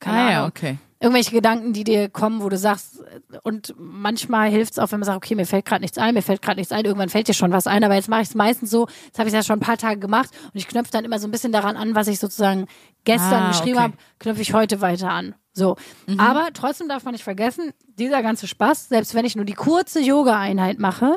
Keine 0.00 0.18
Ah 0.18 0.30
ja, 0.30 0.46
okay. 0.46 0.78
Irgendwelche 1.04 1.32
Gedanken, 1.32 1.72
die 1.74 1.84
dir 1.84 2.08
kommen, 2.08 2.42
wo 2.42 2.48
du 2.48 2.56
sagst, 2.56 3.02
und 3.42 3.74
manchmal 3.76 4.48
hilft 4.48 4.72
es 4.72 4.78
auch, 4.78 4.90
wenn 4.90 5.00
man 5.00 5.06
sagt, 5.06 5.18
okay, 5.18 5.34
mir 5.34 5.44
fällt 5.44 5.66
gerade 5.66 5.82
nichts 5.82 5.98
ein, 5.98 6.14
mir 6.14 6.22
fällt 6.22 6.40
gerade 6.40 6.58
nichts 6.58 6.72
ein, 6.72 6.84
irgendwann 6.84 7.10
fällt 7.10 7.28
dir 7.28 7.34
schon 7.34 7.52
was 7.52 7.66
ein, 7.66 7.84
aber 7.84 7.94
jetzt 7.94 8.08
mache 8.08 8.22
ich 8.22 8.28
es 8.28 8.34
meistens 8.34 8.70
so, 8.70 8.88
jetzt 9.04 9.18
habe 9.18 9.28
ich 9.28 9.34
es 9.34 9.38
ja 9.38 9.42
schon 9.42 9.58
ein 9.58 9.60
paar 9.66 9.76
Tage 9.76 10.00
gemacht 10.00 10.30
und 10.44 10.54
ich 10.54 10.66
knöpfe 10.66 10.90
dann 10.92 11.04
immer 11.04 11.18
so 11.18 11.28
ein 11.28 11.30
bisschen 11.30 11.52
daran 11.52 11.76
an, 11.76 11.94
was 11.94 12.08
ich 12.08 12.18
sozusagen 12.18 12.66
gestern 13.04 13.42
Ah, 13.44 13.48
geschrieben 13.48 13.76
okay. 13.76 13.82
habe, 13.84 13.94
knöpfe 14.18 14.40
ich 14.42 14.54
heute 14.54 14.80
weiter 14.80 15.10
an. 15.10 15.34
So. 15.52 15.76
Mhm. 16.06 16.18
Aber 16.18 16.48
trotzdem 16.54 16.88
darf 16.88 17.04
man 17.04 17.12
nicht 17.12 17.22
vergessen, 17.24 17.72
dieser 17.98 18.22
ganze 18.22 18.46
Spaß, 18.46 18.88
selbst 18.88 19.14
wenn 19.14 19.26
ich 19.26 19.36
nur 19.36 19.44
die 19.44 19.52
kurze 19.52 20.00
Yoga-Einheit 20.00 20.78
mache, 20.78 21.16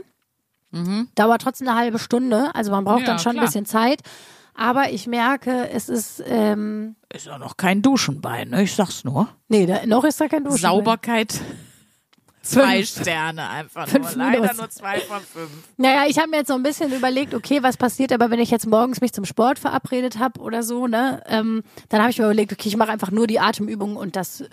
dauert 1.16 1.42
trotzdem 1.42 1.68
eine 1.70 1.78
halbe 1.78 1.98
Stunde. 1.98 2.54
Also 2.54 2.72
man 2.72 2.84
braucht 2.84 3.00
Mhm. 3.00 3.06
Ja, 3.06 3.08
dann 3.14 3.20
schon 3.20 3.32
klar. 3.32 3.44
ein 3.44 3.48
bisschen 3.48 3.66
Zeit. 3.66 4.02
Aber 4.60 4.90
ich 4.92 5.06
merke, 5.08 5.70
es 5.70 5.88
ist, 5.88 6.22
ähm, 6.28 6.96
Ist 7.14 7.28
ja 7.28 7.38
noch 7.38 7.58
kein 7.58 7.82
Duschenbein, 7.84 8.50
ne? 8.50 8.64
Ich 8.64 8.74
sag's 8.76 9.04
nur. 9.04 9.30
nee, 9.48 9.66
da, 9.68 9.86
noch 9.86 10.04
ist 10.04 10.20
da 10.20 10.28
kein 10.28 10.44
Duschen. 10.44 10.58
Sauberkeit. 10.58 11.40
Zwei 12.42 12.82
Sterne 12.84 13.50
einfach 13.50 13.88
Fünf 13.90 14.16
nur. 14.16 14.26
Leider 14.26 14.42
Minus. 14.42 14.58
nur 14.58 14.70
zwei 14.70 15.00
von 15.02 15.20
fünf. 15.20 15.50
Naja, 15.76 16.06
ich 16.08 16.18
habe 16.18 16.30
mir 16.30 16.38
jetzt 16.38 16.48
so 16.48 16.54
ein 16.54 16.64
bisschen 16.64 16.94
überlegt, 16.94 17.34
okay, 17.34 17.62
was 17.62 17.76
passiert 17.76 18.14
aber, 18.14 18.32
wenn 18.32 18.40
ich 18.40 18.50
jetzt 18.52 18.66
morgens 18.66 19.02
mich 19.02 19.12
zum 19.12 19.26
Sport 19.26 19.60
verabredet 19.60 20.18
habe 20.18 20.40
oder 20.40 20.64
so, 20.64 20.88
ne? 20.88 21.22
Ähm, 21.28 21.64
dann 21.90 22.00
habe 22.00 22.10
ich 22.10 22.18
mir 22.20 22.24
überlegt, 22.24 22.54
okay, 22.54 22.70
ich 22.70 22.78
mache 22.78 22.90
einfach 22.92 23.12
nur 23.12 23.28
die 23.28 23.42
Atemübungen 23.42 23.98
und 23.98 24.16
das 24.16 24.46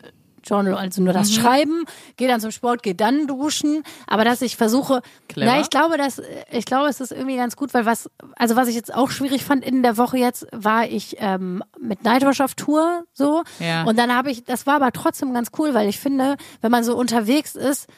Journal, 0.47 0.75
also 0.75 1.03
nur 1.03 1.13
Mhm. 1.13 1.19
das 1.19 1.33
Schreiben, 1.35 1.85
gehe 2.17 2.29
dann 2.29 2.41
zum 2.41 2.51
Sport, 2.51 2.83
gehe 2.83 2.95
dann 2.95 3.27
duschen, 3.27 3.83
aber 4.07 4.25
dass 4.25 4.43
ich 4.43 4.57
versuche, 4.57 5.03
Clever. 5.29 5.53
na, 5.53 5.61
ich 5.61 5.71
glaube, 5.71 5.97
dass 5.97 6.21
ich 6.51 6.65
glaube, 6.65 6.89
es 6.89 7.01
ist 7.01 7.13
irgendwie 7.13 7.37
ganz 7.37 7.57
gut, 7.57 7.75
weil 7.75 7.87
was, 7.87 8.11
also 8.37 8.57
was 8.57 8.69
ich 8.69 8.75
jetzt 8.75 8.95
auch 8.95 9.11
schwierig 9.11 9.45
fand 9.45 9.65
in 9.65 9.83
der 9.83 9.97
Woche 9.97 10.19
jetzt, 10.19 10.47
war 10.53 10.87
ich 10.87 11.17
ähm, 11.19 11.63
mit 11.81 12.05
Nightwash 12.05 12.41
auf 12.41 12.55
Tour 12.55 13.05
so 13.13 13.43
Ja. 13.59 13.85
und 13.85 13.99
dann 13.99 14.15
habe 14.15 14.31
ich, 14.31 14.45
das 14.45 14.67
war 14.67 14.77
aber 14.77 14.93
trotzdem 14.93 15.33
ganz 15.35 15.49
cool, 15.59 15.75
weil 15.75 15.89
ich 15.89 15.99
finde, 15.99 16.37
wenn 16.61 16.71
man 16.71 16.85
so 16.85 16.97
unterwegs 16.97 17.55
ist, 17.55 17.89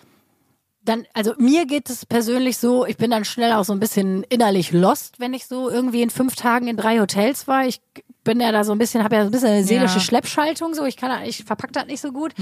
dann, 0.83 1.05
also 1.15 1.35
mir 1.39 1.67
geht 1.67 1.91
es 1.91 2.07
persönlich 2.07 2.59
so, 2.59 2.87
ich 2.87 2.97
bin 2.97 3.11
dann 3.11 3.25
schnell 3.25 3.53
auch 3.55 3.65
so 3.65 3.73
ein 3.73 3.81
bisschen 3.81 4.23
innerlich 4.29 4.71
lost, 4.71 5.19
wenn 5.19 5.35
ich 5.35 5.47
so 5.47 5.69
irgendwie 5.69 6.01
in 6.01 6.11
fünf 6.11 6.37
Tagen 6.37 6.69
in 6.69 6.77
drei 6.77 7.01
Hotels 7.01 7.49
war. 7.49 7.67
Ich 7.67 7.81
bin 8.27 8.39
ja 8.41 8.53
da 8.53 8.63
so 8.65 8.73
ein 8.73 8.79
bisschen, 8.79 9.03
habe 9.03 9.17
ja 9.17 9.23
so 9.23 9.29
ein 9.29 9.33
bisschen 9.33 9.49
eine 9.49 9.65
seelische 9.65 9.95
Ja. 9.95 10.01
Schleppschaltung, 10.01 10.75
so 10.75 10.85
ich 10.85 10.99
kann, 10.99 11.23
ich 11.25 11.45
verpack 11.45 11.73
das 11.73 11.87
nicht 11.87 12.01
so 12.03 12.13
gut. 12.13 12.35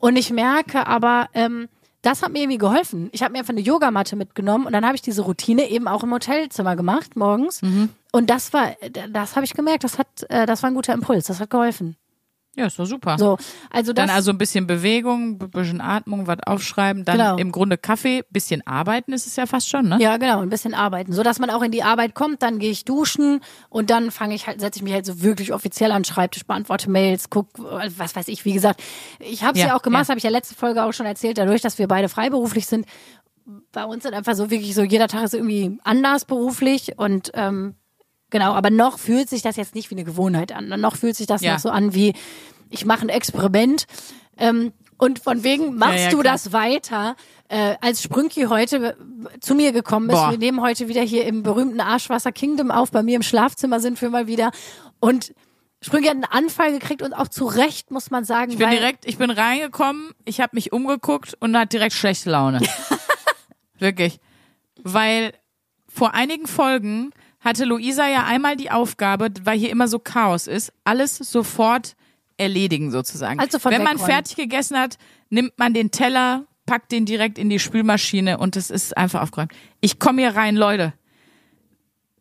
Und 0.00 0.16
ich 0.16 0.30
merke 0.32 0.86
aber, 0.88 1.28
ähm, 1.34 1.68
das 2.02 2.22
hat 2.22 2.32
mir 2.32 2.40
irgendwie 2.40 2.58
geholfen. 2.58 3.08
Ich 3.12 3.22
habe 3.22 3.32
mir 3.32 3.38
einfach 3.38 3.52
eine 3.52 3.60
Yogamatte 3.60 4.16
mitgenommen 4.16 4.66
und 4.66 4.72
dann 4.72 4.84
habe 4.84 4.94
ich 4.96 5.02
diese 5.02 5.22
Routine 5.22 5.68
eben 5.70 5.86
auch 5.88 6.02
im 6.02 6.12
Hotelzimmer 6.12 6.74
gemacht 6.76 7.14
morgens. 7.16 7.60
Und 8.12 8.30
das 8.30 8.52
war, 8.52 8.72
das 9.10 9.36
habe 9.36 9.44
ich 9.44 9.54
gemerkt, 9.54 9.84
das 9.84 9.98
hat, 9.98 10.06
äh, 10.28 10.46
das 10.46 10.62
war 10.62 10.70
ein 10.70 10.74
guter 10.74 10.92
Impuls, 10.94 11.26
das 11.26 11.38
hat 11.40 11.50
geholfen. 11.50 11.96
Ja, 12.56 12.66
ist 12.66 12.78
doch 12.78 12.86
super. 12.86 13.18
So, 13.18 13.36
also 13.70 13.92
das, 13.92 14.06
Dann 14.06 14.14
also 14.16 14.30
ein 14.30 14.38
bisschen 14.38 14.66
Bewegung, 14.66 15.32
ein 15.42 15.50
bisschen 15.50 15.80
Atmung, 15.82 16.26
was 16.26 16.38
aufschreiben, 16.46 17.04
dann 17.04 17.18
Genau. 17.18 17.36
im 17.36 17.52
Grunde 17.52 17.76
Kaffee, 17.76 18.24
bisschen 18.30 18.66
arbeiten 18.66 19.12
ist 19.12 19.26
es 19.26 19.36
ja 19.36 19.44
fast 19.44 19.68
schon, 19.68 19.88
ne? 19.88 19.98
Ja, 20.00 20.16
genau, 20.16 20.40
ein 20.40 20.48
bisschen 20.48 20.72
arbeiten, 20.72 21.12
so 21.12 21.22
dass 21.22 21.38
man 21.38 21.50
auch 21.50 21.60
in 21.62 21.70
die 21.70 21.82
Arbeit 21.82 22.14
kommt. 22.14 22.42
Dann 22.42 22.58
gehe 22.58 22.70
ich 22.70 22.84
duschen 22.86 23.40
und 23.68 23.90
dann 23.90 24.10
fange 24.10 24.34
ich 24.34 24.46
halt, 24.46 24.60
setze 24.60 24.78
ich 24.78 24.82
mich 24.84 24.94
halt 24.94 25.04
so 25.04 25.22
wirklich 25.22 25.52
offiziell 25.52 25.92
an 25.92 26.00
den 26.02 26.04
Schreibtisch, 26.06 26.46
beantworte 26.46 26.90
Mails, 26.90 27.28
guck, 27.28 27.48
was 27.58 28.16
weiß 28.16 28.28
ich. 28.28 28.44
Wie 28.46 28.54
gesagt, 28.54 28.82
ich 29.20 29.42
habe 29.44 29.52
es 29.52 29.60
ja, 29.62 29.68
Ja, 29.68 29.76
auch 29.76 29.82
gemacht, 29.82 30.04
ja. 30.04 30.08
habe 30.08 30.18
ich 30.18 30.24
ja 30.24 30.30
letzte 30.30 30.54
Folge 30.54 30.82
auch 30.84 30.92
schon 30.92 31.04
erzählt. 31.06 31.36
Dadurch, 31.36 31.60
dass 31.60 31.78
wir 31.78 31.88
beide 31.88 32.08
freiberuflich 32.08 32.66
sind, 32.66 32.86
bei 33.72 33.84
uns 33.84 34.02
sind 34.02 34.14
einfach 34.14 34.34
so 34.34 34.50
wirklich 34.50 34.74
so 34.74 34.82
jeder 34.82 35.08
Tag 35.08 35.24
ist 35.24 35.34
irgendwie 35.34 35.78
anders 35.84 36.24
beruflich 36.24 36.98
und 36.98 37.30
ähm, 37.34 37.74
genau. 38.30 38.54
Aber 38.54 38.70
noch 38.70 38.98
fühlt 38.98 39.28
sich 39.28 39.42
das 39.42 39.54
jetzt 39.56 39.74
nicht 39.76 39.90
wie 39.90 39.94
eine 39.94 40.02
Gewohnheit 40.04 40.50
an. 40.52 40.68
Noch 40.80 40.96
fühlt 40.96 41.14
sich 41.14 41.26
das 41.28 41.42
Ja. 41.42 41.52
noch 41.52 41.60
so 41.60 41.68
an 41.70 41.94
wie 41.94 42.14
ich 42.70 42.84
mache 42.84 43.02
ein 43.02 43.08
Experiment. 43.08 43.86
Ähm, 44.36 44.72
und 44.98 45.18
von 45.18 45.44
wegen 45.44 45.76
machst 45.76 46.04
ja, 46.04 46.10
du 46.10 46.20
klar. 46.20 46.34
das 46.34 46.52
weiter. 46.52 47.16
Äh, 47.48 47.76
als 47.80 48.02
Sprünki 48.02 48.44
heute 48.44 48.96
zu 49.40 49.54
mir 49.54 49.72
gekommen 49.72 50.08
ist, 50.08 50.16
Boah. 50.16 50.30
wir 50.30 50.38
nehmen 50.38 50.62
heute 50.62 50.88
wieder 50.88 51.02
hier 51.02 51.26
im 51.26 51.42
berühmten 51.42 51.80
Arschwasser 51.80 52.32
Kingdom 52.32 52.70
auf, 52.70 52.90
bei 52.90 53.02
mir 53.02 53.16
im 53.16 53.22
Schlafzimmer 53.22 53.78
sind 53.80 54.00
wir 54.00 54.08
mal 54.08 54.26
wieder. 54.26 54.50
Und 54.98 55.34
Sprünki 55.82 56.08
hat 56.08 56.14
einen 56.14 56.24
Anfall 56.24 56.72
gekriegt 56.72 57.02
und 57.02 57.12
auch 57.12 57.28
zu 57.28 57.44
Recht, 57.44 57.90
muss 57.90 58.10
man 58.10 58.24
sagen. 58.24 58.52
Ich 58.52 58.58
bin 58.58 58.66
weil, 58.66 58.78
direkt, 58.78 59.06
ich 59.06 59.18
bin 59.18 59.30
reingekommen, 59.30 60.10
ich 60.24 60.40
habe 60.40 60.56
mich 60.56 60.72
umgeguckt 60.72 61.36
und 61.40 61.56
hat 61.56 61.72
direkt 61.72 61.92
schlechte 61.92 62.30
Laune. 62.30 62.60
Wirklich. 63.78 64.18
Weil 64.82 65.32
vor 65.86 66.14
einigen 66.14 66.46
Folgen 66.46 67.10
hatte 67.40 67.64
Luisa 67.64 68.08
ja 68.08 68.24
einmal 68.24 68.56
die 68.56 68.70
Aufgabe, 68.70 69.28
weil 69.44 69.58
hier 69.58 69.70
immer 69.70 69.88
so 69.88 69.98
Chaos 69.98 70.46
ist, 70.46 70.72
alles 70.84 71.18
sofort 71.18 71.94
erledigen 72.38 72.90
sozusagen. 72.90 73.40
Also 73.40 73.52
sofort 73.52 73.74
Wenn 73.74 73.82
man 73.82 73.94
wegräumen. 73.94 74.12
fertig 74.14 74.36
gegessen 74.36 74.78
hat, 74.78 74.98
nimmt 75.30 75.58
man 75.58 75.74
den 75.74 75.90
Teller, 75.90 76.44
packt 76.66 76.92
den 76.92 77.06
direkt 77.06 77.38
in 77.38 77.48
die 77.48 77.58
Spülmaschine 77.58 78.38
und 78.38 78.56
es 78.56 78.70
ist 78.70 78.96
einfach 78.96 79.22
aufgeräumt. 79.22 79.52
Ich 79.80 79.98
komme 79.98 80.22
hier 80.22 80.36
rein, 80.36 80.56
Leute. 80.56 80.92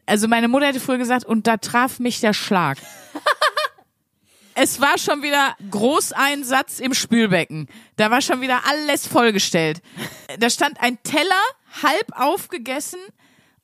Also 0.06 0.28
meine 0.28 0.48
Mutter 0.48 0.68
hätte 0.68 0.80
früher 0.80 0.98
gesagt, 1.00 1.26
und 1.26 1.48
da 1.48 1.58
traf 1.58 2.00
mich 2.00 2.20
der 2.20 2.34
Schlag. 2.34 2.78
Es 4.58 4.80
war 4.80 4.98
schon 4.98 5.22
wieder 5.22 5.54
Großeinsatz 5.70 6.80
im 6.80 6.94
Spülbecken. 6.94 7.68
Da 7.98 8.10
war 8.10 8.22
schon 8.22 8.40
wieder 8.40 8.62
alles 8.66 9.06
vollgestellt. 9.06 9.82
Da 10.40 10.50
stand 10.50 10.80
ein 10.82 10.98
Teller, 11.04 11.42
halb 11.84 12.08
aufgegessen, 12.18 13.00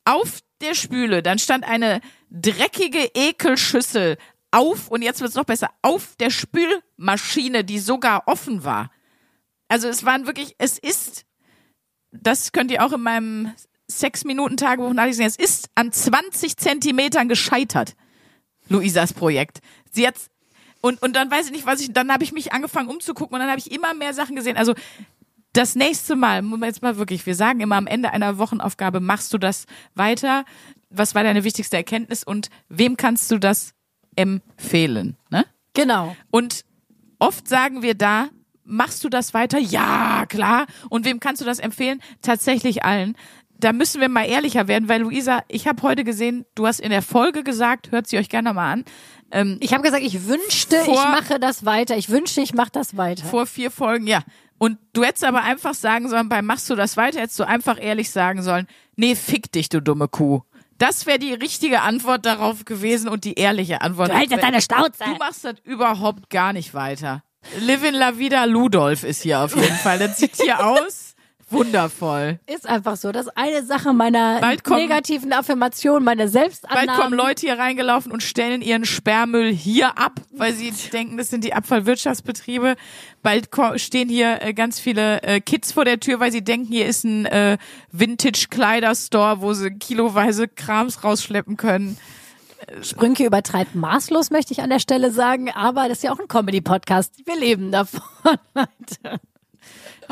auf 0.04 0.40
der 0.60 0.76
Spüle. 0.76 1.24
Dann 1.24 1.40
stand 1.40 1.64
eine 1.64 2.02
dreckige 2.30 3.10
Ekelschüssel 3.14 4.18
auf, 4.52 4.90
und 4.90 5.02
jetzt 5.02 5.22
wird's 5.22 5.36
noch 5.36 5.46
besser, 5.46 5.70
auf 5.82 6.16
der 6.18 6.30
Spülmaschine, 6.30 7.64
die 7.64 7.80
sogar 7.80 8.28
offen 8.28 8.64
war. 8.64 8.92
Also 9.68 9.88
es 9.88 10.06
waren 10.06 10.28
wirklich, 10.28 10.56
es 10.58 10.78
ist, 10.78 11.26
das 12.12 12.52
könnt 12.52 12.72
ihr 12.72 12.86
auch 12.86 12.92
in 12.92 13.02
meinem 13.02 13.54
Sechs-Minuten-Tagebuch 13.88 14.94
nachlesen, 14.94 15.26
es 15.26 15.38
ist 15.38 15.70
an 15.76 15.92
20 15.92 16.58
Zentimetern 16.58 17.30
gescheitert. 17.30 17.96
Luisas 18.68 19.14
Projekt. 19.14 19.60
Sie 19.92 20.08
hat 20.08 20.16
und 20.82 21.02
und 21.02 21.16
dann 21.16 21.30
weiß 21.30 21.48
ich 21.48 21.52
nicht, 21.52 21.66
was 21.66 21.82
ich 21.82 21.94
dann 21.94 22.12
habe 22.12 22.24
ich 22.24 22.32
mich 22.32 22.54
angefangen 22.54 22.90
umzugucken 22.90 23.36
und 23.36 23.40
dann 23.40 23.50
habe 23.50 23.60
ich 23.60 23.72
immer 23.72 23.94
mehr 23.94 24.14
Sachen 24.14 24.36
gesehen. 24.36 24.58
Also 24.58 24.74
das 25.54 25.76
nächste 25.76 26.16
Mal, 26.16 26.42
muss 26.42 26.60
man 26.60 26.70
jetzt 26.70 26.82
mal 26.82 26.98
wirklich, 26.98 27.26
wir 27.26 27.36
sagen 27.36 27.60
immer 27.60 27.76
am 27.76 27.88
Ende 27.88 28.12
einer 28.12 28.38
Wochenaufgabe, 28.38 29.02
machst 29.02 29.34
du 29.34 29.38
das 29.38 29.66
weiter? 29.96 30.46
Was 30.90 31.14
war 31.14 31.24
deine 31.24 31.44
wichtigste 31.44 31.76
Erkenntnis 31.76 32.24
und 32.24 32.50
wem 32.70 32.96
kannst 32.96 33.30
du 33.32 33.38
das 33.38 33.74
empfehlen, 34.16 35.18
ne? 35.30 35.46
Genau. 35.74 36.16
Und 36.32 36.66
oft 37.20 37.48
sagen 37.48 37.82
wir 37.82 37.96
da, 37.96 38.30
machst 38.64 39.04
du 39.04 39.10
das 39.10 39.34
weiter? 39.34 39.58
Ja, 39.58 40.26
klar. 40.28 40.66
Und 40.90 41.06
wem 41.06 41.20
kannst 41.20 41.42
du 41.42 41.46
das 41.46 41.60
empfehlen? 41.60 42.02
Tatsächlich 42.22 42.84
allen. 42.84 43.16
Da 43.58 43.74
müssen 43.74 44.02
wir 44.02 44.10
mal 44.10 44.26
ehrlicher 44.26 44.68
werden, 44.68 44.90
weil 44.90 45.02
Luisa, 45.02 45.44
ich 45.48 45.68
habe 45.68 45.82
heute 45.84 46.04
gesehen, 46.04 46.46
du 46.56 46.66
hast 46.66 46.80
in 46.80 46.90
der 46.90 47.04
Folge 47.04 47.44
gesagt, 47.44 47.92
hört 47.92 48.08
sie 48.08 48.18
euch 48.18 48.28
gerne 48.28 48.54
mal 48.54 48.72
an, 48.74 48.86
ähm, 49.32 49.58
Ich 49.62 49.72
habe 49.74 49.84
gesagt, 49.84 50.04
ich 50.04 50.28
wünschte, 50.28 50.76
ich 50.78 50.84
Vor- 50.86 51.10
mache 51.12 51.40
das 51.40 51.64
weiter. 51.64 51.96
Ich 51.96 52.10
wünschte, 52.10 52.42
ich 52.42 52.54
mache 52.54 52.72
das 52.72 52.98
weiter. 52.98 53.24
vor 53.24 53.46
vier 53.46 53.72
Folgen, 53.72 54.08
ja. 54.08 54.22
Und 54.58 54.78
du 54.94 55.04
hättest 55.04 55.24
aber 55.24 55.44
einfach 55.44 55.74
sagen 55.74 56.10
sollen, 56.10 56.28
beim 56.28 56.46
machst 56.46 56.70
du 56.70 56.76
das 56.76 56.98
weiter, 56.98 57.22
hättest 57.22 57.40
du 57.40 57.48
einfach 57.48 57.78
ehrlich 57.82 58.12
sagen 58.12 58.42
sollen, 58.42 58.68
nee, 58.96 59.16
fick 59.16 59.52
dich, 59.52 59.70
du 59.70 59.80
dumme 59.82 60.08
Kuh. 60.08 60.42
Das 60.82 61.06
wäre 61.06 61.20
die 61.20 61.36
richtige 61.36 61.82
Antwort 61.82 62.26
darauf 62.26 62.66
gewesen 62.66 63.08
und 63.08 63.24
die 63.24 63.36
ehrliche 63.36 63.82
Antwort. 63.82 64.10
Du 64.10 64.16
hältst 64.16 64.36
deine 64.42 64.62
Schnauze. 64.64 65.04
Du 65.06 65.16
machst 65.18 65.46
das 65.46 65.54
überhaupt 65.64 66.32
gar 66.32 66.54
nicht 66.54 66.74
weiter. 66.74 67.22
Live 67.60 67.84
in 67.84 67.94
la 67.94 68.18
vida 68.18 68.46
Ludolf 68.46 69.04
ist 69.04 69.22
hier 69.22 69.42
auf 69.42 69.56
jeden 69.56 69.76
Fall. 69.76 70.00
Das 70.00 70.18
sieht 70.18 70.42
hier 70.42 70.66
aus. 70.66 71.11
Wundervoll. 71.52 72.40
Ist 72.48 72.68
einfach 72.68 72.96
so. 72.96 73.12
Das 73.12 73.28
ist 73.28 73.38
eine 73.38 73.64
Sache 73.64 73.94
meiner 73.94 74.40
kommen- 74.64 74.82
negativen 74.82 75.34
Affirmation, 75.34 76.04
meine 76.04 76.28
Selbstannahme. 76.28 76.88
Bald 76.88 77.00
kommen 77.00 77.14
Leute 77.14 77.46
hier 77.48 77.60
reingelaufen 77.60 78.12
und 78.12 78.24
stellen 78.24 78.62
ihren 78.62 78.86
Sperrmüll 78.86 79.52
hier 79.54 79.98
ab, 79.98 80.22
weil 80.32 80.54
sie 80.54 80.72
denken, 80.92 81.18
das 81.18 81.30
sind 81.30 81.44
die 81.44 81.54
Abfallwirtschaftsbetriebe. 81.54 82.76
Bald 83.22 83.50
stehen 83.76 84.10
hier 84.10 84.42
äh, 84.42 84.54
ganz 84.54 84.80
viele 84.80 85.22
äh, 85.24 85.40
Kids 85.42 85.72
vor 85.72 85.86
der 85.86 86.00
Tür, 86.00 86.20
weil 86.20 86.32
sie 86.32 86.44
denken, 86.44 86.68
hier 86.72 86.86
ist 86.88 87.04
ein 87.04 87.26
äh, 87.26 87.58
Vintage-Kleiderstore, 87.92 89.42
wo 89.42 89.54
sie 89.54 89.72
kiloweise 89.72 90.48
Krams 90.48 91.04
rausschleppen 91.04 91.58
können. 91.58 91.98
Sprünke 92.84 93.26
übertreibt 93.26 93.74
maßlos, 93.76 94.30
möchte 94.30 94.54
ich 94.54 94.62
an 94.62 94.70
der 94.70 94.80
Stelle 94.80 95.12
sagen, 95.12 95.50
aber 95.52 95.90
das 95.90 95.98
ist 95.98 96.04
ja 96.04 96.12
auch 96.14 96.20
ein 96.20 96.28
Comedy-Podcast. 96.28 97.26
Wir 97.26 97.36
leben 97.36 97.72
davon, 97.72 98.02
Leute. 98.54 99.20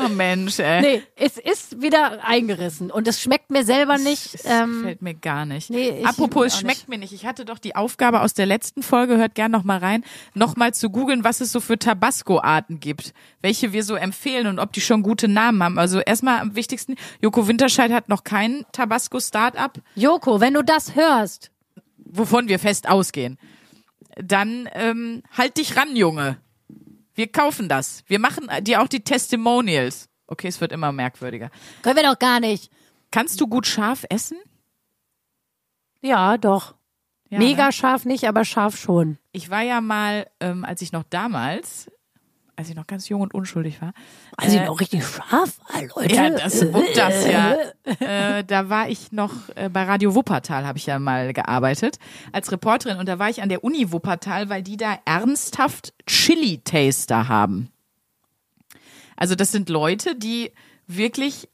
Oh 0.04 0.08
Mensch, 0.08 0.58
ey. 0.58 0.80
Nee, 0.80 1.02
es 1.16 1.36
ist 1.36 1.82
wieder 1.82 2.24
eingerissen 2.24 2.90
und 2.90 3.06
es 3.08 3.20
schmeckt 3.20 3.50
mir 3.50 3.64
selber 3.64 3.98
nicht. 3.98 4.34
Es 4.34 4.44
Ähm, 4.44 4.82
fällt 4.82 5.02
mir 5.02 5.14
gar 5.14 5.44
nicht. 5.46 5.70
nee, 5.70 6.02
Apropos, 6.04 6.46
es 6.46 6.58
schmeckt 6.58 6.78
nicht. 6.78 6.88
mir 6.88 6.98
nicht. 6.98 7.12
Ich 7.12 7.26
hatte 7.26 7.44
doch 7.44 7.58
die 7.58 7.76
Aufgabe 7.76 8.20
aus 8.22 8.34
der 8.34 8.46
letzten 8.46 8.82
Folge, 8.82 9.16
hört 9.16 9.34
gern 9.34 9.50
noch 9.50 9.64
mal 9.64 9.78
rein, 9.78 10.04
noch 10.34 10.56
mal 10.56 10.72
zu 10.74 10.90
googeln, 10.90 11.24
was 11.24 11.40
es 11.40 11.52
so 11.52 11.60
für 11.60 11.78
Tabasco-Arten 11.78 12.80
gibt, 12.80 13.12
welche 13.42 13.72
wir 13.72 13.84
so 13.84 13.94
empfehlen 13.94 14.46
und 14.46 14.58
ob 14.58 14.72
die 14.72 14.80
schon 14.80 15.02
gute 15.02 15.28
Namen 15.28 15.62
haben. 15.62 15.78
Also 15.78 16.00
erstmal 16.00 16.40
am 16.40 16.54
wichtigsten, 16.56 16.96
Joko 17.20 17.46
Winterscheid 17.48 17.92
hat 17.92 18.08
noch 18.08 18.24
kein 18.24 18.64
Tabasco-Startup, 18.72 19.72
Joko, 19.94 20.40
wenn 20.40 20.54
du 20.54 20.62
das 20.62 20.94
hörst, 20.94 21.50
wovon 21.96 22.48
wir 22.48 22.58
fest 22.58 22.88
ausgehen. 22.88 23.38
Dann 24.16 24.68
ähm, 24.74 25.22
halt 25.36 25.56
dich 25.56 25.76
ran, 25.76 25.94
Junge. 25.96 26.38
Wir 27.20 27.30
kaufen 27.30 27.68
das. 27.68 28.02
Wir 28.06 28.18
machen 28.18 28.48
dir 28.62 28.80
auch 28.80 28.88
die 28.88 29.04
Testimonials. 29.04 30.08
Okay, 30.26 30.48
es 30.48 30.58
wird 30.62 30.72
immer 30.72 30.90
merkwürdiger. 30.90 31.50
können 31.82 31.96
wir 31.96 32.02
doch 32.02 32.18
gar 32.18 32.40
nicht. 32.40 32.72
Kannst 33.10 33.38
du 33.42 33.46
gut 33.46 33.66
scharf 33.66 34.06
essen? 34.08 34.38
Ja, 36.00 36.38
doch. 36.38 36.76
Ja, 37.28 37.38
Mega 37.38 37.66
ne? 37.66 37.72
scharf 37.72 38.06
nicht, 38.06 38.26
aber 38.26 38.46
scharf 38.46 38.78
schon. 38.78 39.18
Ich 39.32 39.50
war 39.50 39.60
ja 39.60 39.82
mal, 39.82 40.30
ähm, 40.40 40.64
als 40.64 40.80
ich 40.80 40.92
noch 40.92 41.02
damals, 41.10 41.90
als 42.56 42.68
ich 42.68 42.74
noch 42.76 42.86
ganz 42.86 43.08
jung 43.08 43.20
und 43.20 43.34
unschuldig 43.34 43.80
war, 43.80 43.92
Also 44.36 44.56
Äh, 44.58 44.66
noch 44.66 44.80
richtig 44.80 45.04
scharf, 45.06 45.58
ah, 45.68 45.80
Leute. 45.96 46.14
ja, 46.14 46.30
das 46.30 46.62
und 46.62 46.84
das 46.94 47.26
ja, 47.26 47.56
äh, 48.38 48.44
da 48.44 48.68
war 48.68 48.88
ich 48.88 49.12
noch 49.12 49.32
äh, 49.54 49.68
bei 49.68 49.84
Radio 49.84 50.14
Wuppertal, 50.14 50.66
habe 50.66 50.78
ich 50.78 50.86
ja 50.86 50.98
mal 50.98 51.32
gearbeitet 51.32 51.98
als 52.32 52.50
Reporterin 52.52 52.98
und 52.98 53.06
da 53.08 53.18
war 53.18 53.28
ich 53.30 53.42
an 53.42 53.48
der 53.48 53.64
Uni 53.64 53.92
Wuppertal, 53.92 54.48
weil 54.48 54.62
die 54.62 54.76
da 54.76 54.98
ernsthaft 55.04 55.92
Chili-Taster 56.06 57.28
haben. 57.28 57.70
Also 59.16 59.34
das 59.34 59.52
sind 59.52 59.68
Leute, 59.68 60.16
die 60.16 60.52
wirklich 60.86 61.48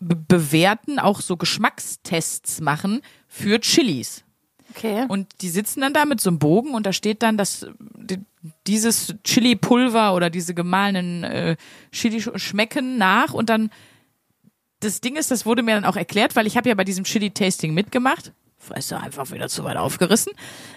be 0.00 0.16
bewerten, 0.16 0.98
auch 0.98 1.20
so 1.20 1.36
Geschmackstests 1.36 2.60
machen 2.60 3.00
für 3.26 3.60
Chilis. 3.60 4.24
Okay. 4.70 5.04
Und 5.08 5.26
die 5.40 5.48
sitzen 5.48 5.80
dann 5.80 5.94
da 5.94 6.04
mit 6.04 6.20
so 6.20 6.30
einem 6.30 6.38
Bogen 6.38 6.74
und 6.74 6.84
da 6.86 6.92
steht 6.92 7.22
dann, 7.22 7.36
dass 7.36 7.66
die- 7.80 8.20
dieses 8.66 9.14
Chili-Pulver 9.24 10.14
oder 10.14 10.30
diese 10.30 10.54
gemahlenen 10.54 11.24
äh, 11.24 11.56
Chili 11.92 12.18
sch- 12.18 12.38
schmecken 12.38 12.96
nach 12.98 13.32
und 13.34 13.48
dann 13.50 13.70
das 14.80 15.00
Ding 15.00 15.16
ist, 15.16 15.30
das 15.32 15.44
wurde 15.44 15.62
mir 15.64 15.74
dann 15.74 15.84
auch 15.84 15.96
erklärt, 15.96 16.36
weil 16.36 16.46
ich 16.46 16.56
habe 16.56 16.68
ja 16.68 16.74
bei 16.76 16.84
diesem 16.84 17.04
Chili-Tasting 17.04 17.74
mitgemacht. 17.74 18.32
Fresse 18.58 19.00
einfach 19.00 19.30
wieder 19.32 19.48
zu 19.48 19.64
weit 19.64 19.76
aufgerissen. 19.76 20.32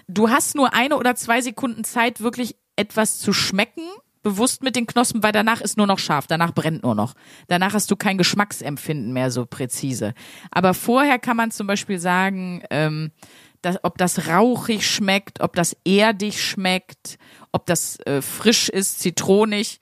Du 0.08 0.28
hast 0.30 0.54
nur 0.56 0.74
eine 0.74 0.96
oder 0.96 1.14
zwei 1.14 1.40
Sekunden 1.40 1.84
Zeit, 1.84 2.20
wirklich 2.20 2.56
etwas 2.74 3.18
zu 3.20 3.32
schmecken, 3.32 3.82
bewusst 4.24 4.62
mit 4.62 4.74
den 4.76 4.86
Knospen, 4.86 5.22
weil 5.22 5.32
danach 5.32 5.60
ist 5.60 5.76
nur 5.76 5.86
noch 5.86 5.98
scharf, 5.98 6.26
danach 6.26 6.52
brennt 6.52 6.82
nur 6.82 6.94
noch. 6.94 7.14
Danach 7.48 7.74
hast 7.74 7.90
du 7.90 7.96
kein 7.96 8.18
Geschmacksempfinden 8.18 9.12
mehr 9.12 9.30
so 9.30 9.46
präzise. 9.46 10.14
Aber 10.50 10.74
vorher 10.74 11.18
kann 11.18 11.36
man 11.36 11.50
zum 11.50 11.66
Beispiel 11.66 11.98
sagen, 11.98 12.62
ähm, 12.70 13.10
dass, 13.62 13.82
ob 13.82 13.98
das 13.98 14.28
rauchig 14.28 14.86
schmeckt, 14.86 15.40
ob 15.40 15.54
das 15.54 15.76
erdig 15.84 16.42
schmeckt, 16.42 17.18
ob 17.52 17.66
das 17.66 17.98
äh, 18.00 18.20
frisch 18.20 18.68
ist, 18.68 19.00
zitronig. 19.00 19.80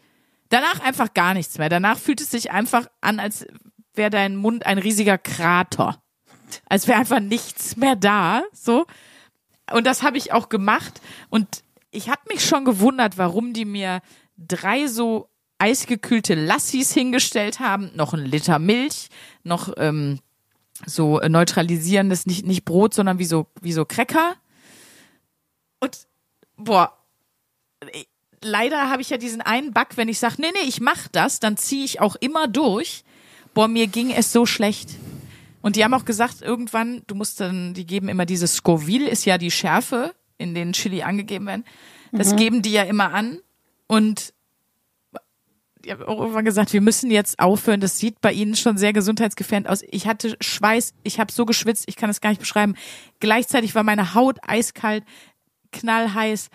Danach 0.51 0.81
einfach 0.81 1.15
gar 1.15 1.35
nichts 1.35 1.59
mehr. 1.59 1.69
Danach 1.69 1.99
fühlt 1.99 2.21
es 2.21 2.31
sich 2.31 2.51
einfach 2.51 2.87
an, 3.01 3.21
als 3.21 3.47
wäre 3.95 4.11
dein 4.11 4.37
Mund 4.37 4.67
ein 4.67 4.79
riesiger 4.79 5.19
Krater. 5.19 6.03
Als 6.69 6.89
wäre 6.89 6.99
einfach 6.99 7.21
nichts 7.21 7.77
mehr 7.77 7.97
da, 7.97 8.43
so. 8.53 8.87
Und 9.73 9.87
das 9.87 10.03
habe 10.03 10.19
ich 10.19 10.33
auch 10.33 10.49
gemacht. 10.49 11.01
Und 11.29 11.63
ich 11.91 12.09
habe 12.09 12.21
mich 12.29 12.45
schon 12.45 12.65
gewundert, 12.65 13.19
warum 13.19 13.53
die 13.53 13.65
mir 13.65 14.01
drei 14.37 14.87
so 14.87 15.31
eisgekühlte 15.59 16.35
Lassis 16.35 16.93
hingestellt 16.93 17.61
haben, 17.61 17.91
noch 17.95 18.15
ein 18.15 18.25
Liter 18.25 18.59
Milch, 18.59 19.09
noch 19.45 19.73
ähm, 19.77 20.19
so 20.87 21.21
äh, 21.21 21.29
neutralisierendes, 21.29 22.27
nicht, 22.27 22.47
nicht 22.47 22.65
Brot, 22.65 22.95
sondern 22.95 23.19
wie 23.19 23.25
so, 23.25 23.47
wie 23.61 23.73
so 23.73 23.85
Cracker. 23.85 24.37
Und 25.81 26.07
boah, 26.57 26.97
äh, 27.81 28.05
leider 28.43 28.91
habe 28.91 29.03
ich 29.03 29.11
ja 29.11 29.17
diesen 29.17 29.41
einen 29.41 29.73
Bug, 29.73 29.97
wenn 29.97 30.09
ich 30.09 30.19
sage, 30.19 30.37
nee, 30.39 30.51
nee, 30.53 30.69
ich 30.69 30.81
mach 30.81 31.09
das, 31.09 31.41
dann 31.41 31.57
ziehe 31.57 31.85
ich 31.85 32.01
auch 32.01 32.17
immer 32.17 32.49
durch. 32.49 33.05
Boah, 33.55 33.69
mir 33.69 33.87
ging 33.87 34.11
es 34.11 34.33
so 34.33 34.47
schlecht. 34.47 34.91
Und 35.63 35.77
die 35.77 35.85
haben 35.85 35.95
auch 35.95 36.05
gesagt, 36.05 36.41
irgendwann, 36.41 37.03
du 37.07 37.15
musst 37.15 37.41
dann, 37.41 37.75
die 37.75 37.87
geben 37.87 38.09
immer 38.09 38.25
dieses 38.25 38.55
Scoville, 38.55 39.09
ist 39.09 39.27
ja 39.27 39.37
die 39.37 39.51
Schärfe, 39.51 40.15
in 40.39 40.55
denen 40.55 40.73
Chili 40.73 41.03
angegeben 41.03 41.47
werden. 41.47 41.65
Das 42.13 42.35
geben 42.35 42.63
die 42.63 42.73
ja 42.73 42.83
immer 42.85 43.13
an. 43.13 43.41
Und 43.87 44.33
die 45.85 45.93
haben 45.93 46.03
auch 46.03 46.19
irgendwann 46.19 46.45
gesagt, 46.45 46.73
wir 46.73 46.81
müssen 46.81 47.11
jetzt 47.11 47.39
aufhören. 47.39 47.81
Das 47.81 47.99
sieht 47.99 48.21
bei 48.21 48.33
ihnen 48.33 48.57
schon 48.57 48.77
sehr 48.77 48.93
gesundheitsgefährdend 48.93 49.69
aus. 49.69 49.83
Ich 49.91 50.07
hatte 50.07 50.37
Schweiß, 50.41 50.95
ich 51.03 51.19
habe 51.19 51.33
so 51.33 51.47
geschwitzt, 51.47 51.85
ich 51.87 51.97
kann 51.97 52.11
es 52.11 52.21
gar 52.21 52.31
nicht 52.31 52.41
beschreiben. 52.41 52.75
Gleichzeitig 53.19 53.75
war 53.75 53.83
meine 53.83 54.15
Haut 54.15 54.39
eiskalt, 54.47 55.05
knallheiß. 55.73 56.51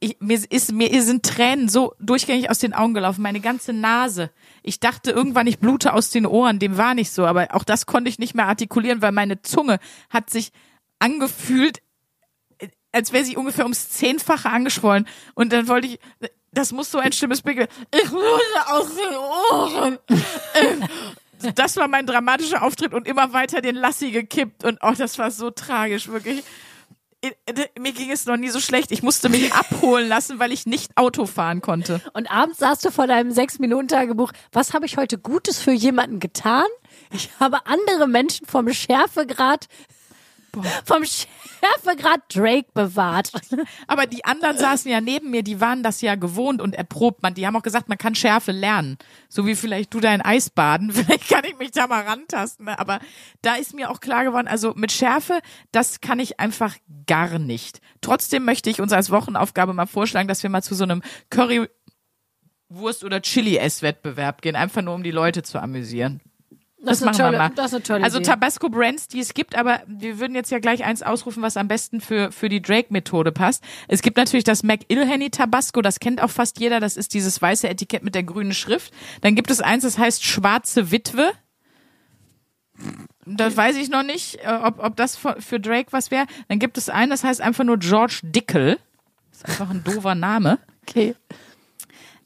Ich, 0.00 0.18
mir 0.20 0.40
ist 0.48 0.72
mir 0.72 1.02
sind 1.02 1.24
Tränen 1.24 1.68
so 1.68 1.94
durchgängig 1.98 2.50
aus 2.50 2.60
den 2.60 2.72
Augen 2.72 2.94
gelaufen, 2.94 3.22
meine 3.22 3.40
ganze 3.40 3.72
Nase. 3.72 4.30
Ich 4.62 4.78
dachte 4.78 5.10
irgendwann, 5.10 5.48
ich 5.48 5.58
blute 5.58 5.92
aus 5.92 6.10
den 6.10 6.24
Ohren. 6.24 6.60
Dem 6.60 6.76
war 6.76 6.94
nicht 6.94 7.10
so, 7.10 7.26
aber 7.26 7.48
auch 7.54 7.64
das 7.64 7.86
konnte 7.86 8.08
ich 8.08 8.20
nicht 8.20 8.34
mehr 8.34 8.46
artikulieren, 8.46 9.02
weil 9.02 9.12
meine 9.12 9.42
Zunge 9.42 9.80
hat 10.08 10.30
sich 10.30 10.52
angefühlt, 11.00 11.78
äh, 12.58 12.68
als 12.92 13.12
wäre 13.12 13.24
sie 13.24 13.36
ungefähr 13.36 13.64
ums 13.64 13.90
Zehnfache 13.90 14.50
angeschwollen. 14.50 15.08
Und 15.34 15.52
dann 15.52 15.66
wollte 15.66 15.88
ich, 15.88 15.98
das 16.58 16.72
muss 16.72 16.90
so 16.90 16.98
ein 16.98 17.12
schlimmes 17.12 17.40
Bild. 17.42 17.68
Ich 17.94 18.08
blute 18.10 18.66
aus 18.66 18.88
den 18.94 19.16
Ohren. 19.16 19.98
Äh, 20.08 21.52
Das 21.54 21.76
war 21.76 21.86
mein 21.86 22.04
dramatischer 22.04 22.64
Auftritt 22.64 22.92
und 22.92 23.06
immer 23.06 23.32
weiter 23.32 23.60
den 23.60 23.76
Lassi 23.76 24.10
gekippt. 24.10 24.64
Und 24.64 24.80
oh, 24.82 24.92
das 24.98 25.18
war 25.18 25.30
so 25.30 25.50
tragisch, 25.50 26.08
wirklich. 26.08 26.42
Mir 27.78 27.92
ging 27.92 28.10
es 28.10 28.26
noch 28.26 28.36
nie 28.36 28.48
so 28.48 28.58
schlecht. 28.58 28.90
Ich 28.90 29.04
musste 29.04 29.28
mich 29.28 29.52
abholen 29.52 30.08
lassen, 30.08 30.40
weil 30.40 30.50
ich 30.50 30.66
nicht 30.66 30.96
Auto 30.96 31.26
fahren 31.26 31.60
konnte. 31.60 32.00
Und 32.12 32.28
abends 32.28 32.58
saßt 32.58 32.84
du 32.84 32.90
vor 32.90 33.06
deinem 33.06 33.30
Sechs-Minuten-Tagebuch. 33.30 34.32
Was 34.50 34.74
habe 34.74 34.86
ich 34.86 34.96
heute 34.96 35.16
Gutes 35.16 35.60
für 35.60 35.70
jemanden 35.72 36.18
getan? 36.18 36.66
Ich 37.12 37.30
habe 37.38 37.66
andere 37.66 38.08
Menschen 38.08 38.46
vom 38.46 38.72
Schärfegrad, 38.72 39.66
vom 40.84 41.04
Schärfegrad 41.04 42.22
Drake 42.34 42.68
bewahrt. 42.74 43.32
Aber 43.86 44.06
die 44.06 44.24
anderen 44.24 44.58
saßen 44.58 44.90
ja 44.90 45.00
neben 45.00 45.30
mir, 45.30 45.42
die 45.42 45.60
waren 45.60 45.82
das 45.82 46.00
ja 46.00 46.14
gewohnt 46.14 46.60
und 46.60 46.74
erprobt. 46.74 47.22
Man, 47.22 47.34
die 47.34 47.46
haben 47.46 47.56
auch 47.56 47.62
gesagt, 47.62 47.88
man 47.88 47.98
kann 47.98 48.14
Schärfe 48.14 48.52
lernen. 48.52 48.98
So 49.28 49.46
wie 49.46 49.54
vielleicht 49.54 49.92
du 49.94 50.00
dein 50.00 50.22
Eisbaden. 50.22 50.92
Vielleicht 50.98 51.28
kann 51.28 51.44
ich 51.44 51.58
mich 51.58 51.70
da 51.70 51.86
mal 51.86 52.02
rantasten. 52.02 52.66
ne? 52.66 52.78
Aber 52.78 53.00
da 53.42 53.54
ist 53.54 53.74
mir 53.74 53.90
auch 53.90 54.00
klar 54.00 54.24
geworden, 54.24 54.48
also 54.48 54.74
mit 54.74 54.92
Schärfe, 54.92 55.40
das 55.72 56.00
kann 56.00 56.18
ich 56.18 56.40
einfach 56.40 56.74
gar 57.06 57.38
nicht. 57.38 57.80
Trotzdem 58.00 58.44
möchte 58.44 58.70
ich 58.70 58.80
uns 58.80 58.92
als 58.92 59.10
Wochenaufgabe 59.10 59.72
mal 59.72 59.86
vorschlagen, 59.86 60.28
dass 60.28 60.42
wir 60.42 60.50
mal 60.50 60.62
zu 60.62 60.74
so 60.74 60.84
einem 60.84 61.02
Currywurst- 61.30 63.04
oder 63.04 63.20
Chili-Ess-Wettbewerb 63.22 64.42
gehen. 64.42 64.56
Einfach 64.56 64.82
nur, 64.82 64.94
um 64.94 65.02
die 65.02 65.10
Leute 65.10 65.42
zu 65.42 65.58
amüsieren. 65.60 66.20
Das, 66.80 66.98
ist 66.98 67.02
eine 67.02 67.10
machen 67.10 67.20
tolle, 67.20 67.32
wir 67.32 67.38
mal. 67.38 67.50
Das 67.50 67.66
ist 67.66 67.74
eine 67.74 67.82
tolle 67.82 68.04
Also 68.04 68.18
Idee. 68.18 68.30
Tabasco 68.30 68.68
Brands, 68.68 69.08
die 69.08 69.18
es 69.18 69.34
gibt, 69.34 69.56
aber 69.56 69.82
wir 69.86 70.20
würden 70.20 70.34
jetzt 70.34 70.50
ja 70.50 70.60
gleich 70.60 70.84
eins 70.84 71.02
ausrufen, 71.02 71.42
was 71.42 71.56
am 71.56 71.66
besten 71.66 72.00
für, 72.00 72.30
für 72.30 72.48
die 72.48 72.62
Drake-Methode 72.62 73.32
passt. 73.32 73.64
Es 73.88 74.00
gibt 74.00 74.16
natürlich 74.16 74.44
das 74.44 74.62
McIlhenny 74.62 75.30
Tabasco, 75.30 75.82
das 75.82 75.98
kennt 75.98 76.22
auch 76.22 76.30
fast 76.30 76.60
jeder, 76.60 76.78
das 76.78 76.96
ist 76.96 77.14
dieses 77.14 77.42
weiße 77.42 77.68
Etikett 77.68 78.04
mit 78.04 78.14
der 78.14 78.22
grünen 78.22 78.54
Schrift. 78.54 78.92
Dann 79.22 79.34
gibt 79.34 79.50
es 79.50 79.60
eins, 79.60 79.82
das 79.82 79.98
heißt 79.98 80.24
Schwarze 80.24 80.92
Witwe. 80.92 81.32
Das 83.26 83.56
weiß 83.56 83.76
ich 83.76 83.90
noch 83.90 84.04
nicht, 84.04 84.36
äh, 84.44 84.58
ob, 84.62 84.78
ob 84.78 84.96
das 84.96 85.16
für 85.16 85.40
für 85.40 85.58
Drake 85.58 85.88
was 85.90 86.12
wäre. 86.12 86.26
Dann 86.46 86.60
gibt 86.60 86.78
es 86.78 86.88
einen, 86.88 87.10
das 87.10 87.24
heißt 87.24 87.40
einfach 87.40 87.64
nur 87.64 87.78
George 87.78 88.20
Dickel. 88.22 88.78
Das 89.30 89.40
ist 89.40 89.48
einfach 89.48 89.70
ein 89.70 89.82
doofer 89.82 90.14
Name. 90.14 90.58
okay. 90.82 91.16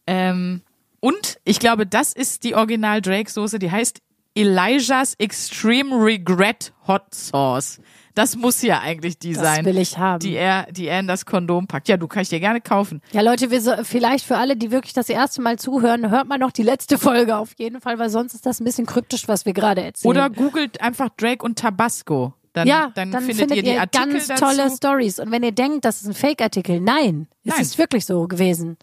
Ähm, 0.06 0.60
und 1.00 1.40
ich 1.44 1.58
glaube, 1.58 1.86
das 1.86 2.12
ist 2.12 2.44
die 2.44 2.54
Original 2.54 3.00
Drake 3.00 3.30
Soße, 3.30 3.58
die 3.58 3.70
heißt 3.70 4.00
Elijah's 4.34 5.14
Extreme 5.18 5.94
Regret 6.04 6.72
Hot 6.86 7.14
Sauce. 7.14 7.80
Das 8.14 8.36
muss 8.36 8.60
ja 8.60 8.80
eigentlich 8.80 9.18
die 9.18 9.32
Das 9.32 9.42
sein, 9.42 9.64
will 9.64 9.78
ich 9.78 9.96
haben. 9.96 10.20
die 10.20 10.34
er, 10.34 10.66
die 10.70 10.86
er 10.86 11.00
in 11.00 11.06
das 11.06 11.24
Kondom 11.24 11.66
packt. 11.66 11.88
Ja, 11.88 11.96
du 11.96 12.06
kann 12.08 12.22
ich 12.22 12.28
dir 12.28 12.40
gerne 12.40 12.60
kaufen. 12.60 13.00
Ja, 13.12 13.22
Leute, 13.22 13.50
wir 13.50 13.60
so, 13.60 13.72
vielleicht 13.84 14.26
für 14.26 14.36
alle, 14.36 14.56
die 14.56 14.70
wirklich 14.70 14.92
das 14.92 15.08
erste 15.08 15.40
Mal 15.40 15.58
zuhören, 15.58 16.10
hört 16.10 16.28
mal 16.28 16.38
noch 16.38 16.52
die 16.52 16.62
letzte 16.62 16.98
Folge 16.98 17.36
auf 17.36 17.54
jeden 17.56 17.80
Fall, 17.80 17.98
weil 17.98 18.10
sonst 18.10 18.34
ist 18.34 18.44
das 18.44 18.60
ein 18.60 18.64
bisschen 18.64 18.84
kryptisch, 18.84 19.28
was 19.28 19.46
wir 19.46 19.54
gerade 19.54 19.82
erzählen. 19.82 20.10
Oder 20.10 20.28
googelt 20.28 20.80
einfach 20.82 21.08
Drake 21.16 21.44
und 21.44 21.58
Tabasco. 21.58 22.34
Dann, 22.52 22.68
ja, 22.68 22.92
dann, 22.94 23.10
dann, 23.10 23.22
findet, 23.22 23.50
ihr 23.54 23.62
die 23.62 23.78
Artikel 23.78 24.12
ganz 24.12 24.26
dazu. 24.26 24.44
tolle 24.44 24.70
Stories. 24.70 25.18
Und 25.18 25.30
wenn 25.30 25.42
ihr 25.42 25.52
denkt, 25.52 25.86
das 25.86 26.02
ist 26.02 26.08
ein 26.08 26.14
Fake-Artikel, 26.14 26.80
nein, 26.80 27.28
es 27.44 27.54
Nein. 27.54 27.62
ist 27.62 27.78
wirklich 27.78 28.04
so 28.04 28.28
gewesen. 28.28 28.76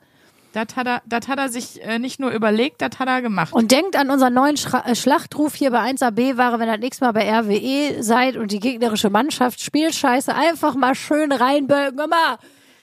Das 0.54 0.76
hat 0.76 0.88
er, 0.88 1.02
das 1.06 1.28
hat 1.28 1.38
er 1.38 1.50
sich 1.50 1.82
äh, 1.84 2.00
nicht 2.00 2.20
nur 2.20 2.32
überlegt, 2.32 2.82
das 2.82 2.98
hat 2.98 3.08
er 3.08 3.22
gemacht. 3.22 3.54
Und 3.54 3.72
denkt 3.72 3.96
an 3.96 4.10
unseren 4.10 4.34
neuen 4.34 4.58
Schra 4.58 4.84
äh, 4.86 4.96
Schlachtruf 4.96 5.54
hier 5.54 5.70
bei 5.70 5.92
1AB-Ware, 5.92 6.60
wenn 6.60 6.68
ihr 6.68 6.74
das 6.74 6.82
nächste 6.82 7.06
Mal 7.06 7.12
bei 7.12 7.30
RWE 7.30 8.02
seid 8.02 8.36
und 8.36 8.52
die 8.52 8.60
gegnerische 8.60 9.12
Mannschaft 9.12 9.62
spielt 9.62 9.94
scheiße, 9.94 10.34
einfach 10.34 10.74
mal 10.74 10.96
schön 10.96 11.32
reinbölken. 11.32 12.00
Immer, 12.00 12.40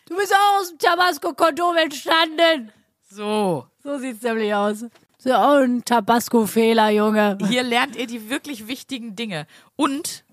du 0.09 0.17
bist 0.17 0.33
auch 0.33 0.61
aus 0.61 0.69
dem 0.69 0.79
Tabasco-Kondom 0.79 1.77
entstanden. 1.77 2.71
so. 3.11 3.67
So 3.83 3.99
sieht's 3.99 4.23
nämlich 4.23 4.53
aus. 4.53 4.83
Ist 4.83 5.27
ja 5.27 5.45
auch 5.45 5.61
ein 5.63 5.85
Tabasco-Fehler, 5.85 6.91
Junge. 6.91 7.39
Hier 7.49 7.63
lernt 7.63 7.95
ihr 7.95 8.07
die 8.09 8.31
wirklich 8.31 8.67
wichtigen 8.67 9.15
Dinge. 9.15 9.47
Und, 9.77 10.25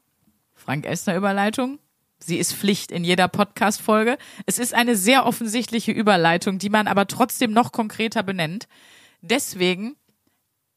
Frank 0.56 0.86
Esner 0.86 1.16
Überleitung, 1.16 1.78
sie 2.26 2.38
ist 2.38 2.54
Pflicht 2.54 2.92
in 2.92 3.04
jeder 3.04 3.28
Podcast-Folge. 3.28 4.18
Es 4.46 4.60
ist 4.60 4.74
eine 4.74 4.96
sehr 4.96 5.26
offensichtliche 5.26 5.92
Überleitung, 5.92 6.60
die 6.60 6.70
man 6.70 6.88
aber 6.88 7.08
trotzdem 7.08 7.52
noch 7.52 7.72
konkreter 7.72 8.24
benennt. 8.24 8.68
Deswegen, 9.22 9.96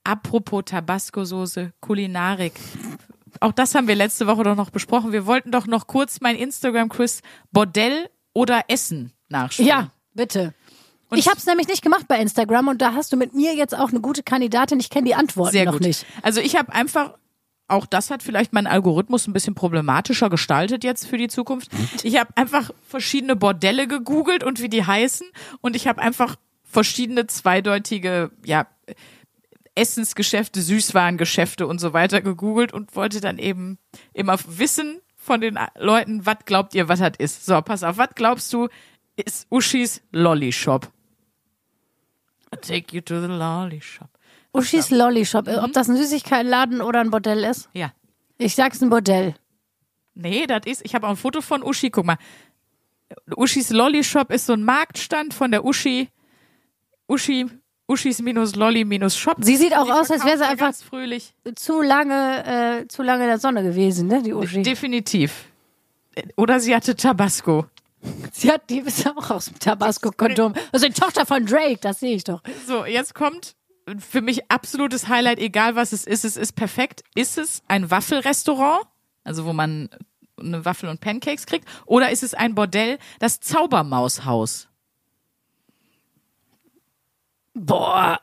apropos 0.04 0.64
Tabasco-Soße, 0.66 1.72
Kulinarik. 1.80 2.54
Auch 3.40 3.52
das 3.52 3.74
haben 3.74 3.88
wir 3.88 3.94
letzte 3.94 4.26
Woche 4.26 4.44
doch 4.44 4.56
noch 4.56 4.70
besprochen. 4.70 5.12
Wir 5.12 5.26
wollten 5.26 5.50
doch 5.50 5.66
noch 5.66 5.86
kurz 5.86 6.20
mein 6.20 6.36
Instagram-Quiz 6.36 7.20
Bordell 7.52 8.08
oder 8.32 8.64
Essen 8.68 9.12
nachschauen. 9.28 9.66
Ja, 9.66 9.90
bitte. 10.14 10.54
Und 11.08 11.18
ich 11.18 11.28
habe 11.28 11.38
es 11.38 11.46
nämlich 11.46 11.68
nicht 11.68 11.82
gemacht 11.82 12.08
bei 12.08 12.18
Instagram 12.18 12.68
und 12.68 12.82
da 12.82 12.94
hast 12.94 13.12
du 13.12 13.16
mit 13.16 13.34
mir 13.34 13.54
jetzt 13.54 13.76
auch 13.76 13.90
eine 13.90 14.00
gute 14.00 14.22
Kandidatin. 14.22 14.80
Ich 14.80 14.90
kenne 14.90 15.06
die 15.06 15.14
Antworten 15.14 15.52
Sehr 15.52 15.64
noch 15.66 15.74
gut. 15.74 15.82
nicht. 15.82 16.04
Also 16.22 16.40
ich 16.40 16.56
habe 16.56 16.72
einfach, 16.72 17.14
auch 17.68 17.86
das 17.86 18.10
hat 18.10 18.22
vielleicht 18.22 18.52
meinen 18.52 18.66
Algorithmus 18.66 19.26
ein 19.26 19.32
bisschen 19.32 19.54
problematischer 19.54 20.30
gestaltet 20.30 20.84
jetzt 20.84 21.06
für 21.06 21.18
die 21.18 21.28
Zukunft. 21.28 21.70
Ich 22.02 22.18
habe 22.18 22.30
einfach 22.36 22.70
verschiedene 22.86 23.36
Bordelle 23.36 23.88
gegoogelt 23.88 24.44
und 24.44 24.60
wie 24.60 24.68
die 24.68 24.84
heißen 24.84 25.26
und 25.60 25.74
ich 25.74 25.88
habe 25.88 26.00
einfach 26.00 26.36
verschiedene 26.62 27.26
zweideutige, 27.26 28.30
ja, 28.44 28.66
Essensgeschäfte, 29.74 30.62
Süßwarengeschäfte 30.62 31.66
und 31.66 31.80
so 31.80 31.92
weiter 31.92 32.22
gegoogelt 32.22 32.72
und 32.72 32.96
wollte 32.96 33.20
dann 33.20 33.38
eben 33.38 33.78
immer 34.14 34.38
wissen 34.46 35.00
von 35.16 35.40
den 35.40 35.58
Leuten, 35.76 36.24
was 36.24 36.38
glaubt 36.46 36.74
ihr, 36.74 36.88
was 36.88 37.00
das 37.00 37.12
ist. 37.18 37.44
So, 37.44 37.60
pass 37.60 37.82
auf, 37.82 37.98
was 37.98 38.10
glaubst 38.14 38.52
du, 38.52 38.68
ist 39.16 39.46
Uschis 39.50 40.02
Lolly 40.12 40.52
Shop? 40.52 40.90
I 42.54 42.58
take 42.58 42.94
you 42.94 43.02
to 43.02 43.20
the 43.20 43.26
Lolly 43.26 43.80
Shop. 43.80 44.08
Uschis 44.58 44.90
Lolly 44.90 45.24
Shop. 45.26 45.48
Ob 45.48 45.72
das 45.72 45.88
ein 45.88 45.96
Süßigkeitenladen 45.96 46.80
oder 46.80 47.00
ein 47.00 47.10
Bordell 47.10 47.44
ist? 47.44 47.68
Ja. 47.74 47.92
Ich 48.38 48.54
sag's 48.54 48.80
ein 48.82 48.90
Bordell. 48.90 49.34
Nee, 50.14 50.46
das 50.46 50.62
ist, 50.66 50.82
ich 50.84 50.94
habe 50.94 51.06
auch 51.06 51.10
ein 51.10 51.16
Foto 51.16 51.40
von 51.40 51.62
Uschi, 51.62 51.90
guck 51.90 52.04
mal. 52.06 52.16
Uschis 53.36 53.70
Lolly 53.70 54.02
Shop 54.02 54.32
ist 54.32 54.46
so 54.46 54.54
ein 54.54 54.62
Marktstand 54.64 55.34
von 55.34 55.50
der 55.50 55.64
Uschi, 55.64 56.08
Uschi, 57.06 57.46
Uschis 57.88 58.20
minus 58.20 58.56
Lolly 58.56 58.84
minus 58.84 59.16
Shop. 59.16 59.36
Sie 59.40 59.56
sieht 59.56 59.76
auch 59.76 59.84
Die 59.86 59.92
aus, 59.92 60.10
als 60.10 60.24
wäre 60.24 60.38
sie 60.38 60.44
einfach 60.44 60.74
fröhlich. 60.74 61.34
zu 61.54 61.82
lange, 61.82 62.82
äh, 62.82 62.88
zu 62.88 63.02
lange 63.02 63.24
in 63.24 63.28
der 63.28 63.38
Sonne 63.38 63.62
gewesen, 63.62 64.08
ne, 64.08 64.22
die 64.22 64.32
Uschi. 64.32 64.62
Definitiv. 64.62 65.44
Oder 66.36 66.60
sie 66.60 66.74
hatte 66.74 66.96
Tabasco. 66.96 67.66
Sie 68.32 68.50
hat, 68.50 68.68
die 68.70 68.78
ist 68.78 69.06
auch 69.08 69.30
aus 69.30 69.46
dem 69.46 69.58
Tabasco-Kondom. 69.58 70.54
Also 70.72 70.86
die 70.86 70.92
Tochter 70.92 71.26
von 71.26 71.44
Drake, 71.44 71.78
das 71.80 72.00
sehe 72.00 72.14
ich 72.14 72.24
doch. 72.24 72.40
So, 72.66 72.84
jetzt 72.84 73.14
kommt 73.14 73.55
für 73.98 74.20
mich 74.20 74.50
absolutes 74.50 75.08
Highlight, 75.08 75.38
egal 75.38 75.76
was 75.76 75.92
es 75.92 76.06
ist, 76.06 76.24
es 76.24 76.36
ist 76.36 76.52
perfekt. 76.54 77.02
Ist 77.14 77.38
es 77.38 77.62
ein 77.68 77.90
Waffelrestaurant, 77.90 78.84
also 79.24 79.44
wo 79.44 79.52
man 79.52 79.88
eine 80.38 80.64
Waffel 80.64 80.88
und 80.88 81.00
Pancakes 81.00 81.46
kriegt, 81.46 81.66
oder 81.86 82.10
ist 82.10 82.22
es 82.22 82.34
ein 82.34 82.54
Bordell, 82.54 82.98
das 83.20 83.40
Zaubermaushaus? 83.40 84.68
Boah. 87.54 88.20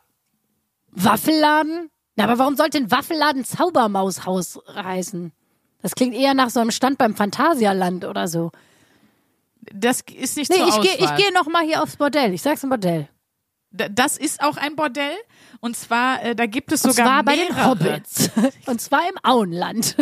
Waffelladen? 0.92 1.90
Na, 2.16 2.26
aber 2.26 2.38
warum 2.38 2.56
sollte 2.56 2.78
ein 2.78 2.92
Waffelladen 2.92 3.44
Zaubermaushaus 3.46 4.60
heißen? 4.76 5.32
Das 5.82 5.96
klingt 5.96 6.14
eher 6.14 6.34
nach 6.34 6.50
so 6.52 6.60
einem 6.60 6.72
Stand 6.72 6.98
beim 6.98 7.16
Phantasialand 7.16 8.06
oder 8.06 8.28
so. 8.28 8.52
Das 9.74 10.02
ist 10.02 10.38
nicht 10.38 10.52
Nee, 10.52 10.58
zur 10.58 10.68
ich 10.68 10.82
gehe 10.82 10.94
Auswahl. 11.04 11.20
ich 11.20 11.26
geh 11.26 11.32
noch 11.34 11.48
mal 11.48 11.64
hier 11.64 11.82
aufs 11.82 11.98
Bordell. 11.98 12.34
Ich 12.34 12.42
sag's 12.42 12.64
ein 12.64 12.70
Bordell. 12.70 13.10
Das 13.74 14.18
ist 14.18 14.42
auch 14.42 14.58
ein 14.58 14.76
Bordell. 14.76 15.16
Und 15.60 15.76
zwar, 15.76 16.24
äh, 16.24 16.36
da 16.36 16.46
gibt 16.46 16.72
es 16.72 16.86
Und 16.86 16.92
sogar 16.92 17.06
zwar 17.08 17.24
bei 17.24 17.36
mehrere. 17.36 17.54
den 17.54 17.66
Hobbits. 17.66 18.30
Und 18.68 18.80
zwar 18.82 19.02
im 19.10 19.18
Auenland. 19.24 19.96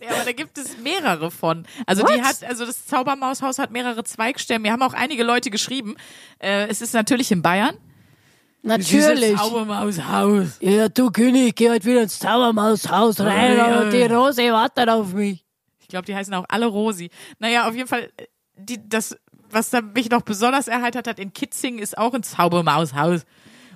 Ja, 0.00 0.10
aber 0.10 0.24
da 0.24 0.32
gibt 0.32 0.58
es 0.58 0.78
mehrere 0.78 1.30
von. 1.30 1.64
Also 1.86 2.04
die 2.04 2.22
hat, 2.22 2.42
also 2.44 2.66
das 2.66 2.86
Zaubermaushaus 2.86 3.58
hat 3.58 3.70
mehrere 3.70 4.02
Zweigstellen. 4.04 4.62
Mir 4.62 4.72
haben 4.72 4.82
auch 4.82 4.94
einige 4.94 5.22
Leute 5.22 5.50
geschrieben. 5.50 5.96
Äh, 6.38 6.68
es 6.68 6.80
ist 6.80 6.94
natürlich 6.94 7.30
in 7.30 7.42
Bayern. 7.42 7.76
Natürlich. 8.62 9.20
Dieses 9.20 9.40
Zaubermaushaus. 9.40 10.58
Ja, 10.60 10.88
du 10.88 11.10
König, 11.10 11.56
geh 11.56 11.70
heute 11.70 11.84
wieder 11.84 12.02
ins 12.02 12.18
Zaubermaushaus 12.18 13.20
rein 13.20 13.56
ja. 13.56 13.80
und 13.80 13.92
die 13.92 14.02
Rose 14.02 14.52
wartet 14.52 14.88
auf 14.88 15.12
mich. 15.12 15.44
Ich 15.80 15.88
glaube, 15.88 16.06
die 16.06 16.14
heißen 16.14 16.32
auch 16.34 16.44
alle 16.48 16.66
Rosi. 16.66 17.10
Naja, 17.38 17.68
auf 17.68 17.74
jeden 17.74 17.88
Fall, 17.88 18.10
äh, 18.16 18.26
die, 18.56 18.88
das, 18.88 19.16
was 19.52 19.70
da 19.70 19.80
mich 19.80 20.10
noch 20.10 20.22
besonders 20.22 20.68
erheitert 20.68 21.06
hat, 21.06 21.18
in 21.18 21.32
Kitzing 21.32 21.78
ist 21.78 21.96
auch 21.98 22.14
ein 22.14 22.22
Zaubermaushaus. 22.22 23.24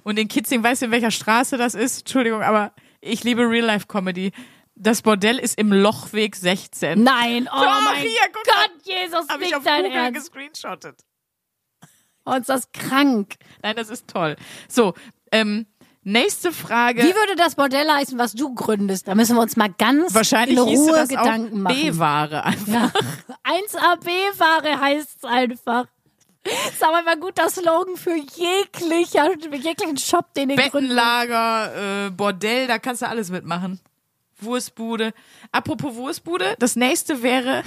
Und 0.03 0.19
in 0.19 0.29
Kitzing, 0.29 0.63
weißt 0.63 0.83
du, 0.83 0.87
in 0.87 0.93
welcher 0.93 1.11
Straße 1.11 1.57
das 1.57 1.75
ist? 1.75 2.01
Entschuldigung, 2.01 2.43
aber 2.43 2.73
ich 3.01 3.25
liebe 3.25 3.43
Real-Life-Comedy. 3.43 4.33
Das 4.75 5.03
Bordell 5.03 5.39
ist 5.39 5.59
im 5.59 5.73
Lochweg 5.73 6.37
16. 6.37 7.03
Nein, 7.03 7.49
oh 7.51 7.57
Doch, 7.59 7.85
mein 7.85 7.97
hier, 8.03 8.21
guck 8.33 8.45
Gott, 8.45 8.71
Jesus, 8.85 9.29
Habe 9.29 9.43
ich 9.45 9.49
nicht 9.51 9.57
auf 9.57 9.65
dein 9.65 9.85
Google 9.85 9.97
Ernst. 9.99 10.21
gescreenshottet. 10.21 11.01
Oh, 12.27 12.33
ist 12.35 12.49
das 12.49 12.71
krank. 12.73 13.37
Nein, 13.63 13.77
das 13.77 13.89
ist 13.89 14.09
toll. 14.09 14.37
So, 14.69 14.95
ähm, 15.33 15.67
nächste 16.07 16.53
Frage. 16.53 17.03
Wie 17.03 17.15
würde 17.15 17.37
das 17.37 17.55
Bordell 17.55 17.89
heißen, 17.89 18.19
was 18.19 18.33
du 18.33 18.55
gründest? 18.55 19.09
Da 19.09 19.15
müssen 19.15 19.37
wir 19.37 19.43
uns 19.43 19.57
mal 19.57 19.69
ganz 19.77 20.15
Wahrscheinlich 20.15 20.57
in 20.57 20.63
Ruhe 20.63 20.93
das 20.93 21.09
Gedanken 21.09 21.61
machen. 21.63 21.77
B-Ware 21.77 22.45
einfach. 22.45 22.67
Ja. 22.67 22.91
1AB-Ware 23.45 24.81
heißt 24.81 25.19
es 25.19 25.25
einfach. 25.25 25.87
Ist 26.45 26.83
aber 26.83 27.03
mal 27.03 27.19
guter 27.19 27.51
Slogan 27.51 27.97
für 27.97 28.15
jeglicher, 28.17 29.31
jeglichen 29.53 29.97
Shop, 29.97 30.33
den 30.35 30.51
ihr 30.51 30.57
gründet. 30.57 30.73
Bettenlager, 30.73 32.07
äh, 32.07 32.11
Bordell, 32.11 32.67
da 32.69 32.79
kannst 32.79 33.03
du 33.03 33.09
alles 33.09 33.31
mitmachen. 33.31 33.81
Wurstbude. 34.39 35.13
Apropos 35.51 35.95
Wurstbude, 35.97 36.55
das 36.59 36.77
nächste 36.77 37.23
wäre 37.23 37.63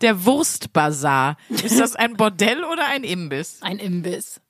der 0.00 0.24
Wurstbazar. 0.24 1.36
Ist 1.48 1.78
das 1.78 1.96
ein 1.96 2.16
Bordell 2.16 2.64
oder 2.64 2.86
ein 2.86 3.04
Imbiss? 3.04 3.58
Ein 3.60 3.78
Imbiss. 3.78 4.40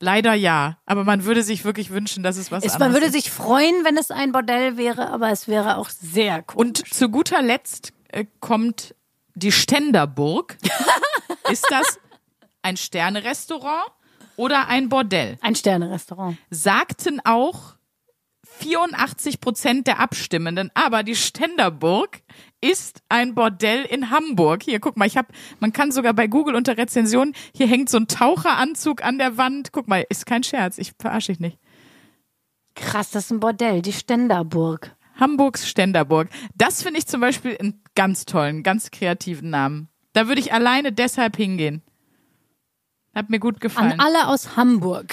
Leider 0.00 0.34
ja, 0.34 0.78
aber 0.86 1.02
man 1.02 1.24
würde 1.24 1.42
sich 1.42 1.64
wirklich 1.64 1.90
wünschen, 1.90 2.22
dass 2.22 2.36
es 2.36 2.52
was 2.52 2.62
anderes 2.62 2.78
man 2.78 2.92
würde 2.92 3.06
ist. 3.06 3.12
sich 3.12 3.30
freuen, 3.30 3.84
wenn 3.84 3.96
es 3.96 4.10
ein 4.12 4.30
Bordell 4.30 4.76
wäre, 4.76 5.08
aber 5.10 5.30
es 5.30 5.48
wäre 5.48 5.76
auch 5.76 5.90
sehr 5.90 6.44
cool. 6.54 6.66
Und 6.66 6.86
zu 6.94 7.08
guter 7.08 7.42
Letzt 7.42 7.92
äh, 8.08 8.24
kommt 8.38 8.94
die 9.34 9.50
Ständerburg. 9.50 10.56
ist 11.50 11.66
das 11.70 11.98
ein 12.62 12.76
Sternerestaurant 12.76 13.90
oder 14.36 14.68
ein 14.68 14.88
Bordell? 14.88 15.36
Ein 15.40 15.56
Sternerestaurant. 15.56 16.38
sagten 16.50 17.20
auch 17.24 17.74
84 18.60 19.40
Prozent 19.40 19.86
der 19.86 20.00
Abstimmenden, 20.00 20.70
aber 20.74 21.02
die 21.02 21.16
Ständerburg 21.16 22.22
ist 22.60 23.02
ein 23.08 23.34
Bordell 23.34 23.84
in 23.84 24.10
Hamburg. 24.10 24.62
Hier, 24.64 24.80
guck 24.80 24.96
mal, 24.96 25.06
ich 25.06 25.16
habe, 25.16 25.28
man 25.60 25.72
kann 25.72 25.92
sogar 25.92 26.12
bei 26.12 26.26
Google 26.26 26.54
unter 26.54 26.76
Rezensionen, 26.76 27.34
hier 27.54 27.66
hängt 27.66 27.88
so 27.88 27.98
ein 27.98 28.08
Taucheranzug 28.08 29.04
an 29.04 29.18
der 29.18 29.36
Wand. 29.36 29.72
Guck 29.72 29.88
mal, 29.88 30.04
ist 30.08 30.26
kein 30.26 30.42
Scherz, 30.42 30.78
ich 30.78 30.92
verarsche 30.98 31.32
dich 31.32 31.40
nicht. 31.40 31.58
Krass, 32.74 33.10
das 33.10 33.24
ist 33.26 33.30
ein 33.32 33.40
Bordell, 33.40 33.82
die 33.82 33.92
Ständerburg. 33.92 34.94
Hamburgs 35.18 35.68
Ständerburg. 35.68 36.28
Das 36.54 36.82
finde 36.82 36.98
ich 36.98 37.06
zum 37.06 37.20
Beispiel 37.20 37.56
einen 37.58 37.82
ganz 37.94 38.24
tollen, 38.24 38.62
ganz 38.62 38.90
kreativen 38.90 39.50
Namen. 39.50 39.88
Da 40.12 40.28
würde 40.28 40.40
ich 40.40 40.52
alleine 40.52 40.92
deshalb 40.92 41.36
hingehen. 41.36 41.82
Hat 43.14 43.30
mir 43.30 43.40
gut 43.40 43.56
An 43.56 43.60
gefallen. 43.60 44.00
alle 44.00 44.28
aus 44.28 44.56
Hamburg. 44.56 45.06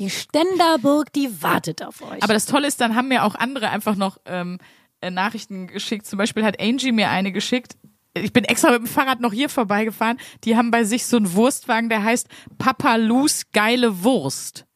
Die 0.00 0.10
Ständerburg, 0.10 1.12
die 1.12 1.42
wartet 1.42 1.84
auf 1.84 2.00
euch. 2.02 2.22
Aber 2.22 2.32
das 2.32 2.46
Tolle 2.46 2.66
ist, 2.66 2.80
dann 2.80 2.96
haben 2.96 3.08
mir 3.08 3.22
auch 3.22 3.34
andere 3.34 3.68
einfach 3.68 3.96
noch 3.96 4.18
ähm, 4.24 4.58
äh, 4.58 4.64
Nachrichten 5.08 5.66
geschickt. 5.68 6.06
Zum 6.06 6.18
Beispiel 6.18 6.44
hat 6.44 6.60
Angie 6.60 6.92
mir 6.92 7.08
eine 7.10 7.32
geschickt. 7.32 7.76
Ich 8.14 8.32
bin 8.32 8.44
extra 8.44 8.72
mit 8.72 8.80
dem 8.80 8.86
Fahrrad 8.86 9.20
noch 9.20 9.32
hier 9.32 9.48
vorbeigefahren. 9.48 10.18
Die 10.44 10.56
haben 10.56 10.70
bei 10.70 10.84
sich 10.84 11.06
so 11.06 11.16
einen 11.16 11.32
Wurstwagen, 11.34 11.88
der 11.88 12.02
heißt 12.02 12.28
Papa 12.58 12.96
Lus 12.96 13.44
geile 13.52 14.02
Wurst. 14.04 14.66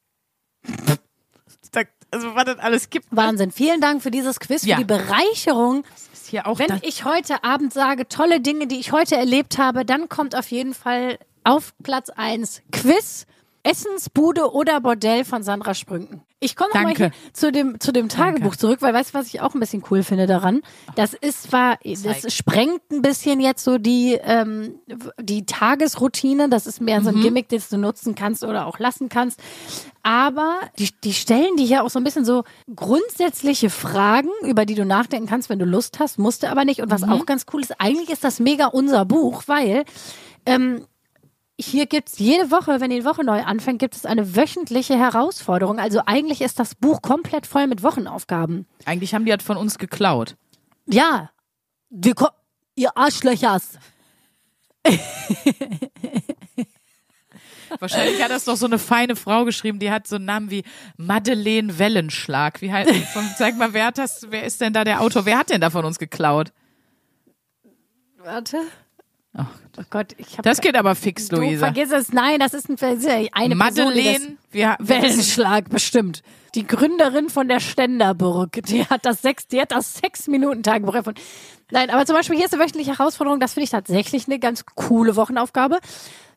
Also 2.11 2.33
was 2.37 2.45
das 2.45 2.59
alles 2.61 2.91
gibt. 2.91 3.07
Wahnsinn. 3.11 3.51
Vielen 3.51 3.81
Dank 3.81 4.01
für 4.01 4.13
dieses 4.13 4.39
Quiz, 4.39 4.63
für 4.63 4.69
Ja. 4.69 4.77
die 4.77 4.85
Bereicherung. 4.85 5.83
Wenn 6.31 6.79
ich 6.83 7.05
heute 7.05 7.43
Abend 7.43 7.73
sage, 7.73 8.07
tolle 8.09 8.41
Dinge, 8.41 8.69
die 8.69 8.79
ich 8.79 8.93
heute 8.93 9.17
erlebt 9.17 9.59
habe, 9.59 9.85
dann 9.85 10.09
kommt 10.09 10.37
auf 10.37 10.51
jeden 10.53 10.75
Fall 10.75 11.19
auf 11.43 11.75
Platz 11.83 12.11
eins 12.11 12.63
Quiz, 12.71 13.27
Essensbude 13.65 14.53
oder 14.53 14.81
Bordell 14.81 15.25
von 15.25 15.43
Sandra 15.43 15.75
Sprünken. 15.75 16.23
Ich 16.45 16.57
komme 16.57 16.69
nochmal 16.75 16.95
Danke. 16.95 17.11
hier 17.23 17.33
zu 17.33 17.51
dem, 17.51 17.81
zu 17.81 17.91
dem 17.91 18.09
Tagebuch 18.11 18.55
zurück, 18.57 18.83
weil 18.83 18.93
weißt 18.93 19.15
du, 19.15 19.19
was 19.19 19.29
ich 19.29 19.41
auch 19.41 19.55
ein 19.55 19.61
bisschen 19.61 19.83
cool 19.91 20.03
finde 20.03 20.27
daran? 20.27 20.61
Das 20.95 21.15
ist 21.15 21.45
zwar, 21.45 21.79
das 21.83 22.35
sprengt 22.35 22.83
ein 22.93 23.01
bisschen 23.01 23.41
jetzt 23.41 23.65
so 23.65 23.79
die, 23.79 24.19
ähm, 24.23 24.75
die 25.21 25.47
Tagesroutine. 25.47 26.51
Das 26.51 26.67
ist 26.67 26.81
mehr 26.83 27.01
so 27.03 27.11
Mhm. 27.11 27.17
ein 27.19 27.23
Gimmick, 27.23 27.49
das 27.49 27.71
du 27.71 27.79
nutzen 27.79 28.15
kannst 28.15 28.45
oder 28.45 28.67
auch 28.67 28.79
lassen 28.79 29.09
kannst. 29.09 29.41
Aber 30.03 30.59
die, 30.79 30.91
die 31.03 31.15
stellen 31.15 31.57
dir 31.57 31.67
hier 31.67 31.83
auch 31.83 31.89
so 31.89 31.99
ein 31.99 32.05
bisschen 32.05 32.27
so 32.27 32.45
grundsätzliche 32.77 33.71
Fragen, 33.71 34.29
über 34.43 34.67
die 34.67 34.75
du 34.75 34.85
nachdenken 34.85 35.27
kannst, 35.29 35.49
wenn 35.49 35.59
du 35.59 35.65
Lust 35.65 35.99
hast, 35.99 36.19
musst 36.19 36.43
du 36.43 36.51
aber 36.51 36.67
nicht. 36.67 36.83
Und 36.83 36.91
was 36.91 37.03
Mhm. 37.03 37.13
auch 37.13 37.25
ganz 37.27 37.47
cool 37.55 37.63
ist, 37.63 37.81
eigentlich 37.81 38.11
ist 38.11 38.23
das 38.23 38.39
mega 38.39 38.67
unser 38.67 39.07
Buch, 39.07 39.45
weil 39.47 39.85
ähm, 40.47 40.85
hier 41.61 41.87
gibt's 41.87 42.19
jede 42.19 42.51
Woche, 42.51 42.81
wenn 42.81 42.91
die 42.91 43.05
Woche 43.05 43.23
neu 43.25 43.43
anfängt, 43.43 43.79
gibt 43.79 43.95
es 43.95 44.07
eine 44.07 44.35
wöchentliche 44.37 44.99
Herausforderung. 44.99 45.79
Also 45.79 46.01
eigentlich 46.07 46.41
ist 46.41 46.59
das 46.59 46.75
Buch 46.75 47.01
komplett 47.03 47.47
voll 47.47 47.67
mit 47.69 47.83
Wochenaufgaben. 47.83 48.67
eigentlich 48.85 49.15
haben 49.15 49.25
die 49.25 49.31
das 49.31 49.43
von 49.45 49.57
uns 49.57 49.79
geklaut. 49.79 50.37
Ja, 50.87 51.31
ko- 52.17 52.29
ihr 52.75 52.97
Arschlöchers. 52.97 53.79
Wahrscheinlich 57.81 58.23
hat 58.23 58.31
das 58.31 58.45
doch 58.45 58.57
so 58.57 58.67
eine 58.67 58.79
feine 58.79 59.17
Frau 59.17 59.45
geschrieben, 59.45 59.79
die 59.79 59.91
hat 59.91 60.07
so 60.07 60.17
einen 60.17 60.27
Namen 60.27 60.51
wie 60.51 60.63
Madeleine 60.97 61.79
Wellenschlag. 61.79 62.61
Wie 62.61 62.73
heißt 62.73 62.93
von, 63.13 63.25
Sag 63.37 63.57
mal, 63.57 63.73
wer 63.73 63.87
hat 63.87 63.99
das, 63.99 64.27
wer 64.31 64.45
ist 64.45 64.61
denn 64.61 64.73
da 64.73 64.85
der 64.85 65.01
Autor? 65.01 65.25
Wer 65.27 65.39
hat 65.39 65.51
denn 65.51 65.61
da 65.61 65.71
von 65.71 65.85
uns 65.85 65.99
geklaut? 65.99 66.53
Warte. 68.19 68.59
Ach, 69.37 69.47
Oh 69.77 69.83
Gott, 69.91 70.15
ich 70.19 70.35
habe 70.39 70.43
das 70.43 70.61
geht 70.61 70.77
aber 70.77 70.95
fix, 70.95 71.27
Du 71.29 71.37
Luisa. 71.37 71.67
vergiss 71.67 71.91
es. 71.91 72.13
Nein, 72.13 72.39
das 72.39 72.55
ist 72.55 72.69
ein, 72.69 72.77
eine 73.33 73.57
Person, 73.57 73.57
Madeleine, 73.57 74.37
wir, 74.53 74.77
wir 74.79 74.89
Wellenschlag 74.89 75.69
bestimmt. 75.69 76.23
Die 76.55 76.65
Gründerin 76.65 77.29
von 77.29 77.49
der 77.49 77.59
Ständerburg, 77.59 78.53
die 78.67 78.87
hat 78.87 79.05
das 79.05 79.23
sechs, 79.23 79.49
die 79.49 79.61
hat 79.61 79.73
das 79.73 79.95
sechs 79.95 80.29
Minuten 80.29 80.63
Tagebuch 80.63 80.95
erfunden. 80.95 81.21
Nein, 81.73 81.91
aber 81.91 82.07
zum 82.07 82.15
Beispiel 82.15 82.37
hier 82.37 82.47
ist 82.47 82.55
eine 82.55 82.63
wöchentliche 82.63 82.97
Herausforderung. 82.97 83.41
Das 83.41 83.55
finde 83.55 83.65
ich 83.65 83.71
tatsächlich 83.71 84.29
eine 84.29 84.39
ganz 84.39 84.65
coole 84.77 85.17
Wochenaufgabe. 85.17 85.81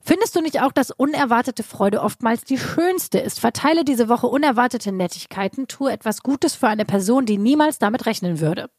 Findest 0.02 0.36
du 0.36 0.42
nicht 0.42 0.62
auch, 0.62 0.72
dass 0.72 0.90
unerwartete 0.90 1.62
Freude 1.62 2.02
oftmals 2.02 2.44
die 2.44 2.58
schönste 2.58 3.20
ist? 3.20 3.40
Verteile 3.40 3.84
diese 3.86 4.10
Woche 4.10 4.26
unerwartete 4.26 4.92
Nettigkeiten, 4.92 5.68
tue 5.68 5.92
etwas 5.92 6.24
Gutes 6.24 6.56
für 6.56 6.70
eine 6.70 6.86
Person, 6.86 7.28
die 7.28 7.38
niemals 7.38 7.78
damit 7.78 8.08
rechnen 8.08 8.40
würde. 8.40 8.72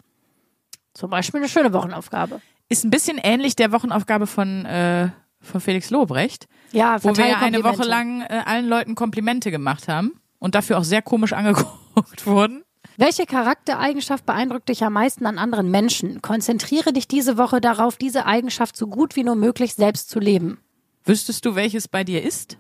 Zum 0.95 1.11
Beispiel 1.11 1.39
eine 1.39 1.49
schöne 1.49 1.73
Wochenaufgabe. 1.73 2.41
Ist 2.69 2.85
ein 2.85 2.91
bisschen 2.91 3.19
ähnlich 3.19 3.57
der 3.57 3.73
Wochenaufgabe 3.73 4.27
von, 4.27 4.65
äh, 4.65 5.11
von 5.41 5.61
Felix 5.61 5.91
Lobrecht, 5.91 6.49
Ja, 6.73 7.03
wo 7.03 7.17
wir 7.17 7.27
ja 7.27 7.39
eine. 7.39 7.65
Woche 7.65 7.85
lang 7.85 8.23
äh, 8.23 8.43
allen 8.45 8.69
Leuten 8.69 8.95
Komplimente 8.95 9.51
gemacht 9.51 9.89
haben 9.89 10.21
und 10.39 10.55
dafür 10.55 10.79
auch 10.79 10.85
sehr 10.85 11.03
komisch 11.03 11.33
angeguckt 11.35 12.27
wurden. 12.27 12.63
Welche 12.97 13.27
Charaktereigenschaft 13.27 14.27
beeindruckt 14.27 14.69
dich 14.69 14.83
am 14.83 14.93
meisten 14.93 15.25
an 15.27 15.39
anderen 15.39 15.71
Menschen? 15.71 16.21
Konzentriere 16.21 16.93
dich 16.93 17.07
diese 17.07 17.39
Woche 17.39 17.61
darauf, 17.61 17.97
diese 17.97 18.27
Eigenschaft 18.27 18.77
so 18.77 18.89
gut 18.89 19.15
wie 19.15 19.23
nur 19.25 19.37
möglich 19.37 19.75
selbst 19.75 20.11
zu 20.11 20.19
leben. 20.19 20.59
Wüsstest 21.05 21.45
du, 21.47 21.55
welches 21.55 21.87
bei 21.89 22.03
dir 22.03 22.23
ist? 22.23 22.59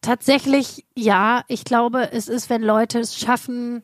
Tatsächlich, 0.00 0.84
ja. 0.94 1.42
Ich 1.48 1.64
glaube, 1.64 2.12
es 2.12 2.28
ist, 2.28 2.50
wenn 2.50 2.62
Leute 2.62 3.00
es 3.00 3.18
schaffen, 3.18 3.82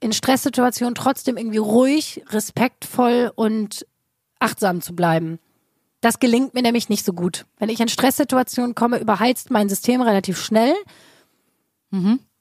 in 0.00 0.12
Stresssituationen 0.12 0.94
trotzdem 0.94 1.36
irgendwie 1.36 1.58
ruhig, 1.58 2.22
respektvoll 2.28 3.32
und 3.34 3.86
achtsam 4.38 4.80
zu 4.80 4.94
bleiben. 4.94 5.38
Das 6.00 6.20
gelingt 6.20 6.54
mir 6.54 6.62
nämlich 6.62 6.88
nicht 6.88 7.04
so 7.04 7.12
gut. 7.12 7.46
Wenn 7.58 7.68
ich 7.68 7.80
in 7.80 7.88
Stresssituationen 7.88 8.74
komme, 8.74 8.98
überheizt 8.98 9.50
mein 9.50 9.68
System 9.68 10.02
relativ 10.02 10.38
schnell. 10.38 10.74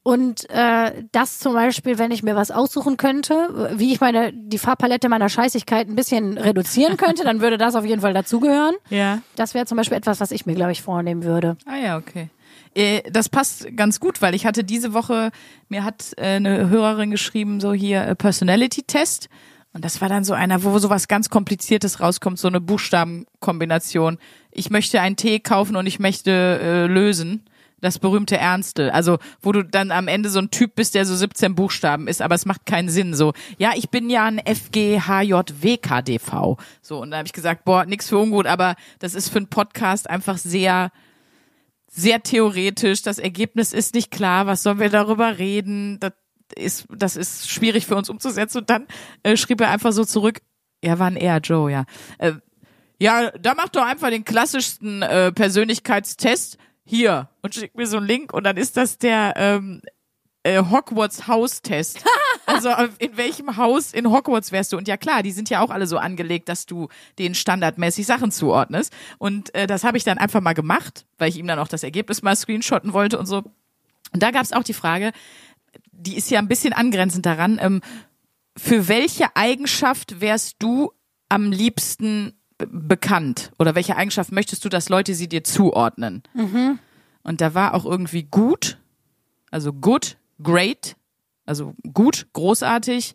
Und 0.04 0.48
äh, 0.52 1.04
das 1.14 1.40
zum 1.40 1.54
Beispiel, 1.54 1.98
wenn 1.98 2.12
ich 2.12 2.22
mir 2.22 2.36
was 2.36 2.52
aussuchen 2.52 2.96
könnte, 2.96 3.72
wie 3.80 3.92
ich 3.92 4.02
meine 4.02 4.32
die 4.34 4.60
Farbpalette 4.60 5.10
meiner 5.10 5.30
Scheißigkeit 5.30 5.88
ein 5.88 5.96
bisschen 5.96 6.38
reduzieren 6.38 6.96
könnte, 6.98 7.24
dann 7.24 7.42
würde 7.42 7.58
das 7.58 7.74
auf 7.74 7.86
jeden 7.86 8.02
Fall 8.02 8.14
dazugehören. 8.14 8.76
Ja. 8.90 9.22
Das 9.36 9.56
wäre 9.56 9.66
zum 9.66 9.78
Beispiel 9.78 9.98
etwas, 9.98 10.20
was 10.20 10.30
ich 10.30 10.46
mir, 10.46 10.54
glaube 10.54 10.74
ich, 10.74 10.84
vornehmen 10.84 11.24
würde. 11.24 11.58
Ah 11.66 11.78
ja, 11.78 11.98
okay. 11.98 12.30
Äh, 12.76 13.02
Das 13.12 13.30
passt 13.30 13.76
ganz 13.76 14.00
gut, 14.00 14.22
weil 14.22 14.36
ich 14.36 14.46
hatte 14.46 14.64
diese 14.64 14.94
Woche, 14.94 15.32
mir 15.70 15.84
hat 15.84 16.14
äh, 16.18 16.36
eine 16.36 16.70
Hörerin 16.70 17.10
geschrieben, 17.12 17.60
so 17.60 17.74
hier 17.74 18.04
äh, 18.04 18.16
Personality-Test. 18.16 19.28
Und 19.74 19.84
das 19.84 20.00
war 20.00 20.08
dann 20.08 20.24
so 20.24 20.34
einer, 20.34 20.64
wo 20.64 20.80
so 20.80 20.90
was 20.90 21.10
ganz 21.10 21.30
Kompliziertes 21.30 22.00
rauskommt, 22.00 22.40
so 22.40 22.48
eine 22.48 22.62
Buchstabenkombination. 22.62 24.20
Ich 24.52 24.70
möchte 24.70 25.02
einen 25.02 25.18
Tee 25.18 25.40
kaufen 25.40 25.76
und 25.76 25.86
ich 25.86 26.00
möchte 26.00 26.32
äh, 26.32 26.86
lösen. 26.86 27.44
Das 27.82 28.00
berühmte 28.00 28.38
Ernste. 28.38 28.94
Also, 28.94 29.18
wo 29.42 29.52
du 29.52 29.62
dann 29.64 29.92
am 29.92 30.08
Ende 30.08 30.30
so 30.30 30.40
ein 30.40 30.50
Typ 30.50 30.76
bist, 30.76 30.96
der 30.96 31.06
so 31.06 31.14
17 31.14 31.56
Buchstaben 31.56 32.08
ist, 32.08 32.22
aber 32.22 32.36
es 32.36 32.46
macht 32.46 32.66
keinen 32.66 32.88
Sinn. 32.88 33.14
So, 33.14 33.34
ja, 33.58 33.74
ich 33.76 33.90
bin 33.90 34.10
ja 34.10 34.24
ein 34.24 34.40
FGHJWKDV. 34.40 36.56
So, 36.82 37.02
und 37.02 37.12
da 37.12 37.18
habe 37.18 37.28
ich 37.28 37.34
gesagt, 37.34 37.66
boah, 37.66 37.86
nix 37.86 38.08
für 38.08 38.18
ungut, 38.18 38.48
aber 38.48 38.76
das 39.00 39.14
ist 39.14 39.28
für 39.28 39.40
einen 39.40 39.48
Podcast 39.48 40.10
einfach 40.10 40.38
sehr, 40.38 40.90
sehr 41.96 42.22
theoretisch. 42.22 43.02
Das 43.02 43.20
Ergebnis 43.20 43.72
ist 43.74 43.96
nicht 43.96 44.12
klar. 44.12 44.48
Was 44.48 44.64
sollen 44.64 44.80
wir 44.80 44.90
darüber 44.90 45.38
reden? 45.38 46.00
Das 46.00 46.12
ist, 46.56 46.88
das 46.90 47.16
ist 47.16 47.50
schwierig 47.50 47.86
für 47.88 47.96
uns 47.96 48.10
umzusetzen. 48.10 48.60
Und 48.60 48.70
dann 48.70 48.88
äh, 49.24 49.38
schrieb 49.38 49.62
er 49.62 49.70
einfach 49.70 49.94
so 49.94 50.04
zurück, 50.04 50.42
ja, 50.84 51.00
war 51.00 51.08
ein 51.08 51.16
eher 51.16 51.40
Joe, 51.40 51.72
ja. 51.72 51.86
Äh, 52.18 52.34
ja, 53.00 53.32
da 53.32 53.54
mach 53.56 53.70
doch 53.70 53.86
einfach 53.86 54.10
den 54.10 54.24
klassischsten 54.24 55.02
äh, 55.02 55.32
Persönlichkeitstest 55.32 56.58
hier 56.86 57.30
und 57.42 57.56
schickt 57.56 57.76
mir 57.76 57.88
so 57.88 57.98
einen 57.98 58.08
Link 58.08 58.34
und 58.34 58.44
dann 58.44 58.58
ist 58.58 58.78
das 58.78 58.98
der 58.98 59.34
ähm, 59.36 59.82
äh, 60.44 60.62
Hogwarts 60.62 61.28
Haustest. 61.28 62.04
Also 62.46 62.70
äh, 62.70 62.90
in 63.00 63.18
welchem 63.18 63.58
Haus 63.58 63.94
in 63.94 64.10
Hogwarts 64.12 64.52
wärst 64.52 64.74
du? 64.74 64.78
Und 64.78 64.88
ja 64.88 64.98
klar, 64.98 65.24
die 65.24 65.32
sind 65.32 65.50
ja 65.50 65.62
auch 65.62 65.70
alle 65.70 65.88
so 65.88 65.98
angelegt, 65.98 66.50
dass 66.50 66.66
du 66.66 66.90
denen 67.18 67.36
standardmäßig 67.36 68.06
Sachen 68.06 68.32
zuordnest. 68.32 68.94
Und 69.18 69.54
äh, 69.56 69.68
das 69.68 69.84
habe 69.84 69.98
ich 69.98 70.04
dann 70.04 70.18
einfach 70.18 70.42
mal 70.42 70.54
gemacht, 70.54 71.06
weil 71.18 71.30
ich 71.30 71.38
ihm 71.38 71.48
dann 71.48 71.60
auch 71.60 71.68
das 71.68 71.84
Ergebnis 71.84 72.22
mal 72.22 72.36
screenshotten 72.36 72.94
wollte 72.94 73.18
und 73.18 73.26
so. 73.26 73.38
Und 74.14 74.24
da 74.24 74.32
gab 74.32 74.44
es 74.44 74.54
auch 74.54 74.64
die 74.64 74.74
Frage, 74.74 75.12
die 75.92 76.16
ist 76.16 76.30
ja 76.30 76.40
ein 76.40 76.48
bisschen 76.48 76.74
angrenzend 76.74 77.26
daran, 77.26 77.58
ähm, 77.62 77.82
für 78.58 78.88
welche 78.88 79.36
Eigenschaft 79.36 80.22
wärst 80.22 80.56
du 80.60 80.92
am 81.28 81.52
liebsten 81.52 82.34
be- 82.58 82.68
bekannt? 82.68 83.52
Oder 83.60 83.76
welche 83.76 83.98
Eigenschaft 83.98 84.32
möchtest 84.32 84.64
du, 84.64 84.70
dass 84.70 84.88
Leute 84.90 85.14
sie 85.16 85.28
dir 85.28 85.44
zuordnen? 85.44 86.24
Und 87.24 87.42
da 87.42 87.54
war 87.54 87.74
auch 87.74 87.86
irgendwie 87.86 88.24
gut, 88.24 88.78
also 89.52 89.74
good, 89.74 90.18
great, 90.42 90.96
also 91.46 91.74
gut, 91.94 92.28
großartig, 92.34 93.14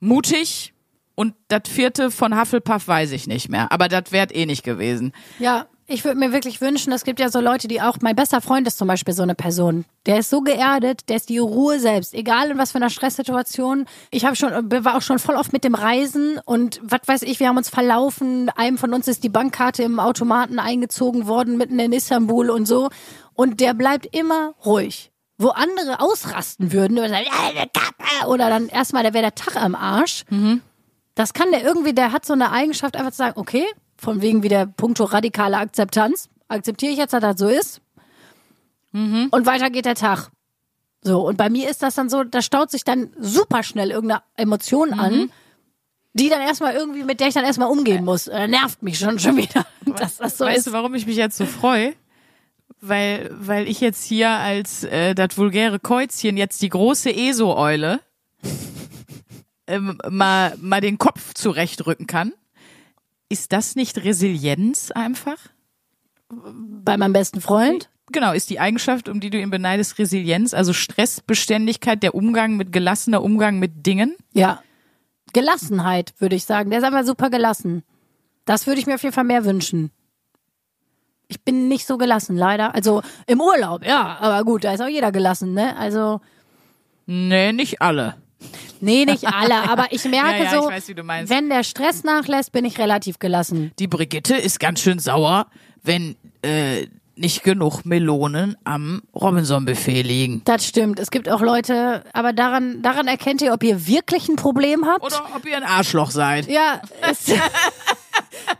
mutig 0.00 0.74
und 1.14 1.34
das 1.48 1.62
vierte 1.68 2.10
von 2.10 2.38
Hufflepuff 2.38 2.88
weiß 2.88 3.12
ich 3.12 3.26
nicht 3.26 3.48
mehr. 3.48 3.70
Aber 3.70 3.88
das 3.88 4.12
wäre 4.12 4.32
eh 4.32 4.46
nicht 4.46 4.64
gewesen. 4.64 5.12
Ja, 5.38 5.66
ich 5.86 6.04
würde 6.04 6.18
mir 6.18 6.32
wirklich 6.32 6.60
wünschen, 6.60 6.92
es 6.92 7.04
gibt 7.04 7.20
ja 7.20 7.28
so 7.28 7.40
Leute, 7.40 7.68
die 7.68 7.82
auch, 7.82 7.98
mein 8.00 8.16
bester 8.16 8.40
Freund 8.40 8.66
ist 8.66 8.78
zum 8.78 8.88
Beispiel 8.88 9.12
so 9.12 9.22
eine 9.22 9.34
Person. 9.34 9.84
Der 10.06 10.20
ist 10.20 10.30
so 10.30 10.40
geerdet, 10.40 11.08
der 11.08 11.16
ist 11.16 11.28
die 11.28 11.38
Ruhe 11.38 11.78
selbst, 11.80 12.14
egal 12.14 12.50
in 12.50 12.56
was 12.56 12.72
für 12.72 12.78
einer 12.78 12.88
Stresssituation. 12.88 13.84
Ich 14.10 14.24
habe 14.24 14.34
schon, 14.34 14.50
war 14.50 14.96
auch 14.96 15.02
schon 15.02 15.18
voll 15.18 15.34
oft 15.34 15.52
mit 15.52 15.64
dem 15.64 15.74
Reisen 15.74 16.40
und 16.46 16.80
was 16.82 17.00
weiß 17.06 17.22
ich, 17.22 17.40
wir 17.40 17.48
haben 17.48 17.58
uns 17.58 17.68
verlaufen. 17.68 18.48
Einem 18.50 18.78
von 18.78 18.94
uns 18.94 19.06
ist 19.06 19.22
die 19.22 19.28
Bankkarte 19.28 19.82
im 19.82 20.00
Automaten 20.00 20.58
eingezogen 20.58 21.26
worden, 21.26 21.58
mitten 21.58 21.78
in 21.78 21.92
Istanbul 21.92 22.48
und 22.48 22.66
so. 22.66 22.88
Und 23.34 23.60
der 23.60 23.74
bleibt 23.74 24.06
immer 24.16 24.54
ruhig. 24.64 25.11
Wo 25.42 25.48
andere 25.48 26.00
ausrasten 26.00 26.72
würden 26.72 26.98
oder, 26.98 27.08
sagen, 27.08 27.26
oder 28.26 28.48
dann 28.48 28.68
erstmal, 28.68 29.02
da 29.02 29.12
wäre 29.12 29.22
der 29.22 29.34
Tag 29.34 29.56
am 29.56 29.74
Arsch. 29.74 30.24
Das 31.14 31.32
kann 31.34 31.50
der 31.50 31.62
irgendwie, 31.64 31.92
der 31.92 32.12
hat 32.12 32.24
so 32.24 32.32
eine 32.32 32.52
Eigenschaft, 32.52 32.96
einfach 32.96 33.10
zu 33.10 33.18
sagen, 33.18 33.38
okay, 33.38 33.64
von 33.96 34.22
wegen 34.22 34.42
wieder 34.42 34.66
puncto 34.66 35.04
radikale 35.04 35.58
Akzeptanz, 35.58 36.28
akzeptiere 36.48 36.92
ich 36.92 36.98
jetzt, 36.98 37.12
dass 37.12 37.20
das 37.20 37.38
so 37.38 37.48
ist. 37.48 37.80
Und 39.30 39.46
weiter 39.46 39.70
geht 39.70 39.84
der 39.84 39.94
Tag. 39.94 40.30
So, 41.02 41.26
und 41.26 41.36
bei 41.36 41.50
mir 41.50 41.68
ist 41.68 41.82
das 41.82 41.96
dann 41.96 42.08
so, 42.08 42.22
da 42.24 42.42
staut 42.42 42.70
sich 42.70 42.84
dann 42.84 43.10
super 43.18 43.62
schnell 43.62 43.90
irgendeine 43.90 44.22
Emotion 44.36 44.92
an, 44.92 45.32
die 46.14 46.28
dann 46.28 46.40
erstmal 46.40 46.74
irgendwie, 46.74 47.02
mit 47.02 47.20
der 47.20 47.28
ich 47.28 47.34
dann 47.34 47.44
erstmal 47.44 47.68
umgehen 47.68 48.04
muss. 48.04 48.28
Äh, 48.28 48.46
nervt 48.46 48.82
mich 48.82 48.98
schon, 48.98 49.18
schon 49.18 49.36
wieder, 49.36 49.66
dass 49.96 50.18
das 50.18 50.38
so 50.38 50.44
weißt 50.44 50.58
ist. 50.58 50.66
du, 50.68 50.72
warum 50.72 50.94
ich 50.94 51.06
mich 51.06 51.16
jetzt 51.16 51.36
so 51.36 51.46
freue? 51.46 51.94
Weil, 52.84 53.30
weil 53.32 53.68
ich 53.68 53.80
jetzt 53.80 54.04
hier 54.04 54.30
als 54.30 54.82
äh, 54.82 55.14
das 55.14 55.38
vulgäre 55.38 55.78
Käuzchen 55.78 56.36
jetzt 56.36 56.62
die 56.62 56.68
große 56.68 57.14
ESO-Eule 57.14 58.00
ähm, 59.68 59.98
mal, 60.10 60.56
mal 60.60 60.80
den 60.80 60.98
Kopf 60.98 61.32
zurechtrücken 61.34 62.06
kann. 62.06 62.32
Ist 63.28 63.52
das 63.52 63.76
nicht 63.76 63.98
Resilienz 64.04 64.90
einfach? 64.90 65.38
Bei 66.28 66.96
meinem 66.96 67.12
besten 67.12 67.40
Freund? 67.40 67.88
genau, 68.12 68.32
ist 68.32 68.50
die 68.50 68.60
Eigenschaft, 68.60 69.08
um 69.08 69.20
die 69.20 69.30
du 69.30 69.40
ihn 69.40 69.50
beneidest, 69.50 69.98
Resilienz, 69.98 70.54
also 70.54 70.72
Stressbeständigkeit, 70.72 72.02
der 72.02 72.14
Umgang 72.14 72.56
mit 72.56 72.72
gelassener 72.72 73.22
Umgang 73.22 73.58
mit 73.58 73.86
Dingen. 73.86 74.16
Ja. 74.32 74.62
Gelassenheit, 75.32 76.12
würde 76.18 76.36
ich 76.36 76.44
sagen. 76.44 76.70
Der 76.70 76.80
ist 76.80 76.84
einfach 76.84 77.04
super 77.04 77.30
gelassen. 77.30 77.82
Das 78.44 78.66
würde 78.66 78.80
ich 78.80 78.86
mir 78.86 78.96
auf 78.96 79.02
jeden 79.02 79.14
Fall 79.14 79.24
mehr 79.24 79.44
wünschen. 79.44 79.90
Ich 81.32 81.40
bin 81.42 81.66
nicht 81.68 81.86
so 81.86 81.96
gelassen, 81.96 82.36
leider. 82.36 82.74
Also 82.74 83.00
im 83.26 83.40
Urlaub, 83.40 83.86
ja, 83.86 84.18
aber 84.20 84.44
gut, 84.44 84.64
da 84.64 84.74
ist 84.74 84.82
auch 84.82 84.86
jeder 84.88 85.12
gelassen, 85.12 85.54
ne? 85.54 85.74
Also, 85.78 86.20
Nee, 87.06 87.52
nicht 87.52 87.80
alle. 87.80 88.16
nee, 88.80 89.06
nicht 89.06 89.26
alle, 89.26 89.68
aber 89.70 89.86
ich 89.92 90.04
merke 90.10 90.44
Ja, 90.44 90.52
ja, 90.52 90.62
so, 90.62 90.70
ich 90.70 90.96
weiß, 91.06 91.28
wenn 91.30 91.48
der 91.48 91.64
Stress 91.64 92.04
nachlässt, 92.04 92.52
bin 92.52 92.66
ich 92.66 92.78
relativ 92.78 93.18
gelassen. 93.18 93.72
Die 93.78 93.88
Brigitte 93.88 94.34
ist 94.36 94.60
ganz 94.60 94.80
schön 94.80 94.98
sauer, 94.98 95.46
wenn 95.82 96.16
äh, 96.42 96.86
nicht 97.16 97.42
genug 97.44 97.84
Melonen 97.86 98.56
am 98.64 99.02
Robinson-Buffet 99.14 100.02
liegen. 100.02 100.42
Das 100.44 100.66
stimmt. 100.66 100.98
Es 101.00 101.10
gibt 101.10 101.28
auch 101.30 101.40
Leute, 101.40 102.04
aber 102.12 102.32
daran, 102.34 102.82
daran 102.82 103.06
erkennt 103.08 103.40
ihr, 103.40 103.54
ob 103.54 103.62
ihr 103.64 103.86
wirklich 103.86 104.28
ein 104.28 104.36
Problem 104.36 104.86
habt. 104.86 105.02
Oder 105.02 105.24
ob 105.34 105.46
ihr 105.46 105.56
ein 105.56 105.64
Arschloch 105.64 106.10
seid. 106.10 106.48
Ja, 106.50 106.82
ist 107.10 107.28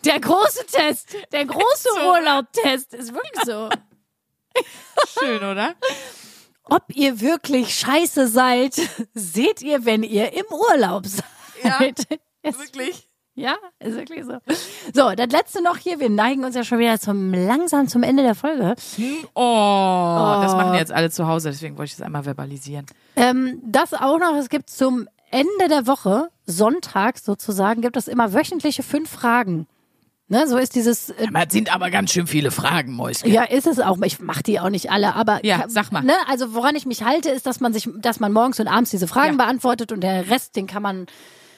der 0.04 0.20
große 0.20 0.66
Test, 0.66 1.16
der 1.32 1.44
große. 1.46 1.88
Urlaubtest 2.06 2.94
ist 2.94 3.12
wirklich 3.12 3.44
so. 3.44 3.68
Schön, 5.18 5.38
oder? 5.38 5.74
Ob 6.64 6.84
ihr 6.94 7.20
wirklich 7.20 7.74
scheiße 7.74 8.28
seid, 8.28 8.74
seht 9.14 9.62
ihr, 9.62 9.84
wenn 9.84 10.02
ihr 10.02 10.32
im 10.32 10.46
Urlaub 10.50 11.06
seid. 11.06 11.24
Ja. 11.62 11.78
Ist, 12.44 12.58
Wirklich? 12.58 13.08
ja, 13.34 13.54
ist 13.78 13.94
wirklich 13.94 14.24
so. 14.24 14.38
So, 14.92 15.12
das 15.14 15.28
letzte 15.30 15.62
noch 15.62 15.76
hier. 15.76 16.00
Wir 16.00 16.10
neigen 16.10 16.42
uns 16.42 16.56
ja 16.56 16.64
schon 16.64 16.80
wieder 16.80 16.98
zum 16.98 17.32
langsam 17.32 17.86
zum 17.86 18.02
Ende 18.02 18.24
der 18.24 18.34
Folge. 18.34 18.74
Oh, 19.34 20.38
das 20.42 20.52
machen 20.56 20.74
jetzt 20.74 20.90
alle 20.90 21.08
zu 21.08 21.28
Hause, 21.28 21.50
deswegen 21.50 21.78
wollte 21.78 21.90
ich 21.92 21.96
das 21.98 22.04
einmal 22.04 22.24
verbalisieren. 22.24 22.86
Ähm, 23.14 23.60
das 23.64 23.94
auch 23.94 24.18
noch. 24.18 24.34
Es 24.34 24.48
gibt 24.48 24.70
zum 24.70 25.08
Ende 25.32 25.68
der 25.68 25.86
Woche, 25.86 26.28
sonntags 26.46 27.24
sozusagen, 27.24 27.82
gibt 27.82 27.96
es 27.96 28.06
immer 28.08 28.32
wöchentliche 28.32 28.82
fünf 28.82 29.10
Fragen. 29.10 29.66
Ne, 30.28 30.46
so 30.48 30.56
ist 30.56 30.74
dieses 30.76 31.10
äh, 31.10 31.26
es 31.34 31.52
sind 31.52 31.74
aber 31.74 31.90
ganz 31.90 32.10
schön 32.10 32.26
viele 32.26 32.50
Fragen, 32.50 32.92
Mäuschen. 32.94 33.30
Ja, 33.30 33.42
ist 33.42 33.66
es 33.66 33.78
auch. 33.80 33.98
Ich 34.02 34.18
mache 34.20 34.42
die 34.42 34.60
auch 34.60 34.70
nicht 34.70 34.90
alle, 34.90 35.14
aber 35.14 35.44
Ja, 35.44 35.64
sag 35.68 35.92
mal. 35.92 36.02
Ne, 36.02 36.14
also 36.26 36.54
woran 36.54 36.74
ich 36.74 36.86
mich 36.86 37.02
halte, 37.02 37.28
ist, 37.28 37.44
dass 37.44 37.60
man 37.60 37.74
sich, 37.74 37.88
dass 37.98 38.18
man 38.18 38.32
morgens 38.32 38.58
und 38.58 38.66
abends 38.68 38.90
diese 38.90 39.08
Fragen 39.08 39.36
Ja. 39.38 39.44
beantwortet 39.44 39.92
und 39.92 40.00
der 40.00 40.30
Rest, 40.30 40.56
den 40.56 40.66
kann 40.66 40.82
man 40.82 41.06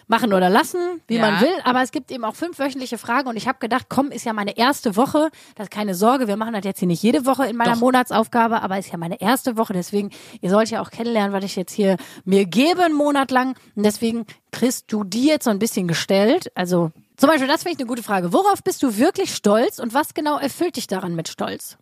machen 0.06 0.32
oder 0.32 0.50
lassen, 0.50 0.78
wie 1.06 1.16
Ja. 1.16 1.22
man 1.30 1.40
will. 1.40 1.52
Aber 1.64 1.82
es 1.82 1.92
gibt 1.92 2.10
eben 2.10 2.24
auch 2.24 2.34
fünf 2.34 2.58
wöchentliche 2.58 2.98
Fragen 2.98 3.28
und 3.28 3.36
ich 3.36 3.48
habe 3.48 3.58
gedacht, 3.58 3.86
komm, 3.88 4.10
ist 4.10 4.24
ja 4.24 4.32
meine 4.32 4.56
erste 4.56 4.96
Woche. 4.96 5.30
Das 5.54 5.66
ist 5.66 5.70
keine 5.70 5.94
Sorge, 5.94 6.28
wir 6.28 6.36
machen 6.36 6.52
das 6.54 6.64
jetzt 6.64 6.78
hier 6.78 6.88
nicht 6.88 7.02
jede 7.02 7.26
Woche 7.26 7.46
in 7.46 7.56
meiner 7.56 7.72
Doch. 7.72 7.80
Monatsaufgabe, 7.80 8.62
aber 8.62 8.78
ist 8.78 8.90
ja 8.92 8.98
meine 8.98 9.20
erste 9.20 9.56
Woche. 9.56 9.72
Deswegen, 9.72 10.10
ihr 10.40 10.50
sollt 10.50 10.70
ja 10.70 10.80
auch 10.82 10.90
kennenlernen, 10.90 11.32
was 11.32 11.44
ich 11.44 11.56
jetzt 11.56 11.72
hier 11.72 11.96
mir 12.24 12.44
gebe, 12.46 12.84
einen 12.84 12.94
Monat 12.94 13.30
lang. 13.30 13.56
Und 13.76 13.84
deswegen 13.84 14.26
kriegst 14.52 14.92
du 14.92 15.04
die 15.04 15.26
jetzt 15.26 15.44
so 15.44 15.50
ein 15.50 15.58
bisschen 15.58 15.88
gestellt. 15.88 16.50
Also 16.54 16.90
zum 17.16 17.28
Beispiel, 17.28 17.48
das 17.48 17.62
finde 17.62 17.74
ich 17.76 17.78
eine 17.80 17.88
gute 17.88 18.02
Frage. 18.02 18.32
Worauf 18.32 18.62
bist 18.62 18.82
du 18.82 18.96
wirklich 18.98 19.34
stolz 19.34 19.78
und 19.78 19.94
was 19.94 20.14
genau 20.14 20.36
erfüllt 20.38 20.76
dich 20.76 20.86
daran 20.86 21.14
mit 21.14 21.28
Stolz? 21.28 21.76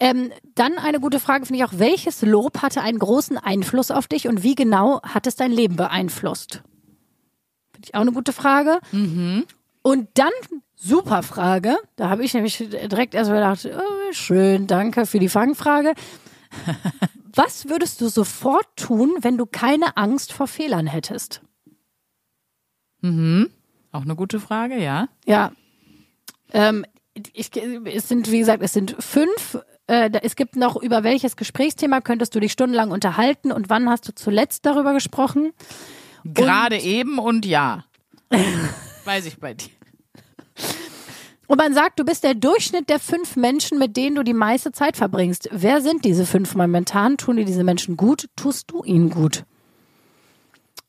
Ähm, 0.00 0.32
dann 0.54 0.78
eine 0.78 0.98
gute 0.98 1.20
Frage 1.20 1.44
finde 1.44 1.58
ich 1.62 1.64
auch, 1.64 1.78
welches 1.78 2.22
Lob 2.22 2.62
hatte 2.62 2.80
einen 2.80 2.98
großen 2.98 3.36
Einfluss 3.36 3.90
auf 3.90 4.08
dich 4.08 4.26
und 4.28 4.42
wie 4.42 4.54
genau 4.54 5.02
hat 5.02 5.26
es 5.26 5.36
dein 5.36 5.52
Leben 5.52 5.76
beeinflusst? 5.76 6.62
Finde 7.72 7.86
ich 7.86 7.94
auch 7.94 8.00
eine 8.00 8.12
gute 8.12 8.32
Frage. 8.32 8.80
Und 9.82 10.08
dann, 10.14 10.32
super 10.74 11.22
Frage, 11.22 11.76
da 11.96 12.08
habe 12.08 12.24
ich 12.24 12.32
nämlich 12.32 12.56
direkt 12.56 13.14
erstmal 13.14 13.40
gedacht, 13.40 13.68
oh, 13.78 14.12
schön, 14.12 14.66
danke 14.66 15.04
für 15.06 15.18
die 15.18 15.28
Fangfrage. 15.28 15.92
Was 17.34 17.68
würdest 17.68 18.00
du 18.00 18.08
sofort 18.08 18.66
tun, 18.76 19.12
wenn 19.20 19.36
du 19.38 19.46
keine 19.46 19.96
Angst 19.96 20.32
vor 20.32 20.46
Fehlern 20.46 20.86
hättest? 20.86 21.42
Auch 23.92 24.02
eine 24.02 24.16
gute 24.16 24.40
Frage, 24.40 24.78
ja. 24.82 25.08
Ja. 25.26 25.52
Ähm, 26.52 26.84
ich, 27.34 27.50
es 27.84 28.08
sind, 28.08 28.30
wie 28.30 28.38
gesagt, 28.38 28.62
es 28.62 28.72
sind 28.72 28.96
fünf. 28.98 29.58
Äh, 29.90 30.10
es 30.22 30.36
gibt 30.36 30.54
noch, 30.54 30.76
über 30.80 31.02
welches 31.02 31.34
Gesprächsthema 31.34 32.00
könntest 32.00 32.32
du 32.36 32.38
dich 32.38 32.52
stundenlang 32.52 32.92
unterhalten 32.92 33.50
und 33.50 33.70
wann 33.70 33.90
hast 33.90 34.06
du 34.06 34.14
zuletzt 34.14 34.64
darüber 34.64 34.92
gesprochen? 34.92 35.52
Gerade 36.24 36.78
eben 36.78 37.18
und 37.18 37.44
ja. 37.44 37.84
Weiß 39.04 39.26
ich 39.26 39.40
bei 39.40 39.54
dir. 39.54 39.70
Und 41.48 41.58
man 41.58 41.74
sagt, 41.74 41.98
du 41.98 42.04
bist 42.04 42.22
der 42.22 42.34
Durchschnitt 42.34 42.88
der 42.88 43.00
fünf 43.00 43.34
Menschen, 43.34 43.80
mit 43.80 43.96
denen 43.96 44.14
du 44.14 44.22
die 44.22 44.32
meiste 44.32 44.70
Zeit 44.70 44.96
verbringst. 44.96 45.48
Wer 45.50 45.80
sind 45.80 46.04
diese 46.04 46.24
fünf 46.24 46.54
momentan? 46.54 47.16
Tun 47.16 47.34
dir 47.34 47.44
diese 47.44 47.64
Menschen 47.64 47.96
gut? 47.96 48.28
Tust 48.36 48.70
du 48.70 48.84
ihnen 48.84 49.10
gut? 49.10 49.42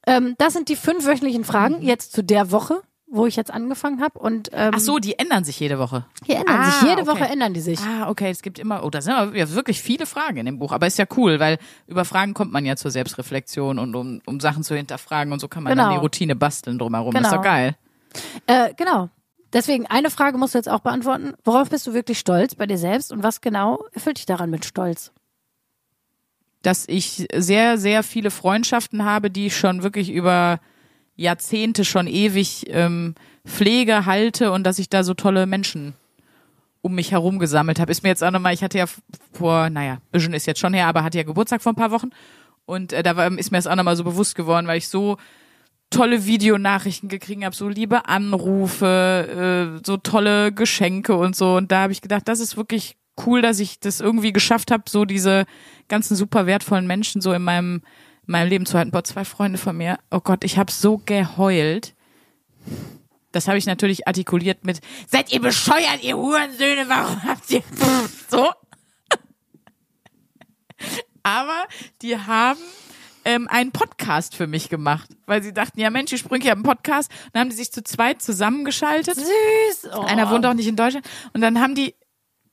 Ähm, 0.06 0.36
das 0.38 0.54
sind 0.54 0.70
die 0.70 0.76
fünf 0.76 1.08
wöchentlichen 1.08 1.43
Fragen 1.43 1.82
jetzt 1.82 2.14
zu 2.14 2.24
der 2.24 2.52
Woche, 2.52 2.84
wo 3.14 3.26
ich 3.26 3.36
jetzt 3.36 3.51
angefangen 3.53 4.01
habe. 4.01 4.18
Und 4.18 4.49
ähm, 4.53 4.72
Ach 4.74 4.80
so, 4.80 4.97
die 4.97 5.20
ändern 5.20 5.43
sich 5.43 5.59
jede 5.59 5.78
Woche. 5.80 6.05
die 6.26 6.32
ändern 6.32 6.55
Ah, 6.62 6.72
sich. 6.72 6.89
Jede 6.89 7.01
okay. 7.01 7.12
Woche 7.12 7.26
ändern 7.30 7.53
die 7.53 7.59
sich. 7.59 7.80
Ah, 7.82 8.09
okay, 8.09 8.30
es 8.30 8.41
gibt 8.41 8.57
immer, 8.57 8.84
oh, 8.86 8.89
da 8.89 9.01
sind 9.01 9.14
aber 9.14 9.36
ja 9.36 9.49
wirklich 9.51 9.82
viele 9.82 10.05
Fragen 10.05 10.38
in 10.38 10.45
dem 10.45 10.59
Buch. 10.59 10.72
Aber 10.72 10.88
ist 10.88 10.97
ja 10.97 11.05
cool, 11.18 11.39
weil 11.39 11.57
über 11.88 12.05
Fragen 12.05 12.34
kommt 12.34 12.51
man 12.53 12.66
ja 12.66 12.76
zur 12.78 12.89
Selbstreflexion 12.89 13.78
und 13.80 13.95
um, 13.95 14.22
um 14.26 14.39
Sachen 14.39 14.64
zu 14.64 14.76
hinterfragen 14.76 15.34
und 15.34 15.39
so 15.39 15.47
kann 15.49 15.64
man 15.64 15.76
dann 15.78 15.88
Genau. 15.89 15.99
die 15.99 16.01
Routine 16.03 16.36
basteln 16.36 16.80
drumherum. 16.80 17.14
Ist 17.16 17.22
Genau. 17.24 17.36
doch 17.36 17.43
geil. 17.43 17.76
Äh, 18.47 18.74
genau. 18.76 19.09
Deswegen, 19.53 19.86
eine 19.88 20.09
Frage 20.09 20.38
musst 20.38 20.53
du 20.53 20.59
jetzt 20.59 20.70
auch 20.70 20.80
beantworten. 20.80 21.34
Worauf 21.43 21.70
bist 21.70 21.86
du 21.86 21.93
wirklich 21.93 22.18
stolz 22.20 22.55
bei 22.55 22.66
dir 22.68 22.78
selbst 22.78 23.12
und 23.12 23.22
was 23.24 23.41
genau 23.41 23.84
erfüllt 23.91 24.18
dich 24.18 24.26
daran 24.26 24.49
mit 24.49 24.64
Stolz? 24.64 25.12
Dass 26.62 26.86
ich 26.88 27.28
sehr, 27.36 27.78
sehr 27.78 28.03
viele 28.03 28.32
Freundschaften 28.32 29.03
habe, 29.03 29.30
die 29.32 29.47
ich 29.47 29.57
schon 29.57 29.84
wirklich 29.84 30.09
über 30.12 30.59
Jahrzehnte 31.16 31.86
schon 31.86 32.07
ewig 32.07 32.66
ähm, 32.70 33.16
pflege, 33.45 34.05
halte 34.05 34.51
und 34.51 34.64
dass 34.64 34.80
ich 34.80 34.89
da 34.89 35.03
so 35.03 35.14
tolle 35.14 35.45
Menschen 35.45 35.93
um 36.82 36.95
mich 36.95 37.12
herum 37.12 37.39
gesammelt 37.39 37.80
habe. 37.80 37.91
Ist 37.91 38.03
mir 38.03 38.09
jetzt 38.09 38.24
auch 38.24 38.32
nochmal, 38.32 38.53
ich 38.53 38.64
hatte 38.64 38.78
ja 38.78 38.86
vor, 39.34 39.70
naja, 39.70 39.99
bisschen 40.12 40.34
ist 40.34 40.47
jetzt 40.47 40.59
schon 40.59 40.74
her, 40.74 40.88
aber 40.88 41.03
hatte 41.03 41.18
ja 41.18 41.24
Geburtstag 41.24 41.62
vor 41.62 41.74
ein 41.74 41.76
paar 41.76 41.91
Wochen. 41.91 42.09
Und 42.66 42.93
äh, 42.93 43.03
da 43.03 43.16
war, 43.16 43.32
ist 43.38 43.51
mir 43.51 43.57
das 43.57 43.68
auch 43.68 43.76
nochmal 43.76 43.95
so 43.95 44.03
bewusst 44.03 44.36
geworden, 44.36 44.68
weil 44.68 44.78
ich 44.78 44.88
so 44.88 45.18
tolle 45.89 46.26
Videonachrichten 46.26 47.09
gekriegt 47.09 47.43
habe, 47.43 47.55
so 47.55 47.68
liebe 47.68 48.07
Anrufe, 48.07 49.78
äh, 49.78 49.86
so 49.86 49.97
tolle 49.97 50.51
Geschenke 50.51 51.16
und 51.16 51.36
so. 51.36 51.57
Und 51.57 51.72
da 51.72 51.82
habe 51.82 51.91
ich 51.91 52.01
gedacht, 52.01 52.28
das 52.28 52.39
ist 52.39 52.57
wirklich 52.57 52.95
cool, 53.26 53.41
dass 53.41 53.59
ich 53.59 53.80
das 53.80 53.99
irgendwie 53.99 54.32
geschafft 54.32 54.72
habe, 54.72 54.84
so 54.88 55.05
diese 55.05 55.45
ganzen 55.88 56.16
super 56.16 56.45
wertvollen 56.45 56.88
Menschen 56.88 57.22
so 57.22 57.34
in 57.34 57.43
meinem, 57.43 57.82
in 58.28 58.32
meinem 58.32 58.49
Leben 58.49 58.65
zu 58.65 58.78
halten. 58.78 58.91
Boah, 58.91 59.03
zwei 59.03 59.26
Freunde 59.26 59.57
von 59.57 59.76
mir, 59.76 59.99
oh 60.09 60.19
Gott, 60.19 60.43
ich 60.43 60.57
habe 60.57 60.72
so 60.72 60.97
geheult. 60.97 61.93
Das 63.32 63.47
habe 63.47 63.57
ich 63.57 63.65
natürlich 63.65 64.07
artikuliert 64.07 64.65
mit, 64.65 64.82
seid 65.07 65.32
ihr 65.32 65.41
bescheuert, 65.41 66.03
ihr 66.03 66.17
Hurensöhne, 66.17 66.88
warum 66.88 67.24
habt 67.24 67.49
ihr 67.49 67.63
so? 68.30 68.49
Aber 71.24 71.65
die 72.01 72.17
haben 72.17 72.59
ähm, 73.26 73.47
einen 73.49 73.72
Podcast 73.72 74.36
für 74.36 74.47
mich 74.47 74.69
gemacht, 74.69 75.09
weil 75.26 75.43
sie 75.43 75.53
dachten, 75.53 75.80
ja 75.80 75.89
Mensch, 75.89 76.09
die 76.09 76.17
Sprünke 76.17 76.49
haben 76.49 76.59
einen 76.65 76.76
Podcast. 76.76 77.11
Und 77.26 77.30
dann 77.34 77.41
haben 77.41 77.49
die 77.49 77.55
sich 77.55 77.72
zu 77.72 77.84
zweit 77.84 78.22
zusammengeschaltet. 78.22 79.15
Süß. 79.15 79.91
Oh. 79.93 80.01
Einer 80.01 80.30
wohnt 80.30 80.45
auch 80.45 80.53
nicht 80.53 80.67
in 80.67 80.76
Deutschland. 80.76 81.07
Und 81.34 81.41
dann 81.41 81.61
haben 81.61 81.76
die 81.76 81.95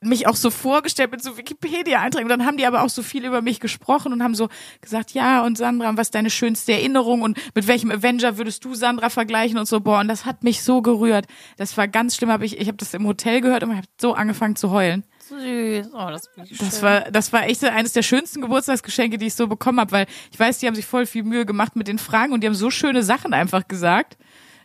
mich 0.01 0.27
auch 0.27 0.35
so 0.35 0.49
vorgestellt 0.49 1.11
mit 1.11 1.21
so 1.21 1.37
Wikipedia-Einträgen. 1.37 2.31
Und 2.31 2.37
dann 2.37 2.45
haben 2.45 2.57
die 2.57 2.65
aber 2.65 2.83
auch 2.83 2.89
so 2.89 3.03
viel 3.03 3.25
über 3.25 3.41
mich 3.41 3.59
gesprochen 3.59 4.13
und 4.13 4.23
haben 4.23 4.35
so 4.35 4.47
gesagt, 4.81 5.11
ja, 5.11 5.43
und 5.43 5.57
Sandra, 5.57 5.95
was 5.97 6.07
ist 6.07 6.15
deine 6.15 6.29
schönste 6.29 6.71
Erinnerung 6.71 7.21
und 7.21 7.37
mit 7.53 7.67
welchem 7.67 7.91
Avenger 7.91 8.37
würdest 8.37 8.63
du 8.63 8.75
Sandra 8.75 9.09
vergleichen 9.09 9.57
und 9.57 9.67
so, 9.67 9.81
boah, 9.81 9.99
und 9.99 10.07
das 10.07 10.25
hat 10.25 10.43
mich 10.43 10.63
so 10.63 10.81
gerührt. 10.81 11.25
Das 11.57 11.75
war 11.77 11.87
ganz 11.87 12.15
schlimm, 12.15 12.31
hab 12.31 12.41
ich, 12.41 12.59
ich 12.59 12.67
habe 12.67 12.77
das 12.77 12.93
im 12.93 13.05
Hotel 13.05 13.41
gehört 13.41 13.63
und 13.63 13.75
habe 13.75 13.87
so 13.99 14.13
angefangen 14.13 14.55
zu 14.55 14.71
heulen. 14.71 15.03
Süß. 15.29 15.89
Oh, 15.93 16.09
das 16.09 16.29
Das 16.59 16.81
war, 16.81 17.01
das 17.11 17.31
war 17.33 17.43
echt 17.43 17.63
eines 17.63 17.93
der 17.93 18.01
schönsten 18.01 18.41
Geburtstagsgeschenke, 18.41 19.17
die 19.17 19.27
ich 19.27 19.35
so 19.35 19.47
bekommen 19.47 19.79
habe, 19.79 19.91
weil 19.91 20.05
ich 20.31 20.39
weiß, 20.39 20.59
die 20.59 20.67
haben 20.67 20.75
sich 20.75 20.85
voll 20.85 21.05
viel 21.05 21.23
Mühe 21.23 21.45
gemacht 21.45 21.75
mit 21.75 21.87
den 21.87 21.99
Fragen 21.99 22.33
und 22.33 22.41
die 22.41 22.47
haben 22.47 22.55
so 22.55 22.71
schöne 22.71 23.03
Sachen 23.03 23.33
einfach 23.33 23.67
gesagt. 23.67 24.17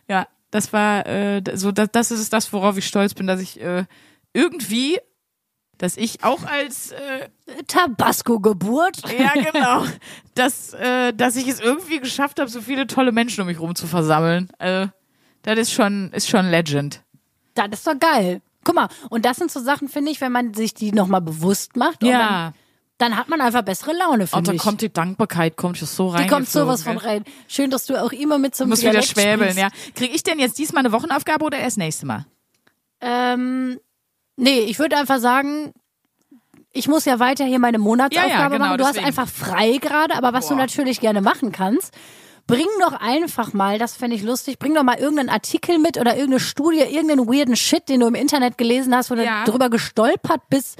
Ja, 0.07 0.27
das 0.51 0.73
war 0.73 1.05
äh, 1.05 1.41
so, 1.53 1.71
das, 1.71 1.89
das 1.91 2.11
ist 2.11 2.33
das, 2.33 2.51
worauf 2.53 2.77
ich 2.77 2.87
stolz 2.87 3.13
bin, 3.13 3.27
dass 3.27 3.41
ich 3.41 3.61
äh, 3.61 3.85
irgendwie, 4.33 4.99
dass 5.77 5.97
ich 5.97 6.23
auch 6.23 6.43
als 6.45 6.91
äh, 6.91 7.29
Tabasco-Geburt. 7.67 8.97
ja 9.19 9.33
genau, 9.51 9.85
dass 10.35 10.73
äh, 10.73 11.13
dass 11.13 11.35
ich 11.35 11.47
es 11.47 11.59
irgendwie 11.59 11.99
geschafft 11.99 12.39
habe, 12.39 12.49
so 12.49 12.61
viele 12.61 12.87
tolle 12.87 13.11
Menschen 13.11 13.41
um 13.41 13.47
mich 13.47 13.59
rum 13.59 13.75
zu 13.75 13.87
versammeln. 13.87 14.49
Also, 14.57 14.91
das 15.43 15.59
ist 15.59 15.71
schon 15.73 16.11
ist 16.13 16.29
schon 16.29 16.49
Legend. 16.49 17.01
Das 17.53 17.67
ist 17.71 17.87
doch 17.87 17.97
geil. 17.99 18.41
Guck 18.63 18.75
mal, 18.75 18.89
und 19.09 19.25
das 19.25 19.37
sind 19.37 19.51
so 19.51 19.59
Sachen, 19.61 19.87
finde 19.89 20.11
ich, 20.11 20.19
wenn 20.21 20.31
man 20.31 20.53
sich 20.53 20.73
die 20.73 20.91
nochmal 20.91 21.21
bewusst 21.21 21.75
macht. 21.75 22.01
und 22.03 22.09
Ja. 22.09 22.53
Dann, 22.97 23.11
dann 23.11 23.17
hat 23.17 23.29
man 23.29 23.41
einfach 23.41 23.61
bessere 23.61 23.91
Laune, 23.93 24.23
Und 24.23 24.29
finde 24.29 24.43
dann 24.43 24.55
ich. 24.55 24.61
kommt 24.61 24.81
die 24.81 24.91
Dankbarkeit, 24.91 25.55
kommt 25.57 25.77
schon 25.77 25.87
so 25.87 26.07
rein. 26.07 26.23
die 26.23 26.29
kommt 26.29 26.49
sowas 26.49 26.81
von 26.83 26.97
rein. 26.97 27.23
Schön, 27.47 27.69
dass 27.69 27.85
du 27.85 28.01
auch 28.01 28.11
immer 28.11 28.39
mit 28.39 28.55
so 28.55 28.63
einem 28.63 28.71
Muss 28.71 28.81
wieder 28.83 29.01
schwäbeln, 29.01 29.57
ja. 29.57 29.67
Krieg 29.95 30.15
ich 30.15 30.23
denn 30.23 30.39
jetzt 30.39 30.57
diesmal 30.57 30.79
eine 30.85 30.93
Wochenaufgabe 30.93 31.43
oder 31.45 31.59
erst 31.59 31.77
nächstes 31.77 32.05
Mal? 32.05 32.25
Ähm, 33.01 33.79
nee, 34.37 34.59
ich 34.61 34.79
würde 34.79 34.97
einfach 34.97 35.19
sagen, 35.19 35.73
ich 36.71 36.87
muss 36.87 37.05
ja 37.05 37.19
weiter 37.19 37.45
hier 37.45 37.59
meine 37.59 37.79
Monatsaufgabe 37.79 38.31
Ja, 38.33 38.39
ja, 38.39 38.47
genau, 38.49 38.65
machen. 38.65 38.77
Du 38.77 38.83
deswegen. 38.83 39.05
hast 39.05 39.19
einfach 39.19 39.27
frei 39.33 39.77
gerade, 39.77 40.15
aber 40.15 40.33
was 40.33 40.47
du 40.47 40.55
Boah. 40.55 40.61
natürlich 40.61 40.99
gerne 40.99 41.21
machen 41.21 41.51
kannst, 41.51 41.93
bring 42.47 42.67
doch 42.81 42.93
einfach 42.99 43.53
mal, 43.53 43.79
das 43.79 43.95
fände 43.95 44.15
ich 44.15 44.23
lustig, 44.23 44.59
bring 44.59 44.73
doch 44.75 44.83
mal 44.83 44.97
irgendeinen 44.99 45.29
Artikel 45.29 45.79
mit 45.79 45.97
oder 45.97 46.11
irgendeine 46.15 46.41
Studie, 46.41 46.79
irgendeinen 46.79 47.27
weirden 47.27 47.55
Shit, 47.55 47.89
den 47.89 48.01
du 48.01 48.07
im 48.07 48.15
Internet 48.15 48.57
gelesen 48.57 48.93
hast, 48.95 49.09
wo 49.09 49.15
Ja. 49.15 49.43
du 49.45 49.51
drüber 49.51 49.69
gestolpert 49.69 50.41
bist. 50.49 50.77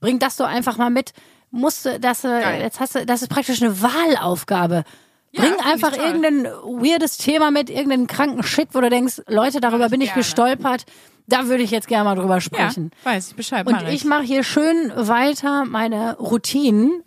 Bring 0.00 0.18
das 0.18 0.36
doch 0.36 0.46
einfach 0.46 0.76
mal 0.76 0.90
mit. 0.90 1.12
Musste, 1.50 1.98
das, 1.98 2.24
äh, 2.24 2.28
Geil. 2.28 2.60
jetzt 2.62 2.78
hast 2.78 2.94
du, 2.94 3.06
das 3.06 3.22
ist 3.22 3.28
praktisch 3.28 3.62
eine 3.62 3.80
Wahlaufgabe. 3.80 4.84
Ja, 5.32 5.42
Bring 5.42 5.54
ich 5.58 5.64
einfach 5.64 5.92
irgendein 5.96 6.44
weirdes 6.44 7.16
Thema 7.16 7.50
mit, 7.50 7.70
irgendeinen 7.70 8.06
kranken 8.06 8.42
Shit, 8.42 8.68
wo 8.72 8.80
du 8.80 8.90
denkst, 8.90 9.22
Leute, 9.28 9.60
darüber 9.60 9.88
bin 9.88 10.00
ich 10.00 10.08
gerne. 10.08 10.20
gestolpert. 10.22 10.84
Da 11.28 11.46
würde 11.46 11.62
ich 11.62 11.70
jetzt 11.70 11.88
gerne 11.88 12.04
mal 12.04 12.14
drüber 12.16 12.34
Ja, 12.36 12.40
sprechen. 12.40 12.90
weiß 13.04 13.28
ich 13.28 13.34
Bescheid. 13.36 13.66
Und 13.66 13.86
ich 13.88 14.04
mache 14.04 14.22
hier 14.22 14.42
schön 14.42 14.90
weiter 14.96 15.64
meine 15.66 16.16
Routinen 16.16 17.02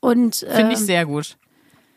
und 0.00 0.42
Mhm. 0.42 0.52
Finde 0.54 0.72
ich 0.72 0.78
ähm, 0.80 0.84
sehr 0.86 1.06
gut. 1.06 1.36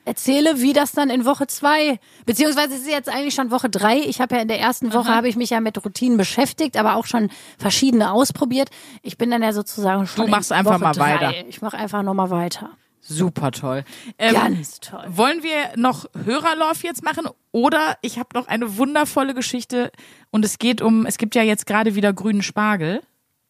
erzähle, 0.05 0.59
wie 0.61 0.73
das 0.73 0.91
dann 0.91 1.09
in 1.09 1.25
Woche 1.25 1.47
zwei, 1.47 1.97
beziehungsweise 2.25 2.73
es 2.75 2.81
ist 2.81 2.89
jetzt 2.89 3.09
eigentlich 3.09 3.33
schon 3.33 3.51
Woche 3.51 3.69
drei. 3.69 3.97
Ich 3.99 4.19
habe 4.21 4.35
ja 4.35 4.41
in 4.41 4.49
der 4.49 4.59
ersten 4.59 4.93
Woche 4.93 5.07
habe 5.15 5.29
ich 5.29 5.35
mich 5.37 5.49
ja 5.49 5.61
mit 5.61 5.83
Routinen 5.83 6.17
beschäftigt, 6.17 6.75
aber 6.77 6.95
auch 6.97 7.05
schon 7.05 7.29
verschiedene 7.57 8.11
ausprobiert. 8.11 8.69
Ich 9.01 9.17
bin 9.17 9.31
dann 9.31 9.41
ja 9.41 9.53
sozusagen 9.53 10.05
schon 10.05 10.25
Du 10.25 10.31
machst 10.31 10.51
in 10.51 10.57
einfach 10.57 10.73
Woche 10.73 10.83
mal 10.83 10.91
drei. 10.93 11.15
weiter. 11.15 11.33
Ich 11.47 11.61
mache 11.61 11.77
einfach 11.77 12.03
nochmal 12.03 12.29
weiter. 12.29 12.71
Super 13.05 13.51
toll. 13.51 13.83
Ähm, 14.17 14.33
Ganz 14.33 14.79
toll. 14.79 15.03
Wollen 15.07 15.43
wir 15.43 15.75
noch 15.75 16.05
Hörerlauf 16.23 16.83
jetzt 16.83 17.03
machen? 17.03 17.27
Oder 17.51 17.97
ich 18.01 18.17
habe 18.17 18.29
noch 18.33 18.47
eine 18.47 18.77
wundervolle 18.77 19.33
Geschichte 19.33 19.91
und 20.31 20.45
es 20.45 20.57
geht 20.57 20.81
um, 20.81 21.05
es 21.05 21.17
gibt 21.17 21.35
ja 21.35 21.43
jetzt 21.43 21.65
gerade 21.65 21.95
wieder 21.95 22.13
grünen 22.13 22.41
Spargel. 22.41 23.01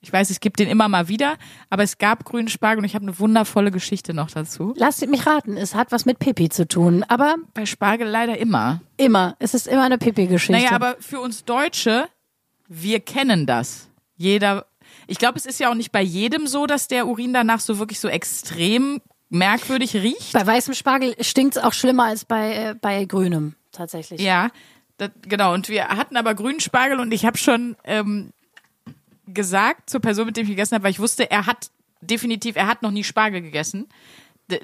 Ich 0.01 0.11
weiß, 0.11 0.31
es 0.31 0.41
gibt 0.41 0.59
den 0.59 0.67
immer 0.67 0.89
mal 0.89 1.07
wieder, 1.07 1.37
aber 1.69 1.83
es 1.83 1.97
gab 1.97 2.25
grünen 2.25 2.49
Spargel 2.49 2.79
und 2.79 2.85
ich 2.85 2.93
habe 2.93 3.03
eine 3.03 3.19
wundervolle 3.19 3.71
Geschichte 3.71 4.13
noch 4.13 4.29
dazu. 4.31 4.73
Lasst 4.75 5.07
mich 5.07 5.25
raten, 5.25 5.55
es 5.55 5.75
hat 5.75 5.93
was 5.93 6.05
mit 6.05 6.19
Pipi 6.19 6.49
zu 6.49 6.67
tun, 6.67 7.05
aber 7.07 7.35
Bei 7.53 7.65
Spargel 7.65 8.07
leider 8.09 8.37
immer. 8.37 8.81
immer, 8.97 9.37
es 9.39 9.53
ist 9.53 9.65
immer 9.67 9.83
eine 9.83 9.97
Pipi-Geschichte. 9.97 10.61
Naja, 10.61 10.71
aber 10.71 10.97
für 10.99 11.21
uns 11.21 11.45
Deutsche, 11.45 12.09
wir 12.67 12.99
kennen 12.99 13.45
das. 13.45 13.87
Jeder, 14.17 14.65
ich 15.07 15.19
glaube, 15.19 15.37
es 15.37 15.45
ist 15.45 15.59
ja 15.61 15.69
auch 15.69 15.75
nicht 15.75 15.93
bei 15.93 16.01
jedem 16.01 16.47
so, 16.47 16.65
dass 16.65 16.89
der 16.89 17.07
Urin 17.07 17.31
danach 17.33 17.61
so 17.61 17.79
wirklich 17.79 18.01
so 18.01 18.09
extrem 18.09 18.99
merkwürdig 19.33 19.95
riecht. 19.95 20.33
bei 20.33 20.45
weißem 20.45 20.73
Spargel 20.73 21.15
stinkt 21.21 21.57
es 21.57 21.63
auch 21.63 21.73
schlimmer 21.73 22.05
als 22.05 22.25
bei, 22.25 22.55
äh, 22.55 22.75
bei 22.79 23.05
grünem, 23.05 23.55
tatsächlich. 23.71 24.21
Ja, 24.21 24.49
das, 24.97 25.09
genau. 25.23 25.53
Und 25.53 25.69
wir 25.69 25.87
hatten 25.87 26.17
aber 26.17 26.35
grünen 26.35 26.59
Spargel 26.59 26.99
und 26.99 27.11
ich 27.11 27.25
habe 27.25 27.37
schon 27.37 27.75
ähm, 27.83 28.31
gesagt 29.27 29.89
zur 29.89 30.01
Person, 30.01 30.27
mit 30.27 30.37
dem 30.37 30.43
ich 30.43 30.49
gegessen 30.49 30.75
habe, 30.75 30.83
weil 30.83 30.91
ich 30.91 30.99
wusste, 30.99 31.29
er 31.29 31.47
hat 31.47 31.71
definitiv, 32.01 32.55
er 32.55 32.67
hat 32.67 32.81
noch 32.81 32.91
nie 32.91 33.03
Spargel 33.03 33.41
gegessen. 33.41 33.87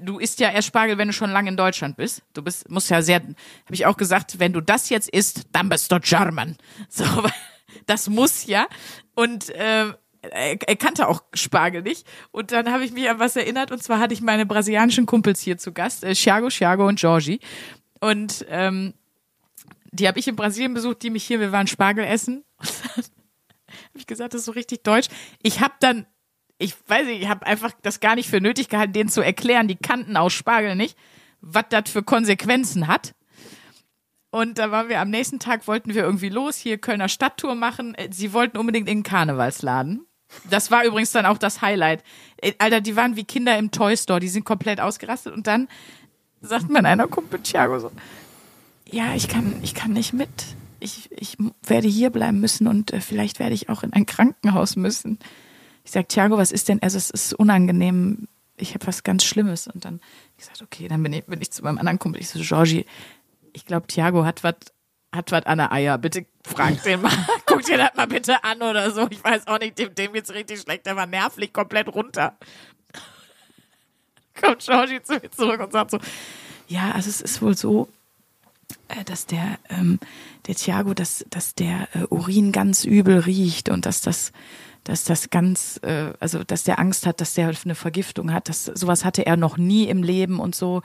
Du 0.02 0.20
isst 0.20 0.40
ja 0.40 0.52
erst 0.52 0.68
Spargel, 0.68 0.98
wenn 0.98 1.08
du 1.08 1.14
schon 1.14 1.32
lange 1.32 1.50
in 1.50 1.58
Deutschland 1.58 1.98
bist. 1.98 2.22
Du 2.34 2.44
bist, 2.44 2.70
musst 2.70 2.90
ja 2.90 3.02
sehr, 3.02 3.16
habe 3.16 3.36
ich 3.72 3.86
auch 3.86 3.98
gesagt, 3.98 4.38
wenn 4.40 4.54
du 4.54 4.62
das 4.62 4.90
jetzt 4.90 5.10
isst, 5.10 5.44
dann 5.52 5.70
bist 5.70 5.92
du 5.92 6.00
German. 6.00 6.58
So, 6.90 7.06
das 7.86 8.10
muss 8.10 8.46
ja. 8.46 8.68
Und 9.16 9.52
ähm, 9.56 9.96
er, 10.22 10.58
kannte 10.76 11.08
auch 11.08 11.24
Spargel 11.34 11.82
nicht. 11.82 12.06
Und 12.32 12.52
dann 12.52 12.72
habe 12.72 12.84
ich 12.84 12.92
mich 12.92 13.10
an 13.10 13.20
was 13.20 13.36
erinnert. 13.36 13.72
Und 13.72 13.82
zwar 13.82 14.00
hatte 14.00 14.14
ich 14.14 14.22
meine 14.22 14.46
brasilianischen 14.46 15.06
Kumpels 15.06 15.42
hier 15.42 15.58
zu 15.58 15.72
Gast, 15.72 16.04
äh, 16.04 16.14
Thiago, 16.14 16.50
Thiago 16.50 16.88
und 16.88 17.00
Georgie. 17.00 17.40
Und 18.00 18.46
ähm, 18.50 18.94
die 19.92 20.08
habe 20.08 20.20
ich 20.20 20.28
in 20.28 20.36
Brasilien 20.36 20.74
besucht, 20.74 21.02
die 21.04 21.10
mich 21.10 21.24
hier, 21.24 21.40
wir 21.40 21.52
waren 21.52 21.68
Spargel 21.68 22.06
essen. 22.06 22.44
Und 22.60 23.76
dann 23.76 23.90
habe 23.90 24.00
ich 24.00 24.08
gesagt, 24.08 24.34
das 24.34 24.42
ist 24.42 24.46
so 24.46 24.52
richtig 24.54 24.84
deutsch. 24.84 25.10
Ich 25.44 25.62
habe 25.62 25.76
dann, 25.80 26.08
ich 26.58 26.76
weiß 26.88 27.06
nicht, 27.06 27.22
ich 27.22 27.30
habe 27.30 27.46
einfach 27.46 27.72
das 27.84 28.00
gar 28.00 28.16
nicht 28.16 28.28
für 28.28 28.42
nötig 28.42 28.68
gehalten, 28.68 28.94
denen 28.94 29.10
zu 29.10 29.22
erklären, 29.22 29.68
die 29.68 29.76
kannten 29.76 30.18
aus 30.18 30.34
Spargel 30.34 30.76
nicht, 30.76 30.98
was 31.40 31.66
das 31.70 31.90
für 31.90 32.02
Konsequenzen 32.02 32.88
hat. 32.88 33.14
Und 34.32 34.60
da 34.60 34.72
waren 34.72 34.90
wir 34.90 35.02
am 35.02 35.10
nächsten 35.10 35.40
Tag, 35.40 35.68
wollten 35.68 35.94
wir 35.94 36.04
irgendwie 36.04 36.30
los, 36.30 36.58
hier 36.58 36.78
Kölner 36.78 37.10
Stadttour 37.10 37.56
machen. 37.56 37.96
Äh, 37.96 38.10
Sie 38.12 38.34
wollten 38.34 38.58
unbedingt 38.58 38.88
in 38.88 39.00
den 39.00 39.04
Karnevalsladen. 39.04 40.06
Das 40.50 40.72
war 40.72 40.84
übrigens 40.86 41.12
dann 41.12 41.26
auch 41.26 41.38
das 41.38 41.62
Highlight. 41.62 42.04
Äh, 42.38 42.54
Alter, 42.60 42.82
die 42.82 42.96
waren 42.96 43.16
wie 43.16 43.24
Kinder 43.24 43.58
im 43.58 43.72
Toy 43.72 43.96
Store, 43.98 44.20
die 44.20 44.30
sind 44.30 44.46
komplett 44.46 44.80
ausgerastet. 44.80 45.34
Und 45.34 45.48
dann 45.48 45.68
sagt 46.42 46.70
mein 46.70 46.86
einer 46.86 47.08
Kumpel 47.08 47.40
Thiago 47.42 47.80
so, 47.80 47.92
ja, 48.86 49.14
ich 49.16 49.28
kann, 49.28 49.60
ich 49.62 49.74
kann 49.74 49.94
nicht 49.94 50.14
mit. 50.14 50.30
Ich, 50.80 51.12
ich 51.12 51.38
werde 51.64 51.88
hier 51.88 52.10
bleiben 52.10 52.40
müssen 52.40 52.68
und 52.68 52.94
äh, 52.94 53.02
vielleicht 53.02 53.40
werde 53.40 53.54
ich 53.54 53.70
auch 53.70 53.84
in 53.84 53.94
ein 53.94 54.06
Krankenhaus 54.06 54.76
müssen. 54.76 55.20
Ich 55.84 55.92
sag, 55.92 56.08
Thiago, 56.10 56.38
was 56.38 56.52
ist 56.52 56.70
denn? 56.70 56.82
Also 56.82 56.98
es 56.98 57.10
ist 57.10 57.34
unangenehm. 57.34 58.28
Ich 58.58 58.74
habe 58.74 58.88
was 58.88 59.04
ganz 59.04 59.26
Schlimmes. 59.26 59.68
Und 59.68 59.86
dann 59.86 60.00
ich 60.38 60.44
gesagt, 60.44 60.62
okay, 60.62 60.88
dann 60.88 61.04
bin 61.04 61.14
ich, 61.14 61.26
bin 61.26 61.42
ich 61.42 61.52
zu 61.52 61.64
meinem 61.64 61.78
anderen 61.80 62.00
Kumpel. 62.00 62.22
Ich 62.22 62.30
so, 62.30 62.40
Georgie, 62.42 62.86
ich 63.54 63.66
glaube, 63.66 63.88
Thiago 63.88 64.26
hat 64.26 64.44
was 64.44 64.56
hat 65.12 65.32
was 65.32 65.46
an 65.46 65.58
der 65.58 65.72
Eier. 65.72 65.98
Bitte 65.98 66.26
frag 66.46 66.82
den 66.84 67.02
mal. 67.02 67.12
Guck 67.46 67.64
dir 67.64 67.78
das 67.78 67.96
mal 67.96 68.08
bitte 68.08 68.44
an 68.44 68.62
oder 68.62 68.92
so. 68.92 69.08
Ich 69.10 69.24
weiß 69.24 69.48
auch 69.48 69.60
nicht, 69.60 69.78
dem, 69.80 69.94
dem 69.96 70.14
geht's 70.14 70.32
richtig 70.34 70.62
schlecht. 70.62 70.86
Der 70.86 70.96
war 70.96 71.06
nervlich 71.06 71.52
komplett 71.54 71.88
runter. 71.88 72.38
Kommt 74.42 74.60
Georgie 74.60 75.02
zu 75.02 75.14
mir 75.14 75.32
zurück 75.32 75.60
und 75.60 75.72
sagt 75.72 75.92
so, 75.92 76.00
ja, 76.68 76.92
also 76.92 77.10
es 77.10 77.22
ist 77.22 77.42
wohl 77.42 77.58
so, 77.58 77.90
äh, 78.88 79.04
dass 79.04 79.26
der, 79.26 79.58
ähm, 79.70 80.00
der 80.48 80.56
Thiago, 80.56 80.94
dass, 80.94 81.26
dass 81.30 81.56
der 81.56 81.88
äh, 81.94 82.06
Urin 82.10 82.52
ganz 82.52 82.84
übel 82.84 83.20
riecht 83.20 83.70
und 83.70 83.86
dass 83.86 84.02
das, 84.02 84.32
dass 84.84 85.04
das 85.04 85.32
ganz, 85.32 85.80
äh, 85.82 86.14
also 86.20 86.44
dass 86.44 86.64
der 86.64 86.80
Angst 86.80 87.08
hat, 87.08 87.22
dass 87.22 87.34
der 87.34 87.52
eine 87.64 87.76
Vergiftung 87.76 88.32
hat. 88.32 88.50
Das, 88.50 88.66
sowas 88.66 89.04
hatte 89.04 89.26
er 89.26 89.38
noch 89.38 89.58
nie 89.58 89.88
im 89.88 90.04
Leben 90.04 90.40
und 90.40 90.54
so. 90.54 90.84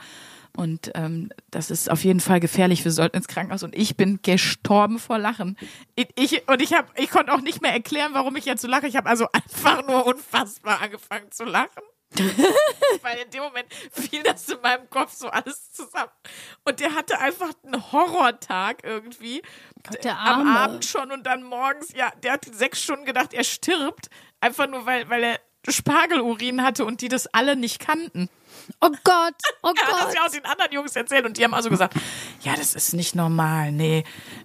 Und 0.55 0.91
ähm, 0.95 1.29
das 1.51 1.69
ist 1.69 1.91
auf 1.91 2.03
jeden 2.03 2.19
Fall 2.19 2.39
gefährlich. 2.39 2.83
Wir 2.85 2.91
sollten 2.91 3.17
ins 3.17 3.27
Krankenhaus. 3.27 3.63
Und 3.63 3.75
ich 3.75 3.97
bin 3.97 4.19
gestorben 4.21 4.99
vor 4.99 5.17
Lachen. 5.17 5.57
Ich, 5.95 6.07
ich 6.15 6.47
und 6.47 6.61
ich 6.61 6.73
habe, 6.73 6.87
ich 6.95 7.09
konnte 7.09 7.33
auch 7.33 7.41
nicht 7.41 7.61
mehr 7.61 7.73
erklären, 7.73 8.13
warum 8.13 8.35
ich 8.35 8.45
jetzt 8.45 8.61
so 8.61 8.67
lache. 8.67 8.87
Ich 8.87 8.95
habe 8.95 9.09
also 9.09 9.27
einfach 9.31 9.85
nur 9.85 10.05
unfassbar 10.05 10.81
angefangen 10.81 11.31
zu 11.31 11.43
lachen. 11.43 11.83
Weil 13.01 13.17
in 13.25 13.29
dem 13.31 13.43
Moment 13.43 13.67
fiel 13.91 14.23
das 14.23 14.47
in 14.47 14.61
meinem 14.61 14.89
Kopf 14.89 15.13
so 15.13 15.27
alles 15.27 15.73
zusammen. 15.73 16.11
Und 16.63 16.79
der 16.79 16.95
hatte 16.95 17.19
einfach 17.19 17.51
einen 17.65 17.91
Horrortag 17.91 18.83
irgendwie. 18.83 19.41
Der 20.03 20.17
Am 20.17 20.47
Arme. 20.47 20.59
Abend 20.59 20.85
schon 20.85 21.11
und 21.11 21.25
dann 21.25 21.43
morgens, 21.43 21.93
ja, 21.93 22.11
der 22.23 22.33
hat 22.33 22.45
sechs 22.45 22.81
Stunden 22.81 23.05
gedacht, 23.05 23.33
er 23.33 23.43
stirbt. 23.43 24.09
Einfach 24.39 24.67
nur, 24.67 24.85
weil, 24.85 25.09
weil 25.09 25.23
er 25.23 25.39
Spargelurin 25.67 26.61
hatte 26.61 26.85
und 26.85 27.01
die 27.01 27.09
das 27.09 27.27
alle 27.27 27.55
nicht 27.55 27.79
kannten. 27.79 28.29
Oh 28.81 28.89
Gott, 29.03 29.33
oh 29.63 29.71
Er 29.75 29.87
hat 29.87 29.93
das 29.93 30.05
Gott. 30.05 30.15
ja 30.15 30.25
auch 30.25 30.31
den 30.31 30.45
anderen 30.45 30.71
Jungs 30.71 30.95
erzählt 30.95 31.25
und 31.25 31.37
die 31.37 31.43
haben 31.43 31.53
also 31.53 31.69
gesagt, 31.69 31.95
ja, 32.41 32.55
das 32.55 32.73
ist 32.75 32.93
nicht 32.93 33.15
normal, 33.15 33.71
nee. 33.71 34.03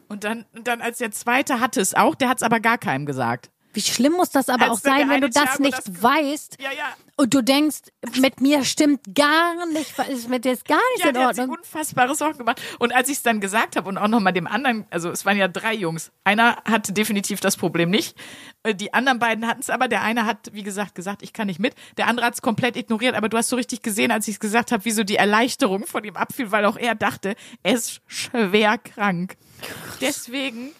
Und 0.08 0.24
dann, 0.24 0.46
und 0.54 0.66
dann 0.66 0.80
als 0.80 0.98
der 0.98 1.10
zweite 1.10 1.60
hatte 1.60 1.80
es 1.80 1.94
auch, 1.94 2.14
der 2.14 2.28
hat 2.28 2.38
es 2.38 2.42
aber 2.42 2.60
gar 2.60 2.78
keinem 2.78 3.06
gesagt. 3.06 3.50
Wie 3.72 3.80
schlimm 3.80 4.14
muss 4.14 4.30
das 4.30 4.48
aber 4.48 4.64
Als 4.70 4.72
auch 4.72 4.78
sein, 4.80 5.08
wenn 5.08 5.20
du 5.20 5.30
das 5.30 5.44
Thiago 5.44 5.62
nicht 5.62 5.78
das- 5.78 6.02
weißt 6.02 6.56
Ja, 6.60 6.72
ja. 6.72 6.92
und 7.16 7.32
du 7.32 7.40
denkst, 7.42 7.78
mit 8.20 8.40
mir 8.40 8.64
stimmt 8.64 9.00
gar 9.14 9.64
nicht, 9.66 9.96
ist 10.08 10.28
mit 10.28 10.44
dir 10.44 10.52
ist 10.52 10.64
gar 10.64 10.80
nicht 10.96 11.04
Ja, 11.04 11.10
in 11.10 11.16
Ordnung. 11.18 11.50
unfassbare 11.50 12.14
Sorgen 12.16 12.38
gemacht. 12.38 12.60
Und 12.80 12.92
als 12.92 13.08
ich 13.08 13.18
es 13.18 13.22
dann 13.22 13.40
gesagt 13.40 13.76
habe 13.76 13.88
und 13.88 13.96
auch 13.96 14.08
nochmal 14.08 14.32
dem 14.32 14.48
anderen, 14.48 14.86
also 14.90 15.10
es 15.10 15.24
waren 15.24 15.36
ja 15.36 15.46
drei 15.46 15.72
Jungs. 15.74 16.10
Einer 16.24 16.56
hatte 16.64 16.92
definitiv 16.92 17.38
das 17.40 17.56
Problem 17.56 17.90
nicht. 17.90 18.16
Äh, 18.64 18.74
Die 18.74 18.92
anderen 18.92 19.18
beiden 19.20 19.46
hatten 19.46 19.60
es 19.60 19.70
aber. 19.70 19.86
Der 19.86 20.02
eine 20.02 20.26
hat, 20.26 20.48
wie 20.52 20.62
gesagt, 20.64 20.94
gesagt, 20.96 21.22
ich 21.22 21.32
kann 21.32 21.46
nicht 21.46 21.60
mit. 21.60 21.74
Der 21.96 22.08
andere 22.08 22.26
hat 22.26 22.34
es 22.34 22.42
komplett 22.42 22.76
ignoriert. 22.76 23.14
Aber 23.14 23.28
du 23.28 23.36
hast 23.36 23.48
so 23.50 23.56
richtig 23.56 23.82
gesehen, 23.82 24.10
als 24.10 24.26
ich 24.26 24.34
es 24.34 24.40
gesagt 24.40 24.72
habe, 24.72 24.84
wie 24.84 24.90
so 24.90 25.04
die 25.04 25.16
Erleichterung 25.16 25.86
von 25.86 26.02
ihm 26.04 26.16
abfiel, 26.16 26.50
weil 26.50 26.64
auch 26.64 26.76
er 26.76 26.94
dachte, 26.96 27.36
er 27.62 27.74
ist 27.74 28.00
schwer 28.08 28.78
krank. 28.78 29.36
Deswegen, 30.00 30.72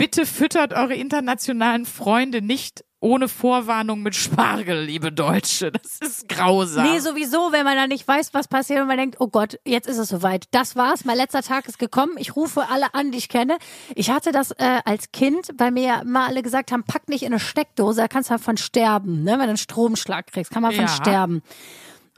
bitte 0.00 0.24
füttert 0.24 0.72
eure 0.72 0.94
internationalen 0.94 1.84
Freunde 1.84 2.40
nicht 2.40 2.86
ohne 3.00 3.28
Vorwarnung 3.28 4.00
mit 4.02 4.14
Spargel, 4.14 4.82
liebe 4.84 5.12
Deutsche. 5.12 5.72
Das 5.72 5.98
ist 6.00 6.28
grausam. 6.28 6.90
Nee, 6.90 7.00
sowieso, 7.00 7.52
wenn 7.52 7.64
man 7.64 7.76
da 7.76 7.86
nicht 7.86 8.08
weiß, 8.08 8.32
was 8.32 8.48
passiert 8.48 8.80
und 8.80 8.88
man 8.88 8.96
denkt, 8.96 9.16
oh 9.20 9.28
Gott, 9.28 9.58
jetzt 9.66 9.86
ist 9.88 9.98
es 9.98 10.08
soweit. 10.08 10.46
Das 10.52 10.74
war's, 10.74 11.04
mein 11.04 11.18
letzter 11.18 11.42
Tag 11.42 11.68
ist 11.68 11.78
gekommen. 11.78 12.14
Ich 12.16 12.34
rufe 12.34 12.66
alle 12.70 12.94
an, 12.94 13.10
die 13.10 13.18
ich 13.18 13.28
kenne. 13.28 13.58
Ich 13.94 14.10
hatte 14.10 14.32
das 14.32 14.52
äh, 14.52 14.80
als 14.86 15.12
Kind, 15.12 15.48
weil 15.58 15.70
mir 15.70 16.00
immer 16.02 16.26
alle 16.26 16.42
gesagt 16.42 16.72
haben, 16.72 16.84
pack 16.84 17.08
nicht 17.10 17.22
in 17.22 17.32
eine 17.32 17.40
Steckdose, 17.40 18.00
da 18.00 18.08
kannst 18.08 18.30
du 18.30 18.32
halt 18.32 18.42
von 18.42 18.56
sterben, 18.56 19.22
ne? 19.22 19.32
Wenn 19.32 19.38
du 19.40 19.48
einen 19.48 19.56
Stromschlag 19.58 20.26
kriegst, 20.32 20.50
kann 20.50 20.62
man 20.62 20.72
von 20.72 20.84
Ja. 20.84 20.88
sterben. 20.88 21.42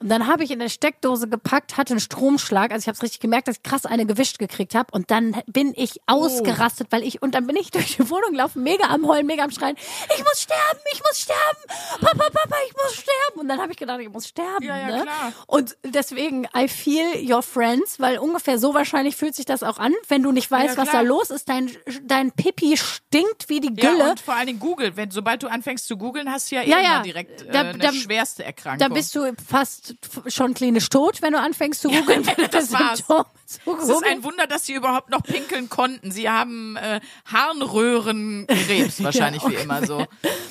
Und 0.03 0.09
dann 0.09 0.27
habe 0.27 0.45
ich 0.45 0.51
in 0.51 0.59
der 0.59 0.69
Steckdose 0.69 1.29
gepackt, 1.29 1.77
hatte 1.77 1.93
einen 1.95 2.01
Stromschlag. 2.01 2.73
Also 2.73 2.83
ich 2.85 2.89
habe 2.89 2.97
es 2.97 3.03
richtig 3.03 3.21
gemerkt, 3.21 3.49
dass 3.49 3.57
ich 3.57 3.63
krass 3.63 3.87
eine 3.87 4.05
gewischt 4.07 4.39
gekriegt 4.39 4.75
habe. 4.75 4.89
Und 4.93 5.11
dann 5.11 5.41
bin 5.47 5.73
ich 5.77 6.01
ausgerastet, 6.07 6.89
weil 6.91 7.03
ich, 7.05 7.23
und 7.23 7.35
dann 7.35 7.47
bin 7.47 7.57
ich 7.57 7.71
durch 7.73 7.97
die 7.97 8.11
Wohnung 8.11 8.33
gelaufen, 8.33 8.63
mega 8.63 8.87
am 8.89 9.07
Heulen, 9.07 9.27
mega 9.27 9.45
am 9.45 9.51
Schreien. 9.51 9.77
Ich 10.17 10.23
muss 10.25 10.43
sterben, 10.43 10.81
ich 10.93 11.01
muss 11.03 11.19
sterben. 11.21 12.01
Papa, 12.01 12.31
Papa, 12.31 12.57
ich 12.67 12.73
muss 12.75 12.93
sterben. 12.95 13.41
Und 13.41 13.49
dann 13.49 13.61
habe 13.61 13.73
ich 13.73 13.79
gedacht, 13.79 14.01
ich 14.01 14.09
muss 14.11 14.27
sterben. 14.29 14.65
Ja, 14.65 14.77
ja, 14.79 14.87
ne? 14.97 15.03
klar. 15.03 15.33
Und 15.47 15.77
deswegen, 15.85 16.47
I 16.57 16.69
feel 16.69 17.31
your 17.33 17.43
friends, 17.43 18.01
weil 18.01 18.19
ungefähr 18.19 18.59
so 18.59 18.75
wahrscheinlich 18.75 19.17
fühlt 19.17 19.35
sich 19.35 19.45
das 19.47 19.63
auch 19.63 19.79
an, 19.79 19.93
wenn 20.09 20.23
du 20.23 20.33
nicht 20.33 20.51
weißt, 20.51 20.77
Ja, 20.77 20.83
was 20.83 20.91
da 20.91 21.01
los 21.03 21.31
ist. 21.31 21.49
Dein, 21.49 21.71
dein 22.05 22.33
Pipi 22.33 22.77
stinkt 22.77 23.49
wie 23.49 23.61
die 23.61 23.73
Ja, 23.81 23.91
Gülle. 23.93 24.11
und 24.11 24.21
vor 24.21 24.35
allen 24.35 24.47
Dingen 24.47 24.61
Google. 24.61 24.97
Wenn, 24.97 25.11
sobald 25.11 25.43
du 25.43 25.49
anfängst 25.49 25.87
zu 25.87 25.97
googeln, 25.97 26.31
hast 26.31 26.51
du 26.51 26.57
ja, 26.57 26.63
Ja, 26.63 26.79
eh 26.79 26.83
ja. 26.85 26.95
immer 26.95 27.03
direkt 27.05 27.43
äh, 27.43 27.51
Da- 27.51 27.61
eine 27.61 27.79
da- 27.79 27.93
schwerste 27.93 28.45
Erkrankung. 28.45 28.79
Da 28.89 28.93
bist 28.93 29.15
du 29.15 29.33
fast 29.49 29.92
schon 30.27 30.55
klinisch 30.55 30.89
tot, 30.89 31.23
wenn 31.23 31.33
du 31.33 31.41
anfängst 31.41 31.81
zu 31.81 31.89
googeln. 31.89 32.23
du 32.37 32.49
das 32.49 32.73
war's. 32.73 32.99
Symptome 32.99 33.27
zu 33.47 33.61
es 33.83 33.89
ist 33.89 34.05
ein. 34.05 34.25
Wunder, 34.25 34.47
dass 34.47 34.67
sie 34.67 34.75
überhaupt 34.75 35.11
noch 35.11 35.23
pinkeln 35.23 35.69
konnten. 35.69 36.11
Sie 36.11 36.29
haben 36.29 36.77
äh, 36.77 37.01
Harnröhrenkrebs 37.27 39.03
wahrscheinlich 39.05 39.47
wie 39.47 39.55
immer 39.55 39.87
so. 39.87 40.07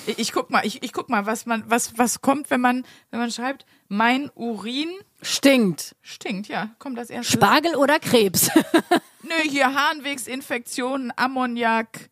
Ich, 0.05 0.19
ich 0.19 0.31
guck 0.31 0.49
mal, 0.49 0.65
ich, 0.65 0.83
ich 0.83 0.93
guck 0.93 1.09
mal, 1.09 1.25
was 1.25 1.45
man, 1.45 1.63
was, 1.67 1.97
was 1.97 2.21
kommt, 2.21 2.49
wenn 2.49 2.61
man, 2.61 2.85
wenn 3.09 3.19
man 3.19 3.31
schreibt, 3.31 3.65
mein 3.87 4.29
Urin 4.35 4.89
Stinkt. 5.21 5.95
stinkt. 6.01 6.47
Ja, 6.47 6.69
kommt 6.79 6.97
das 6.97 7.09
erste. 7.09 7.31
Spargel 7.31 7.75
oder 7.75 7.99
Krebs? 7.99 8.49
Nö, 9.23 9.49
hier 9.49 9.73
Harnwegsinfektionen, 9.73 11.13
Ammoniak. 11.15 12.09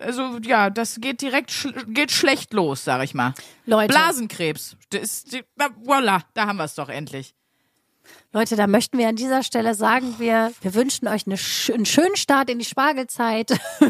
Also 0.00 0.38
ja, 0.42 0.70
das 0.70 1.00
geht 1.00 1.20
direkt 1.22 1.50
schl 1.50 1.72
geht 1.88 2.10
schlecht 2.12 2.52
los, 2.52 2.84
sag 2.84 3.02
ich 3.02 3.14
mal. 3.14 3.34
Leute. 3.66 3.92
Blasenkrebs. 3.92 4.76
Das 4.90 5.02
ist, 5.02 5.32
die- 5.32 5.44
voila, 5.82 6.22
da 6.34 6.46
haben 6.46 6.56
wir 6.58 6.64
es 6.64 6.74
doch 6.74 6.88
endlich. 6.88 7.34
Leute, 8.32 8.56
da 8.56 8.66
möchten 8.66 8.96
wir 8.98 9.08
an 9.08 9.16
dieser 9.16 9.42
Stelle 9.42 9.74
sagen, 9.74 10.14
wir, 10.18 10.52
wir 10.62 10.74
wünschen 10.74 11.08
euch 11.08 11.26
eine, 11.26 11.36
sch- 11.36 11.72
einen 11.74 11.84
schönen 11.86 12.16
Start 12.16 12.48
in 12.50 12.58
die 12.58 12.64
Spargelzeit. 12.64 13.50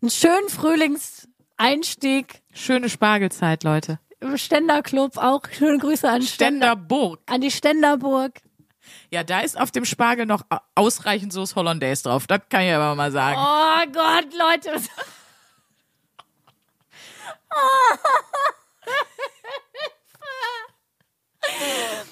Einen 0.00 0.10
schönen 0.10 0.48
Frühlingseinstieg 0.48 2.42
Schöne 2.52 2.88
Spargelzeit, 2.88 3.64
Leute. 3.64 3.98
im 4.20 4.36
Ständerclub. 4.36 5.16
Auch 5.16 5.42
schöne 5.50 5.78
Grüße 5.78 6.08
an 6.08 6.22
Ständer, 6.22 6.66
Ständerburg. 6.72 7.20
an 7.26 7.40
die 7.40 7.50
Ständerburg. 7.50 8.40
Ja, 9.12 9.22
da 9.22 9.40
ist 9.40 9.60
auf 9.60 9.70
dem 9.70 9.84
Spargel 9.84 10.24
noch 10.24 10.46
ausreichend 10.74 11.34
Soße 11.34 11.54
Hollandaise 11.54 12.04
drauf. 12.04 12.26
Das 12.26 12.40
kann 12.48 12.62
ich 12.62 12.72
aber 12.72 12.94
mal 12.94 13.12
sagen. 13.12 13.36
Oh 13.38 13.84
Gott, 13.92 14.32
Leute. 14.32 14.72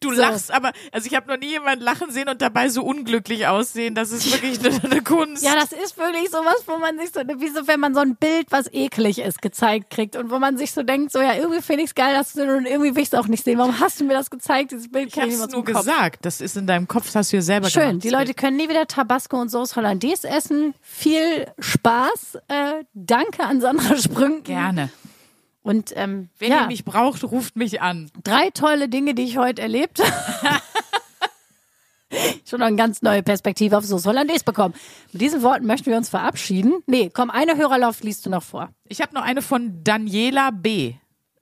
Du 0.00 0.10
lachst 0.10 0.50
aber, 0.52 0.72
also 0.90 1.06
ich 1.06 1.14
habe 1.14 1.30
noch 1.30 1.38
nie 1.38 1.50
jemanden 1.50 1.84
lachen 1.84 2.10
sehen 2.10 2.28
und 2.28 2.42
dabei 2.42 2.68
so 2.68 2.82
unglücklich 2.82 3.46
aussehen. 3.46 3.94
Das 3.94 4.10
ist 4.10 4.30
wirklich 4.32 4.58
eine, 4.64 4.82
eine 4.84 5.02
Kunst. 5.02 5.42
Ja, 5.42 5.54
das 5.54 5.72
ist 5.72 5.96
wirklich 5.98 6.30
sowas, 6.30 6.62
wo 6.66 6.78
man 6.78 6.98
sich 6.98 7.10
so, 7.12 7.20
wie 7.20 7.48
so, 7.48 7.66
wenn 7.66 7.80
man 7.80 7.94
so 7.94 8.00
ein 8.00 8.16
Bild, 8.16 8.46
was 8.50 8.72
eklig 8.72 9.18
ist, 9.18 9.42
gezeigt 9.42 9.90
kriegt 9.90 10.16
und 10.16 10.30
wo 10.30 10.38
man 10.38 10.56
sich 10.58 10.72
so 10.72 10.82
denkt, 10.82 11.12
so 11.12 11.20
ja, 11.20 11.34
irgendwie 11.34 11.62
finde 11.62 11.82
ich 11.84 11.90
es 11.90 11.94
geil, 11.94 12.14
dass 12.14 12.32
du 12.32 12.42
und 12.42 12.66
irgendwie 12.66 12.94
will 12.94 13.02
ich 13.02 13.08
es 13.12 13.14
auch 13.14 13.28
nicht 13.28 13.44
sehen. 13.44 13.58
Warum 13.58 13.78
hast 13.80 14.00
du 14.00 14.04
mir 14.04 14.14
das 14.14 14.30
gezeigt? 14.30 14.72
Dieses 14.72 14.90
Bild 14.90 15.14
habe 15.16 15.26
ich 15.26 15.32
nicht 15.32 15.38
nur 15.38 15.48
zum 15.48 15.64
Kopf. 15.64 15.78
gesagt. 15.78 16.24
Das 16.24 16.40
ist 16.40 16.56
in 16.56 16.66
deinem 16.66 16.88
Kopf, 16.88 17.06
das 17.06 17.16
hast 17.16 17.32
du 17.32 17.36
ja 17.36 17.42
selber 17.42 17.70
Schön, 17.70 17.82
gemacht. 17.82 18.04
die 18.04 18.10
Leute 18.10 18.34
können 18.34 18.56
nie 18.56 18.68
wieder 18.68 18.86
Tabasco 18.86 19.40
und 19.40 19.48
Sauce 19.50 19.76
Hollandaise 19.76 20.28
essen. 20.28 20.74
Viel 20.80 21.46
Spaß. 21.58 22.38
Äh, 22.48 22.84
danke 22.94 23.44
an 23.44 23.60
Sandra 23.60 23.96
Sprünken. 23.96 24.44
Gerne. 24.44 24.90
Und 25.62 25.92
ähm, 25.96 26.28
Wenn 26.38 26.50
ja, 26.50 26.62
ihr 26.62 26.66
mich 26.66 26.84
braucht, 26.84 27.22
ruft 27.24 27.56
mich 27.56 27.80
an. 27.80 28.10
drei 28.24 28.50
tolle 28.50 28.88
Dinge, 28.88 29.14
die 29.14 29.22
ich 29.22 29.38
heute 29.38 29.62
erlebt 29.62 30.00
habe. 30.00 30.60
Schon 32.44 32.60
noch 32.60 32.66
eine 32.66 32.76
ganz 32.76 33.00
neue 33.00 33.22
Perspektive 33.22 33.78
auf 33.78 33.86
Sauce 33.86 34.04
Hollandaise 34.04 34.44
bekommen. 34.44 34.74
Mit 35.12 35.22
diesen 35.22 35.42
Worten 35.42 35.66
möchten 35.66 35.90
wir 35.90 35.96
uns 35.96 36.10
verabschieden. 36.10 36.82
Nee, 36.86 37.10
komm, 37.12 37.30
eine 37.30 37.56
Hörerlauf 37.56 38.02
liest 38.02 38.26
du 38.26 38.30
noch 38.30 38.42
vor. 38.42 38.70
Ich 38.88 39.00
habe 39.00 39.14
noch 39.14 39.22
eine 39.22 39.40
von 39.40 39.82
Daniela 39.82 40.50
B. 40.50 40.94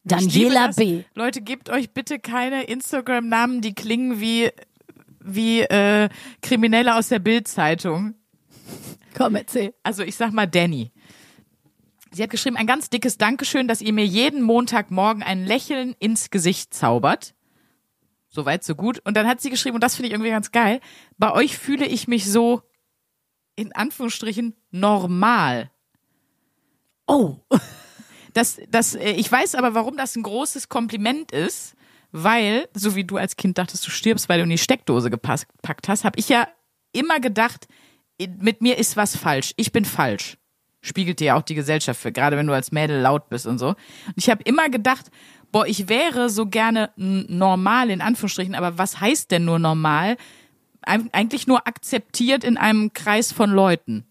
Daniela. 0.05 0.69
B. 0.77 1.03
Leute, 1.15 1.41
gebt 1.41 1.71
euch 1.71 1.91
bitte 1.93 2.19
keine 2.19 2.65
Instagram-Namen, 2.65 3.61
die 3.61 3.75
klingen 3.75 4.21
wie 4.21 4.51
wie 5.23 5.61
äh, 5.61 6.09
Kriminelle 6.41 6.97
aus 6.97 7.09
der 7.09 7.19
Bild-Zeitung. 7.19 8.15
Komm, 9.17 9.35
erzähl. 9.35 9.75
Also 9.83 10.03
ich 10.03 10.17
sag 10.17 10.33
mal 10.33 10.47
Danny. 10.47 10.93
Sie 12.13 12.23
hat 12.23 12.31
geschrieben, 12.31 12.57
ein 12.57 12.67
ganz 12.67 12.91
dickes 12.91 13.19
Dankeschön, 13.19 13.69
dass 13.69 13.81
ihr 13.81 13.93
mir 13.93 14.05
jeden 14.05 14.43
Montagmorgen 14.43 15.23
ein 15.23 15.45
Lächeln 15.45 15.95
ins 15.99 16.31
Gesicht 16.31 16.75
zaubert. 16.75 17.35
Soweit, 18.29 18.65
so 18.65 18.75
gut. 18.75 19.01
Und 19.05 19.17
dann 19.17 19.27
hat 19.27 19.41
sie 19.41 19.51
geschrieben, 19.51 19.77
und 19.77 19.85
das 19.85 19.97
finde 19.97 20.09
ich 20.09 20.13
irgendwie 20.13 20.31
ganz 20.31 20.53
geil, 20.53 20.81
bei 21.19 21.33
euch 21.33 21.59
fühle 21.59 21.87
ich 21.87 22.09
mich 22.09 22.31
so, 22.31 22.63
in 23.57 23.73
Anführungsstrichen, 23.75 24.55
normal. 24.71 25.71
Oh, 27.07 27.37
Das, 28.33 28.61
das, 28.71 28.95
äh, 28.95 29.13
ich 29.13 29.31
weiß 29.31 29.55
aber, 29.55 29.75
warum 29.75 29.97
das 29.97 30.17
ein 30.17 30.23
großes 30.23 30.69
Kompliment 30.69 31.33
ist, 31.33 31.75
weil, 32.13 32.69
so 32.75 32.97
wie 32.97 33.05
du 33.05 33.17
als 33.17 33.37
Kind 33.37 33.59
dachtest, 33.59 33.87
du 33.87 33.91
stirbst, 33.91 34.29
weil 34.29 34.39
du 34.39 34.45
in 34.45 34.51
die 34.51 34.59
Steckdose 34.59 35.11
gepackt 35.11 35.89
hast, 35.89 36.05
habe 36.05 36.19
ich 36.19 36.29
ja 36.29 36.49
immer 36.93 37.21
gedacht, 37.21 37.69
mit 38.19 38.61
mir 38.61 38.79
ist 38.79 38.97
was 38.97 39.17
falsch. 39.17 39.55
Ich 39.57 39.73
bin 39.73 39.85
falsch. 39.85 40.37
Spiegelt 40.83 41.21
dir 41.21 41.27
ja 41.27 41.35
auch 41.37 41.43
die 41.43 41.55
Gesellschaft 41.55 42.01
für, 42.01 42.11
gerade 42.13 42.37
wenn 42.37 42.47
du 42.47 42.53
als 42.55 42.73
Mädel 42.73 43.01
laut 43.01 43.29
bist 43.29 43.47
und 43.47 43.59
so. 43.59 43.69
Und 43.69 43.77
ich 44.17 44.31
habe 44.31 44.43
immer 44.45 44.69
gedacht, 44.71 45.11
boah, 45.53 45.67
ich 45.67 45.89
wäre 45.89 46.31
so 46.31 46.47
gerne 46.47 46.91
normal 46.97 47.91
in 47.91 48.01
Anführungsstrichen, 48.01 48.55
aber 48.55 48.79
was 48.79 49.01
heißt 49.01 49.31
denn 49.31 49.45
nur 49.45 49.59
normal? 49.59 50.17
Eig- 50.87 51.11
Eigentlich 51.13 51.47
nur 51.47 51.67
akzeptiert 51.67 52.45
in 52.45 52.57
einem 52.57 52.93
Kreis 52.95 53.33
von 53.33 53.51
Leuten. 53.51 54.07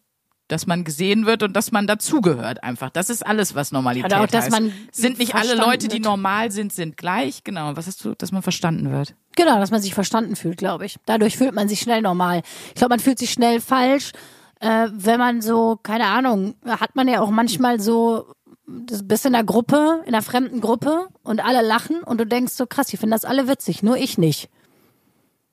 Dass 0.47 0.65
man 0.65 0.83
gesehen 0.83 1.27
wird 1.27 1.43
und 1.43 1.53
dass 1.53 1.71
man 1.71 1.85
dazugehört 1.85 2.63
einfach. 2.63 2.89
Das 2.89 3.11
ist 3.11 3.23
alles, 3.25 3.53
was 3.53 3.71
Normalität 3.71 4.11
Oder 4.11 4.21
auch, 4.23 4.27
dass 4.27 4.45
heißt. 4.45 4.51
man 4.51 4.73
sind 4.91 5.19
nicht 5.19 5.35
alle 5.35 5.53
Leute, 5.53 5.87
die 5.87 5.97
wird. 5.97 6.05
normal 6.05 6.49
sind, 6.51 6.73
sind 6.73 6.97
gleich. 6.97 7.43
Genau. 7.43 7.75
Was 7.75 7.85
hast 7.85 8.03
du, 8.03 8.15
dass 8.15 8.31
man 8.31 8.41
verstanden 8.41 8.91
wird? 8.91 9.13
Genau, 9.35 9.59
dass 9.59 9.69
man 9.69 9.79
sich 9.79 9.93
verstanden 9.93 10.35
fühlt, 10.35 10.57
glaube 10.57 10.87
ich. 10.87 10.97
Dadurch 11.05 11.37
fühlt 11.37 11.53
man 11.53 11.69
sich 11.69 11.79
schnell 11.81 12.01
normal. 12.01 12.41
Ich 12.69 12.73
glaube, 12.75 12.89
man 12.93 12.99
fühlt 12.99 13.19
sich 13.19 13.29
schnell 13.29 13.61
falsch, 13.61 14.11
äh, 14.59 14.87
wenn 14.91 15.19
man 15.19 15.41
so, 15.41 15.77
keine 15.81 16.05
Ahnung, 16.05 16.55
hat 16.65 16.95
man 16.95 17.07
ja 17.07 17.21
auch 17.21 17.29
manchmal 17.29 17.79
so, 17.79 18.33
das 18.67 19.07
bist 19.07 19.25
in 19.25 19.33
der 19.33 19.43
Gruppe, 19.43 20.01
in 20.05 20.13
einer 20.13 20.21
fremden 20.23 20.61
Gruppe 20.61 21.07
und 21.23 21.43
alle 21.43 21.61
lachen 21.65 22.03
und 22.03 22.19
du 22.19 22.25
denkst 22.25 22.53
so, 22.53 22.65
krass, 22.67 22.87
die 22.87 22.97
finden 22.97 23.11
das 23.11 23.25
alle 23.25 23.47
witzig, 23.47 23.83
nur 23.83 23.97
ich 23.97 24.17
nicht. 24.17 24.49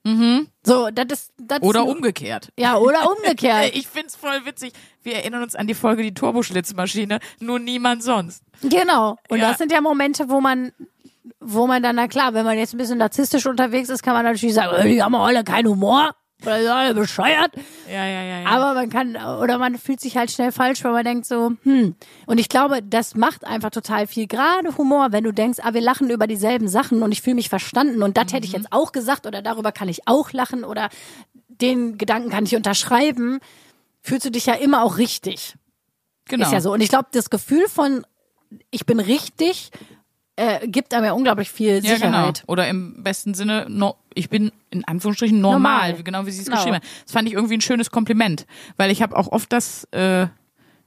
Mhm. 0.05 0.47
So, 0.65 0.89
das 0.93 1.07
ist, 1.11 1.33
das 1.37 1.63
Oder 1.63 1.81
ist, 1.83 1.89
umgekehrt. 1.89 2.53
Ja, 2.57 2.77
oder 2.77 3.11
umgekehrt. 3.17 3.75
Ich 3.75 3.89
find's 3.89 4.15
voll 4.15 4.45
witzig. 4.45 4.73
Wir 5.03 5.15
erinnern 5.17 5.43
uns 5.43 5.57
an 5.57 5.67
die 5.67 5.75
Folge 5.75 6.03
Die 6.05 6.15
Turboschlitzmaschine. 6.15 7.19
Nur 7.41 7.59
niemand 7.59 8.05
sonst. 8.05 8.43
Genau. 8.63 9.17
Und 9.29 9.39
Ja. 9.39 9.49
das 9.49 9.59
sind 9.59 9.73
ja 9.73 9.81
Momente, 9.81 10.29
wo 10.29 10.41
man, 10.41 10.71
wo 11.41 11.67
man 11.67 11.83
dann, 11.83 11.97
na 11.97 12.07
klar, 12.07 12.35
wenn 12.35 12.45
man 12.45 12.57
jetzt 12.57 12.73
ein 12.73 12.79
bisschen 12.79 12.99
narzisstisch 12.99 13.47
unterwegs 13.47 13.89
ist, 13.89 14.05
kann 14.05 14.15
man 14.15 14.25
natürlich 14.25 14.55
sagen, 14.55 14.89
die 14.89 15.03
haben 15.03 15.15
alle 15.17 15.43
keinen 15.43 15.69
Humor. 15.69 16.15
Oder 16.43 16.77
alle 16.77 16.95
bescheuert. 16.95 17.53
Ja, 17.89 18.05
ja, 18.05 18.23
ja, 18.23 18.41
ja. 18.41 18.47
Aber 18.47 18.75
man 18.75 18.91
kann, 18.91 19.17
oder 19.17 19.59
man 19.59 19.79
fühlt 19.79 20.01
sich 20.01 20.17
halt 20.17 20.31
schnell 20.31 20.53
falsch, 20.53 20.85
weil 20.85 20.93
man 20.93 21.05
denkt 21.05 21.27
so, 21.27 21.53
hm. 21.63 21.95
Und 22.27 22.39
ich 22.39 22.49
glaube, 22.49 22.83
das 22.83 23.15
macht 23.15 23.45
einfach 23.47 23.71
total 23.71 24.07
viel. 24.07 24.27
Gerade 24.27 24.77
Humor, 24.77 25.13
wenn 25.13 25.25
du 25.25 25.33
denkst, 25.33 25.61
ah, 25.63 25.73
wir 25.73 25.81
lachen 25.81 26.11
über 26.11 26.27
dieselben 26.27 26.69
Sachen 26.69 27.03
und 27.03 27.11
ich 27.13 27.23
fühle 27.23 27.37
mich 27.37 27.49
verstanden 27.49 28.03
und 28.03 28.17
das 28.19 28.33
hätte 28.33 28.47
ich 28.47 28.53
jetzt 28.53 28.71
auch 28.71 28.93
gesagt 28.93 29.27
oder 29.27 29.41
darüber 29.41 29.73
kann 29.73 29.89
ich 29.89 30.07
auch 30.07 30.33
lachen 30.33 30.63
oder 30.65 30.91
den 31.49 31.97
Gedanken 31.97 32.29
kann 32.29 32.45
ich 32.45 32.55
unterschreiben, 32.55 33.41
fühlst 34.03 34.27
du 34.27 34.31
dich 34.31 34.47
ja 34.47 34.55
immer 34.55 34.83
auch 34.83 34.99
richtig. 34.99 35.55
genau. 36.27 36.45
Ist 36.45 36.53
ja 36.53 36.61
so. 36.61 36.73
Und 36.73 36.83
ich 36.83 36.91
glaube, 36.91 37.09
das 37.13 37.31
Gefühl 37.31 37.67
von, 37.69 38.05
ich 38.71 38.85
bin 38.85 39.01
richtig, 39.01 39.71
äh, 40.37 40.69
gibt 40.69 40.93
einem 40.95 41.05
ja 41.07 41.13
unglaublich 41.13 41.51
viel 41.51 41.77
Ja, 41.85 41.95
genau. 41.97 41.97
Sicherheit. 41.97 42.45
Oder 42.47 42.69
im 42.69 43.03
besten 43.03 43.35
Sinne, 43.35 43.67
no, 43.69 43.97
ich 44.15 44.29
bin 44.29 44.53
in 44.71 44.85
Anführungsstrichen 44.85 45.41
normal, 45.41 45.89
Normal. 45.91 46.03
genau 46.03 46.27
wie 46.27 46.31
sie 46.31 46.41
es 46.41 46.45
Genau. 46.47 46.57
geschrieben 46.59 46.77
hat. 46.77 46.83
Das 47.05 47.13
fand 47.13 47.27
ich 47.29 47.35
irgendwie 47.35 47.57
ein 47.57 47.61
schönes 47.63 47.91
Kompliment, 47.91 48.47
weil 48.77 48.91
ich 48.91 49.03
habe 49.03 49.17
auch 49.17 49.29
oft 49.29 49.51
das, 49.53 49.85
äh, 49.93 50.27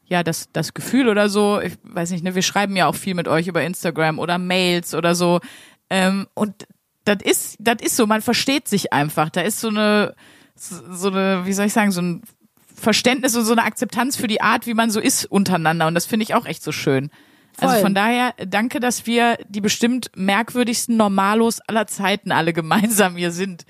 ja, 0.05 0.23
das, 0.23 0.49
das 0.53 0.73
Gefühl 0.73 1.07
oder 1.09 1.29
so, 1.29 1.59
ich 1.61 1.73
weiß 1.83 2.11
nicht, 2.11 2.23
ne, 2.23 2.35
wir 2.35 2.41
schreiben 2.41 2.75
ja 2.75 2.87
auch 2.87 2.95
viel 2.95 3.13
mit 3.15 3.27
euch 3.27 3.47
über 3.47 3.63
Instagram 3.63 4.19
oder 4.19 4.37
Mails 4.37 4.93
oder 4.95 5.15
so. 5.15 5.39
Ähm, 5.89 6.27
und 6.35 6.67
das 7.05 7.17
ist, 7.23 7.55
das 7.59 7.77
ist 7.81 7.95
so, 7.95 8.05
man 8.05 8.21
versteht 8.21 8.67
sich 8.67 8.93
einfach. 8.93 9.29
Da 9.29 9.41
ist 9.41 9.59
so 9.59 9.69
eine, 9.69 10.13
so 10.55 11.09
eine, 11.09 11.45
wie 11.45 11.53
soll 11.53 11.65
ich 11.65 11.73
sagen, 11.73 11.91
so 11.91 12.01
ein 12.01 12.21
Verständnis 12.75 13.35
und 13.35 13.45
so 13.45 13.51
eine 13.53 13.63
Akzeptanz 13.63 14.15
für 14.15 14.27
die 14.27 14.41
Art, 14.41 14.67
wie 14.67 14.73
man 14.73 14.89
so 14.91 14.99
ist 14.99 15.25
untereinander. 15.25 15.87
Und 15.87 15.95
das 15.95 16.05
finde 16.05 16.23
ich 16.23 16.35
auch 16.35 16.45
echt 16.45 16.63
so 16.63 16.71
schön. 16.71 17.09
Also 17.61 17.73
Voll. 17.75 17.81
von 17.81 17.95
daher, 17.95 18.33
danke, 18.45 18.79
dass 18.79 19.05
wir 19.05 19.37
die 19.47 19.61
bestimmt 19.61 20.11
merkwürdigsten 20.15 20.97
Normalos 20.97 21.59
aller 21.61 21.87
Zeiten 21.87 22.31
alle 22.31 22.53
gemeinsam 22.53 23.15
hier 23.15 23.31
sind. 23.31 23.65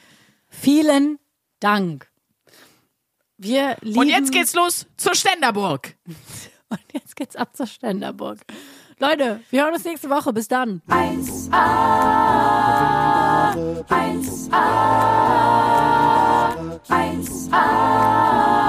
Vielen 0.48 1.20
Dank. 1.60 2.08
Wir 3.38 3.78
lieben. 3.82 4.00
Und 4.00 4.10
jetzt 4.10 4.32
geht's 4.32 4.54
los 4.54 4.86
zur 4.98 5.16
Ständerburg. 5.16 5.96
Und 6.70 6.82
jetzt 6.94 7.16
geht's 7.16 7.36
ab 7.36 7.56
zur 7.56 7.66
Ständerburg. 7.66 8.40
Leute, 9.00 9.40
wir 9.50 9.64
hören 9.64 9.74
uns 9.74 9.86
nächste 9.86 10.10
Woche. 10.10 10.34
Bis 10.34 10.50
dann. 10.50 10.82
1A, 10.90 11.54
1A, 13.88 14.50
1A, 16.90 17.50
1A, 17.52 18.68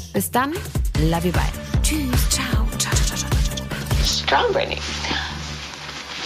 Bis 0.13 0.29
dann, 0.29 0.53
love 1.09 1.25
you, 1.25 1.31
bye. 1.31 1.41
Tschüss, 1.81 2.29
ciao, 2.29 2.67
ciao, 2.77 2.93
ciao, 2.93 3.17
ciao, 3.17 3.29
ciao, 3.29 3.55
ciao. 3.55 4.03
Strong 4.03 4.51
Brittany. 4.53 4.79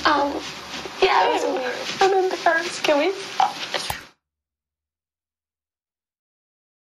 Um, 0.06 0.34
yeah, 1.02 1.28
it 1.28 1.34
was 1.34 1.44
weird. 1.44 1.76
I'm 2.02 2.32
embarrassed. 2.32 2.84
Can 2.84 2.98
we 2.98 3.12